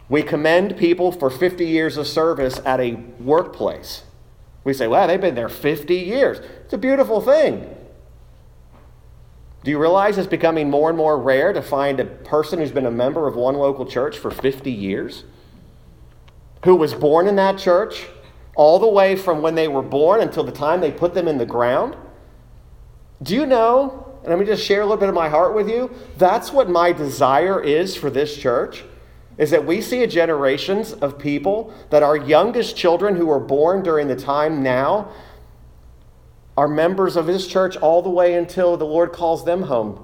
We 0.07 0.23
commend 0.23 0.77
people 0.77 1.11
for 1.11 1.29
50 1.29 1.65
years 1.65 1.97
of 1.97 2.07
service 2.07 2.59
at 2.65 2.79
a 2.79 2.93
workplace. 3.19 4.03
We 4.63 4.73
say, 4.73 4.87
wow, 4.87 5.07
they've 5.07 5.19
been 5.19 5.35
there 5.35 5.49
50 5.49 5.95
years. 5.95 6.39
It's 6.63 6.73
a 6.73 6.77
beautiful 6.77 7.21
thing. 7.21 7.69
Do 9.63 9.71
you 9.71 9.79
realize 9.79 10.17
it's 10.17 10.27
becoming 10.27 10.69
more 10.69 10.89
and 10.89 10.97
more 10.97 11.19
rare 11.19 11.51
to 11.51 11.61
find 11.61 11.99
a 11.99 12.05
person 12.05 12.59
who's 12.59 12.71
been 12.71 12.85
a 12.85 12.91
member 12.91 13.27
of 13.27 13.35
one 13.35 13.55
local 13.55 13.85
church 13.85 14.17
for 14.17 14.29
50 14.29 14.71
years? 14.71 15.23
Who 16.65 16.75
was 16.75 16.93
born 16.93 17.27
in 17.27 17.35
that 17.37 17.57
church 17.57 18.05
all 18.55 18.77
the 18.77 18.87
way 18.87 19.15
from 19.15 19.41
when 19.41 19.55
they 19.55 19.67
were 19.67 19.81
born 19.81 20.21
until 20.21 20.43
the 20.43 20.51
time 20.51 20.81
they 20.81 20.91
put 20.91 21.15
them 21.15 21.27
in 21.27 21.39
the 21.39 21.47
ground? 21.47 21.95
Do 23.23 23.33
you 23.33 23.47
know, 23.47 24.04
and 24.25 24.31
let 24.31 24.39
me 24.39 24.45
just 24.45 24.65
share 24.65 24.81
a 24.81 24.83
little 24.85 24.97
bit 24.97 25.07
of 25.07 25.13
my 25.13 25.29
heart 25.29 25.53
with 25.53 25.69
you, 25.69 25.93
that's 26.17 26.51
what 26.51 26.67
my 26.67 26.91
desire 26.91 27.61
is 27.61 27.95
for 27.95 28.09
this 28.09 28.35
church. 28.35 28.83
Is 29.37 29.51
that 29.51 29.67
we 29.67 29.81
see 29.81 30.01
a 30.01 30.07
generations 30.07 30.93
of 30.93 31.19
people 31.19 31.71
that 31.91 32.01
our 32.01 32.17
youngest 32.17 32.75
children 32.75 33.15
who 33.15 33.27
were 33.27 33.39
born 33.39 33.83
during 33.83 34.07
the 34.07 34.15
time 34.15 34.63
now 34.63 35.11
are 36.57 36.67
members 36.67 37.15
of 37.15 37.27
His 37.27 37.45
church 37.45 37.77
all 37.77 38.01
the 38.01 38.09
way 38.09 38.33
until 38.33 38.77
the 38.77 38.85
Lord 38.85 39.11
calls 39.11 39.45
them 39.45 39.61
home. 39.61 40.01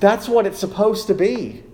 That's 0.00 0.26
what 0.26 0.46
it's 0.46 0.58
supposed 0.58 1.06
to 1.08 1.14
be. 1.14 1.64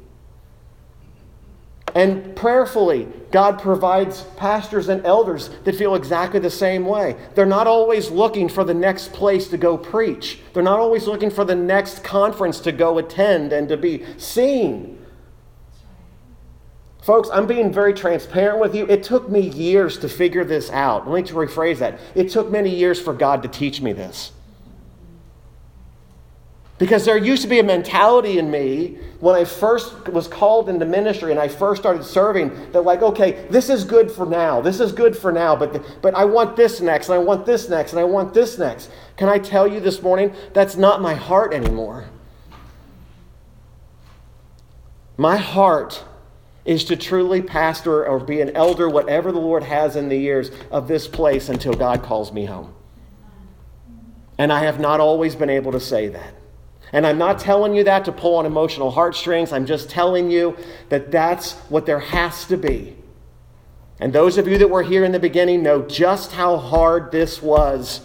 And 1.95 2.35
prayerfully, 2.35 3.09
God 3.31 3.61
provides 3.61 4.23
pastors 4.37 4.89
and 4.89 5.05
elders 5.05 5.51
that 5.65 5.75
feel 5.75 5.95
exactly 5.95 6.41
the 6.41 6.51
same 6.51 6.85
way. 6.85 7.17
They're 7.35 7.47
not 7.47 7.67
always 7.67 8.11
looking 8.11 8.49
for 8.49 8.65
the 8.65 8.75
next 8.75 9.13
place 9.13 9.49
to 9.49 9.57
go 9.57 9.77
preach, 9.77 10.41
they're 10.53 10.63
not 10.63 10.79
always 10.79 11.07
looking 11.07 11.31
for 11.31 11.45
the 11.45 11.55
next 11.55 12.05
conference 12.05 12.61
to 12.61 12.73
go 12.73 12.99
attend 12.99 13.53
and 13.53 13.69
to 13.69 13.77
be 13.77 14.05
seen. 14.19 14.99
Folks, 17.03 17.29
I'm 17.33 17.49
being 17.49 17.73
very 17.73 17.95
transparent 17.95 18.61
with 18.61 18.77
you. 18.77 18.87
It 18.87 19.03
took 19.03 19.29
me 19.29 19.41
years 19.41 19.99
to 19.99 20.09
figure 20.09 20.45
this 20.45 20.71
out. 20.71 21.11
Let 21.11 21.25
me 21.25 21.31
rephrase 21.31 21.79
that. 21.79 21.99
It 22.15 22.31
took 22.31 22.49
many 22.49 22.71
years 22.71 23.01
for 23.01 23.13
God 23.13 23.43
to 23.43 23.49
teach 23.49 23.81
me 23.81 23.93
this. 23.93 24.31
Because 26.83 27.05
there 27.05 27.17
used 27.17 27.43
to 27.43 27.49
be 27.49 27.61
a 27.61 27.63
mentality 27.63 28.41
in 28.41 28.51
me 28.51 28.99
when 29.21 29.37
I 29.37 29.45
first 29.45 30.09
was 30.09 30.27
called 30.27 30.69
into 30.69 30.85
ministry 30.85 31.31
and 31.31 31.39
I 31.39 31.47
first 31.47 31.81
started 31.81 32.03
serving 32.03 32.73
that, 32.73 32.83
like, 32.83 33.03
okay, 33.03 33.47
this 33.51 33.71
is 33.71 33.85
good 33.85 34.11
for 34.11 34.27
now. 34.27 34.61
This 34.61 34.81
is 34.81 34.91
good 34.91 35.17
for 35.17 35.31
now, 35.31 35.55
but, 35.55 35.81
but 36.03 36.13
I 36.17 36.25
want 36.25 36.57
this 36.57 36.81
next, 36.81 37.09
and 37.09 37.15
I 37.15 37.19
want 37.19 37.47
this 37.47 37.69
next, 37.69 37.93
and 37.93 38.01
I 38.01 38.05
want 38.05 38.35
this 38.35 38.59
next. 38.59 38.91
Can 39.17 39.29
I 39.29 39.39
tell 39.39 39.69
you 39.69 39.79
this 39.79 40.03
morning? 40.03 40.35
That's 40.55 40.75
not 40.75 41.01
my 41.01 41.15
heart 41.15 41.55
anymore. 41.55 42.07
My 45.17 45.37
heart 45.37 46.03
is 46.65 46.83
to 46.87 46.97
truly 46.97 47.43
pastor 47.43 48.05
or 48.05 48.19
be 48.19 48.41
an 48.41 48.57
elder, 48.57 48.89
whatever 48.89 49.31
the 49.31 49.39
Lord 49.39 49.63
has 49.63 49.95
in 49.95 50.09
the 50.09 50.19
years 50.19 50.51
of 50.73 50.89
this 50.89 51.07
place 51.07 51.49
until 51.49 51.75
God 51.75 52.03
calls 52.03 52.33
me 52.33 52.47
home. 52.47 52.75
And 54.37 54.53
I 54.53 54.65
have 54.65 54.81
not 54.81 54.99
always 54.99 55.37
been 55.37 55.49
able 55.49 55.71
to 55.71 55.79
say 55.79 56.09
that. 56.09 56.42
And 56.93 57.07
I'm 57.07 57.17
not 57.19 57.39
telling 57.39 57.75
you 57.75 57.85
that 57.85 58.05
to 58.05 58.13
pull 58.13 58.37
on 58.37 58.47
emotional 58.47 58.91
heartstrings. 58.91 59.53
I'm 59.53 59.65
just 59.65 59.89
telling 59.89 60.31
you 60.31 60.57
that 60.91 61.11
that's 61.11 61.55
what 61.71 61.87
there 61.87 62.01
has 62.01 62.45
to 62.47 62.57
be. 62.57 62.97
And 63.99 64.13
those 64.13 64.37
of 64.37 64.47
you 64.47 64.59
that 64.59 64.69
were 64.69 64.83
here 64.83 65.05
in 65.05 65.13
the 65.13 65.19
beginning 65.19 65.63
know 65.63 65.83
just 65.83 66.33
how 66.33 66.57
hard 66.57 67.13
this 67.13 67.41
was 67.41 68.03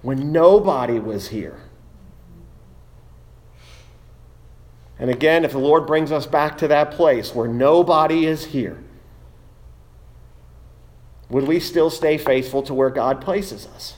when 0.00 0.32
nobody 0.32 0.98
was 0.98 1.28
here. 1.28 1.58
And 4.98 5.10
again, 5.10 5.44
if 5.44 5.52
the 5.52 5.58
Lord 5.58 5.86
brings 5.86 6.12
us 6.12 6.26
back 6.26 6.56
to 6.58 6.68
that 6.68 6.92
place 6.92 7.34
where 7.34 7.48
nobody 7.48 8.26
is 8.26 8.46
here, 8.46 8.82
would 11.28 11.48
we 11.48 11.58
still 11.58 11.90
stay 11.90 12.16
faithful 12.16 12.62
to 12.62 12.74
where 12.74 12.90
God 12.90 13.20
places 13.20 13.66
us? 13.66 13.96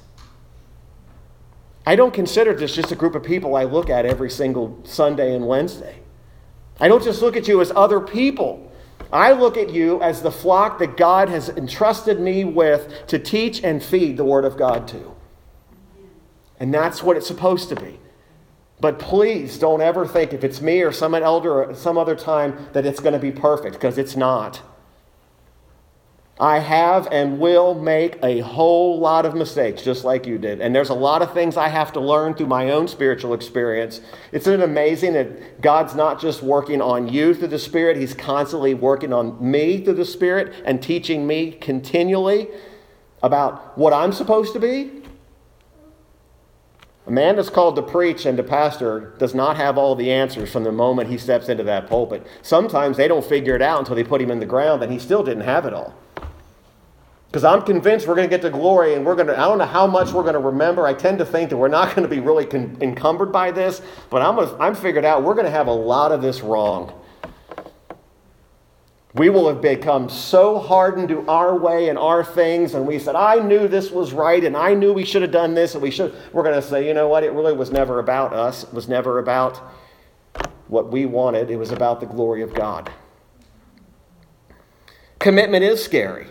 I 1.87 1.95
don't 1.95 2.13
consider 2.13 2.53
this 2.53 2.75
just 2.75 2.91
a 2.91 2.97
group 2.97 3.15
of 3.15 3.23
people 3.23 3.55
I 3.55 3.63
look 3.63 3.89
at 3.89 4.05
every 4.05 4.29
single 4.29 4.81
Sunday 4.85 5.35
and 5.35 5.47
Wednesday. 5.47 6.01
I 6.81 6.89
don't 6.89 7.03
just 7.03 7.23
look 7.23 7.37
at 7.37 7.47
you 7.47 7.61
as 7.61 7.71
other 7.75 8.01
people. 8.01 8.73
I 9.13 9.33
look 9.33 9.57
at 9.57 9.71
you 9.71 10.03
as 10.03 10.21
the 10.21 10.33
flock 10.33 10.81
that 10.81 10.97
God 10.97 11.29
has 11.29 11.49
entrusted 11.49 12.19
me 12.19 12.45
with 12.45 13.07
to 13.07 13.21
teach 13.21 13.63
and 13.63 13.81
feed 13.83 14.17
the 14.17 14.25
Word 14.25 14.45
of 14.45 14.57
God 14.57 14.89
to. 14.89 15.15
And 16.59 16.75
that's 16.75 17.05
what 17.05 17.17
it's 17.17 17.27
supposed 17.27 17.69
to 17.69 17.77
be. 17.77 18.01
But 18.81 18.99
please 18.99 19.59
don't 19.59 19.81
ever 19.81 20.07
think 20.07 20.33
if 20.33 20.43
it's 20.43 20.61
me 20.61 20.83
or 20.83 20.91
some 20.93 21.15
elder 21.15 21.65
or 21.65 21.75
some 21.75 21.97
other 21.97 22.17
time 22.17 22.69
that 22.73 22.85
it's 22.85 23.01
going 23.01 23.13
to 23.13 23.19
be 23.19 23.31
perfect, 23.31 23.75
because 23.75 23.97
it's 23.97 24.17
not. 24.17 24.61
I 26.39 26.59
have 26.59 27.09
and 27.11 27.39
will 27.39 27.75
make 27.75 28.19
a 28.23 28.41
whole 28.41 28.99
lot 28.99 29.25
of 29.25 29.35
mistakes, 29.35 29.81
just 29.83 30.05
like 30.05 30.27
you 30.27 30.37
did. 30.37 30.61
And 30.61 30.75
there's 30.75 30.91
a 30.91 30.95
lot 30.95 31.23
of 31.23 31.33
things 31.33 31.57
I 31.57 31.69
have 31.69 31.95
to 31.95 32.01
learn 32.01 32.35
through 32.35 32.49
my 32.49 32.71
own 32.71 32.89
spiritual 32.89 33.33
experience. 33.33 34.03
Isn't 34.33 34.61
it 34.61 34.63
amazing 34.63 35.15
that 35.15 35.63
God's 35.63 35.95
not 35.95 36.21
just 36.21 36.43
working 36.43 36.83
on 36.83 37.09
you 37.09 37.33
through 37.33 37.49
the 37.49 37.59
Spirit, 37.59 37.97
He's 37.97 38.13
constantly 38.13 38.75
working 38.75 39.15
on 39.15 39.51
me 39.51 39.83
through 39.83 39.95
the 39.95 40.05
Spirit 40.05 40.53
and 40.67 40.83
teaching 40.83 41.27
me 41.27 41.53
continually 41.53 42.49
about 43.23 43.79
what 43.79 43.95
I'm 43.95 44.13
supposed 44.13 44.53
to 44.53 44.61
be? 44.61 44.91
A 47.07 47.11
man 47.11 47.37
that's 47.37 47.49
called 47.49 47.77
to 47.77 47.83
preach 47.83 48.27
and 48.27 48.37
to 48.37 48.43
pastor 48.43 49.15
does 49.19 49.35
not 49.35 49.57
have 49.57 49.79
all 49.79 49.95
the 49.95 50.11
answers 50.11 50.53
from 50.53 50.65
the 50.65 50.73
moment 50.73 51.09
he 51.09 51.17
steps 51.17 51.49
into 51.49 51.63
that 51.63 51.87
pulpit. 51.87 52.27
Sometimes 52.43 52.99
they 52.99 53.09
don't 53.09 53.25
figure 53.25 53.55
it 53.55 53.63
out 53.63 53.79
until 53.79 53.95
they 53.95 54.05
put 54.05 54.21
him 54.21 54.31
in 54.31 54.41
the 54.41 54.47
ground, 54.47 54.83
and 54.83 54.93
he 54.93 54.99
still 54.99 55.23
didn't 55.23 55.45
have 55.45 55.65
it 55.65 55.73
all. 55.73 55.95
Because 57.29 57.45
I'm 57.45 57.63
convinced 57.63 58.07
we're 58.07 58.15
going 58.15 58.29
to 58.29 58.35
get 58.35 58.43
to 58.43 58.51
glory 58.51 58.95
and 58.95 59.05
we're 59.05 59.15
going 59.15 59.27
to, 59.27 59.39
I 59.39 59.47
don't 59.49 59.59
know 59.59 59.67
how 59.67 59.87
much 59.87 60.13
we're 60.13 60.23
going 60.23 60.35
to 60.35 60.41
remember. 60.41 60.87
I 60.87 60.95
tend 60.95 61.19
to 61.19 61.25
think 61.27 61.51
that 61.51 61.57
we're 61.57 61.69
not 61.69 61.95
going 61.95 62.09
to 62.09 62.15
be 62.15 62.21
really 62.21 62.47
con- 62.47 62.79
encumbered 62.81 63.33
by 63.33 63.51
this, 63.51 63.83
but 64.11 64.23
I'm, 64.23 64.37
gonna, 64.37 64.57
I'm 64.59 64.75
figured 64.75 65.05
out 65.05 65.23
we're 65.23 65.35
going 65.35 65.47
to 65.47 65.51
have 65.51 65.67
a 65.67 65.73
lot 65.73 66.13
of 66.13 66.23
this 66.23 66.41
wrong. 66.41 66.93
We 69.15 69.31
will 69.31 69.49
have 69.49 69.63
become 69.63 70.11
so 70.11 70.59
hardened 70.59 71.09
to 71.09 71.27
our 71.27 71.57
way 71.57 71.89
and 71.89 71.99
our 71.99 72.23
things, 72.23 72.75
and 72.75 72.87
we 72.87 72.99
said, 72.99 73.15
I 73.15 73.37
knew 73.37 73.67
this 73.67 73.91
was 73.91 74.13
right, 74.13 74.45
and 74.45 74.55
I 74.55 74.75
knew 74.75 74.93
we 74.93 75.07
should 75.07 75.23
have 75.23 75.31
done 75.31 75.55
this, 75.55 75.73
and 75.73 75.83
we 75.83 75.91
should. 75.91 76.15
We're 76.35 76.43
going 76.43 76.55
to 76.55 76.61
say, 76.61 76.87
you 76.87 76.93
know 76.93 77.09
what? 77.09 77.25
It 77.25 77.33
really 77.33 77.55
was 77.55 77.71
never 77.71 77.99
about 77.99 78.35
us. 78.35 78.65
It 78.65 78.75
was 78.75 78.89
never 78.89 79.19
about 79.19 79.57
what 80.69 80.93
we 80.93 81.07
wanted. 81.07 81.51
It 81.51 81.57
was 81.57 81.71
about 81.71 82.01
the 82.01 82.07
glory 82.07 82.43
of 82.43 82.53
God. 82.53 82.93
Commitment 85.19 85.65
is 85.65 85.83
scary. 85.83 86.27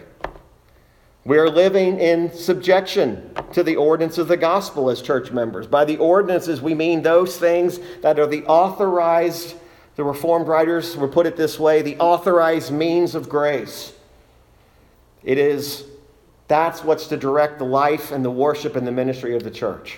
We 1.26 1.40
are 1.40 1.50
living 1.50 2.00
in 2.00 2.32
subjection 2.32 3.32
to 3.54 3.64
the 3.64 3.78
ordinance 3.78 4.20
of 4.20 4.28
the 4.28 4.38
gospel 4.38 4.92
as 4.92 5.02
church 5.02 5.32
members. 5.32 5.66
By 5.66 5.84
the 5.84 5.98
ordinances, 5.98 6.62
we 6.62 6.76
mean 6.76 7.02
those 7.02 7.36
things 7.38 7.80
that 8.02 8.20
are 8.20 8.28
the 8.28 8.46
authorized, 8.46 9.56
the 9.96 10.04
Reformed 10.04 10.48
writers 10.48 10.96
would 10.96 11.12
put 11.12 11.26
it 11.26 11.36
this 11.36 11.60
way 11.60 11.82
the 11.82 11.98
authorized 11.98 12.72
means 12.72 13.16
of 13.16 13.28
grace. 13.28 13.94
It 15.24 15.40
is, 15.40 15.86
that's 16.48 16.84
what's 16.84 17.08
to 17.08 17.18
direct 17.18 17.58
the 17.58 17.66
life 17.66 18.12
and 18.12 18.24
the 18.24 18.30
worship 18.30 18.76
and 18.76 18.86
the 18.86 18.92
ministry 18.92 19.36
of 19.36 19.44
the 19.44 19.50
church. 19.50 19.98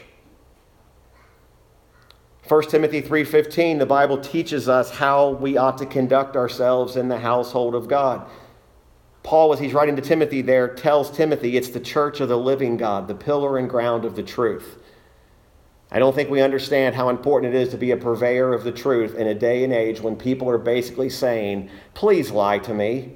1 2.47 2.69
Timothy 2.69 3.01
3:15 3.01 3.79
the 3.79 3.85
Bible 3.85 4.17
teaches 4.17 4.69
us 4.69 4.91
how 4.91 5.31
we 5.31 5.57
ought 5.57 5.77
to 5.79 5.85
conduct 5.85 6.37
ourselves 6.37 6.95
in 6.95 7.09
the 7.09 7.19
household 7.19 7.75
of 7.75 7.89
God. 7.89 8.25
Paul, 9.27 9.51
as 9.51 9.59
he's 9.59 9.73
writing 9.73 9.97
to 9.97 10.01
Timothy 10.01 10.41
there, 10.41 10.69
tells 10.69 11.11
Timothy 11.11 11.57
it's 11.57 11.67
the 11.67 11.81
church 11.81 12.21
of 12.21 12.29
the 12.29 12.37
living 12.37 12.77
God, 12.77 13.09
the 13.09 13.13
pillar 13.13 13.57
and 13.57 13.69
ground 13.69 14.05
of 14.05 14.15
the 14.15 14.23
truth. 14.23 14.77
I 15.91 15.99
don't 15.99 16.15
think 16.15 16.29
we 16.29 16.39
understand 16.39 16.95
how 16.95 17.09
important 17.09 17.53
it 17.53 17.61
is 17.61 17.67
to 17.71 17.77
be 17.77 17.91
a 17.91 17.97
purveyor 17.97 18.53
of 18.53 18.63
the 18.63 18.71
truth 18.71 19.15
in 19.15 19.27
a 19.27 19.35
day 19.35 19.65
and 19.65 19.73
age 19.73 19.99
when 19.99 20.15
people 20.15 20.49
are 20.49 20.57
basically 20.57 21.09
saying, 21.09 21.69
Please 21.93 22.31
lie 22.31 22.59
to 22.59 22.73
me. 22.73 23.15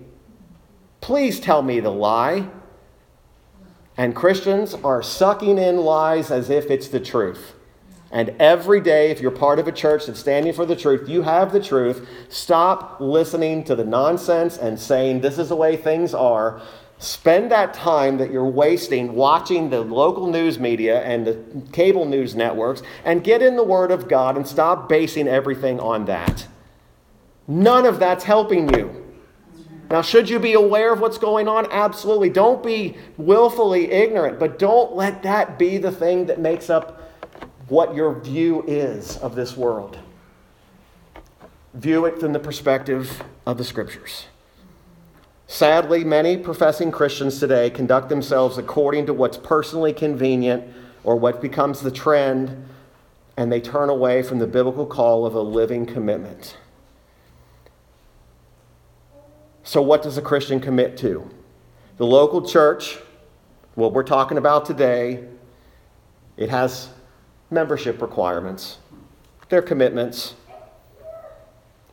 Please 1.00 1.40
tell 1.40 1.62
me 1.62 1.80
the 1.80 1.92
lie. 1.92 2.46
And 3.96 4.14
Christians 4.14 4.74
are 4.74 5.02
sucking 5.02 5.58
in 5.58 5.78
lies 5.78 6.30
as 6.30 6.50
if 6.50 6.70
it's 6.70 6.90
the 6.90 7.00
truth. 7.00 7.54
And 8.12 8.36
every 8.40 8.82
day, 8.82 9.10
if 9.10 9.22
you're 9.22 9.32
part 9.32 9.58
of 9.58 9.68
a 9.68 9.72
church 9.72 10.06
that's 10.06 10.20
standing 10.20 10.52
for 10.52 10.66
the 10.66 10.76
truth, 10.76 11.08
you 11.08 11.22
have 11.22 11.54
the 11.54 11.62
truth. 11.62 12.08
Stop 12.28 13.00
listening 13.00 13.64
to 13.64 13.76
the 13.76 13.86
nonsense 13.86 14.58
and 14.58 14.78
saying 14.78 15.22
this 15.22 15.38
is 15.38 15.50
the 15.50 15.56
way 15.56 15.78
things 15.78 16.14
are. 16.14 16.62
Spend 16.98 17.52
that 17.52 17.74
time 17.74 18.18
that 18.18 18.30
you're 18.30 18.46
wasting 18.46 19.16
watching 19.16 19.70
the 19.70 19.82
local 19.82 20.28
news 20.28 20.60
media 20.60 21.02
and 21.04 21.26
the 21.26 21.42
cable 21.72 22.06
news 22.06 22.36
networks 22.36 22.84
and 23.06 23.24
get 23.24 23.42
in 23.42 23.56
the 23.56 23.64
Word 23.64 23.92
of 23.92 24.10
God 24.10 24.36
and 24.36 24.46
stop 24.46 24.90
basing 24.90 25.28
everything 25.28 25.80
on 25.80 26.06
that. 26.06 26.46
None 27.48 27.86
of 27.86 27.98
that's 27.98 28.26
helping 28.26 28.72
you. 28.74 28.98
Now, 29.90 30.02
should 30.02 30.30
you 30.30 30.40
be 30.40 30.54
aware 30.54 30.94
of 30.94 31.02
what's 31.02 31.18
going 31.18 31.48
on? 31.48 31.68
Absolutely. 31.72 32.30
Don't 32.30 32.64
be 32.64 32.98
willfully 33.18 33.92
ignorant, 33.92 34.40
but 34.40 34.60
don't 34.60 34.96
let 34.96 35.24
that 35.24 35.58
be 35.58 35.78
the 35.78 35.92
thing 35.92 36.28
that 36.28 36.40
makes 36.40 36.70
up 36.70 37.01
what 37.72 37.96
your 37.96 38.14
view 38.20 38.66
is 38.68 39.16
of 39.20 39.34
this 39.34 39.56
world. 39.56 39.98
View 41.74 42.04
it 42.04 42.20
from 42.20 42.34
the 42.34 42.40
perspective 42.40 43.24
of 43.46 43.58
the 43.58 43.64
scriptures. 43.64 44.26
Sadly, 45.48 46.04
many 46.04 46.36
professing 46.36 46.92
Christians 46.92 47.40
today 47.40 47.70
conduct 47.70 48.10
themselves 48.10 48.58
according 48.58 49.06
to 49.06 49.14
what's 49.14 49.38
personally 49.38 49.94
convenient 49.94 50.66
or 51.06 51.16
what 51.16 51.42
becomes 51.42 51.80
the 51.80 51.92
trend, 51.92 52.68
and 53.38 53.50
they 53.50 53.62
turn 53.62 53.88
away 53.88 54.22
from 54.22 54.40
the 54.40 54.48
biblical 54.48 54.86
call 54.86 55.26
of 55.26 55.34
a 55.34 55.42
living 55.42 55.86
commitment. 55.86 56.58
So, 59.64 59.82
what 59.82 60.04
does 60.04 60.18
a 60.18 60.22
Christian 60.22 60.60
commit 60.60 60.98
to? 60.98 61.30
The 61.96 62.06
local 62.06 62.46
church, 62.46 62.98
what 63.76 63.94
we're 63.94 64.04
talking 64.04 64.38
about 64.38 64.66
today, 64.66 65.24
it 66.36 66.50
has 66.50 66.90
membership 67.52 68.02
requirements, 68.02 68.78
they're 69.50 69.62
commitments, 69.62 70.34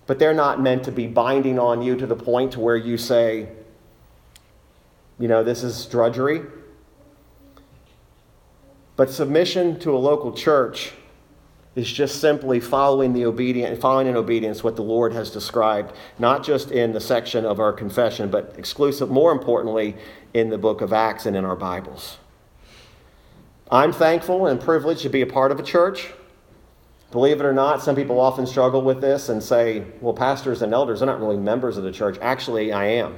but 0.06 0.18
they're 0.18 0.32
not 0.32 0.60
meant 0.60 0.84
to 0.84 0.92
be 0.92 1.06
binding 1.06 1.58
on 1.58 1.82
you 1.82 1.96
to 1.96 2.06
the 2.06 2.16
point 2.16 2.56
where 2.56 2.76
you 2.76 2.96
say, 2.96 3.48
you 5.18 5.28
know, 5.28 5.42
this 5.42 5.62
is 5.62 5.84
drudgery. 5.86 6.42
But 8.96 9.10
submission 9.10 9.78
to 9.80 9.94
a 9.94 9.98
local 9.98 10.32
church 10.32 10.92
is 11.74 11.92
just 11.92 12.20
simply 12.20 12.58
following 12.58 13.12
the 13.12 13.24
obedient, 13.24 13.80
following 13.80 14.06
in 14.06 14.16
obedience 14.16 14.64
what 14.64 14.76
the 14.76 14.82
Lord 14.82 15.12
has 15.12 15.30
described, 15.30 15.92
not 16.18 16.42
just 16.42 16.70
in 16.70 16.92
the 16.92 17.00
section 17.00 17.44
of 17.44 17.60
our 17.60 17.72
confession, 17.72 18.30
but 18.30 18.54
exclusive, 18.58 19.10
more 19.10 19.30
importantly, 19.30 19.96
in 20.34 20.50
the 20.50 20.58
book 20.58 20.80
of 20.80 20.92
Acts 20.92 21.26
and 21.26 21.36
in 21.36 21.44
our 21.44 21.54
Bibles. 21.54 22.18
I'm 23.70 23.92
thankful 23.92 24.46
and 24.46 24.60
privileged 24.60 25.02
to 25.02 25.10
be 25.10 25.20
a 25.20 25.26
part 25.26 25.52
of 25.52 25.60
a 25.60 25.62
church. 25.62 26.12
Believe 27.10 27.40
it 27.40 27.44
or 27.44 27.52
not, 27.52 27.82
some 27.82 27.96
people 27.96 28.20
often 28.20 28.46
struggle 28.46 28.82
with 28.82 29.00
this 29.00 29.28
and 29.28 29.42
say, 29.42 29.84
well, 30.00 30.14
pastors 30.14 30.62
and 30.62 30.72
elders 30.72 31.02
are 31.02 31.06
not 31.06 31.20
really 31.20 31.36
members 31.36 31.76
of 31.76 31.84
the 31.84 31.92
church. 31.92 32.18
Actually, 32.20 32.72
I 32.72 32.84
am. 32.84 33.14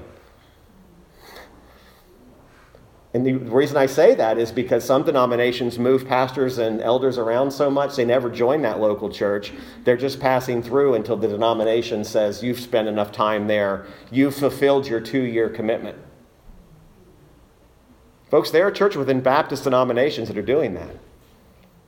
And 3.13 3.27
the 3.27 3.33
reason 3.33 3.77
I 3.77 3.87
say 3.87 4.15
that 4.15 4.39
is 4.39 4.53
because 4.53 4.85
some 4.85 5.03
denominations 5.03 5.81
move 5.81 6.07
pastors 6.07 6.59
and 6.59 6.81
elders 6.81 7.19
around 7.19 7.51
so 7.51 7.69
much, 7.69 7.97
they 7.97 8.05
never 8.05 8.31
join 8.31 8.63
that 8.63 8.79
local 8.79 9.11
church. 9.11 9.53
They're 9.83 9.97
just 9.97 10.21
passing 10.21 10.63
through 10.63 10.95
until 10.95 11.17
the 11.17 11.27
denomination 11.27 12.05
says, 12.05 12.41
You've 12.41 12.61
spent 12.61 12.87
enough 12.87 13.11
time 13.11 13.49
there, 13.49 13.87
you've 14.13 14.37
fulfilled 14.37 14.87
your 14.87 15.01
two 15.01 15.23
year 15.23 15.49
commitment. 15.49 15.99
Folks, 18.31 18.51
there 18.51 18.67
are 18.67 18.71
churches 18.71 18.97
within 18.97 19.21
Baptist 19.21 19.65
denominations 19.65 20.29
that 20.29 20.39
are 20.39 20.43
doing 20.43 20.75
that. 20.75 20.97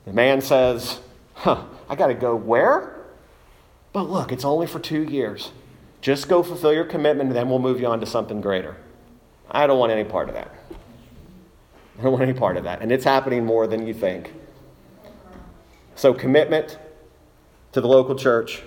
The 0.05 0.13
man 0.13 0.41
says, 0.41 0.99
Huh, 1.35 1.63
I 1.89 1.95
got 1.95 2.07
to 2.07 2.13
go 2.13 2.35
where? 2.35 3.05
But 3.93 4.09
look, 4.09 4.31
it's 4.31 4.43
only 4.43 4.67
for 4.67 4.79
two 4.79 5.03
years. 5.03 5.51
Just 6.01 6.27
go 6.27 6.43
fulfill 6.43 6.73
your 6.73 6.83
commitment, 6.83 7.29
and 7.29 7.35
then 7.35 7.49
we'll 7.49 7.59
move 7.59 7.79
you 7.79 7.87
on 7.87 8.01
to 8.01 8.05
something 8.05 8.41
greater. 8.41 8.75
I 9.49 9.67
don't 9.67 9.79
want 9.79 9.93
any 9.93 10.03
part 10.03 10.27
of 10.27 10.35
that. 10.35 10.53
I 11.97 12.03
don't 12.03 12.11
want 12.11 12.23
any 12.23 12.33
part 12.33 12.57
of 12.57 12.65
that. 12.65 12.81
And 12.81 12.91
it's 12.91 13.05
happening 13.05 13.45
more 13.45 13.67
than 13.67 13.87
you 13.87 13.93
think. 13.93 14.33
So, 15.95 16.13
commitment 16.13 16.77
to 17.71 17.79
the 17.79 17.87
local 17.87 18.15
church. 18.15 18.63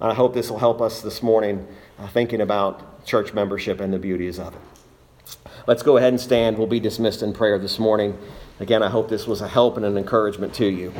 I 0.00 0.14
hope 0.14 0.34
this 0.34 0.50
will 0.50 0.58
help 0.58 0.80
us 0.80 1.00
this 1.00 1.22
morning 1.22 1.68
uh, 1.98 2.08
thinking 2.08 2.40
about 2.40 3.04
church 3.06 3.32
membership 3.32 3.80
and 3.80 3.92
the 3.92 3.98
beauties 3.98 4.40
of 4.40 4.54
it. 4.54 4.60
Let's 5.66 5.82
go 5.82 5.96
ahead 5.96 6.12
and 6.12 6.20
stand. 6.20 6.58
We'll 6.58 6.66
be 6.66 6.80
dismissed 6.80 7.22
in 7.22 7.32
prayer 7.32 7.58
this 7.58 7.78
morning. 7.78 8.18
Again, 8.60 8.82
I 8.82 8.88
hope 8.88 9.08
this 9.08 9.26
was 9.26 9.40
a 9.40 9.48
help 9.48 9.76
and 9.76 9.86
an 9.86 9.96
encouragement 9.96 10.54
to 10.54 10.66
you. 10.66 10.92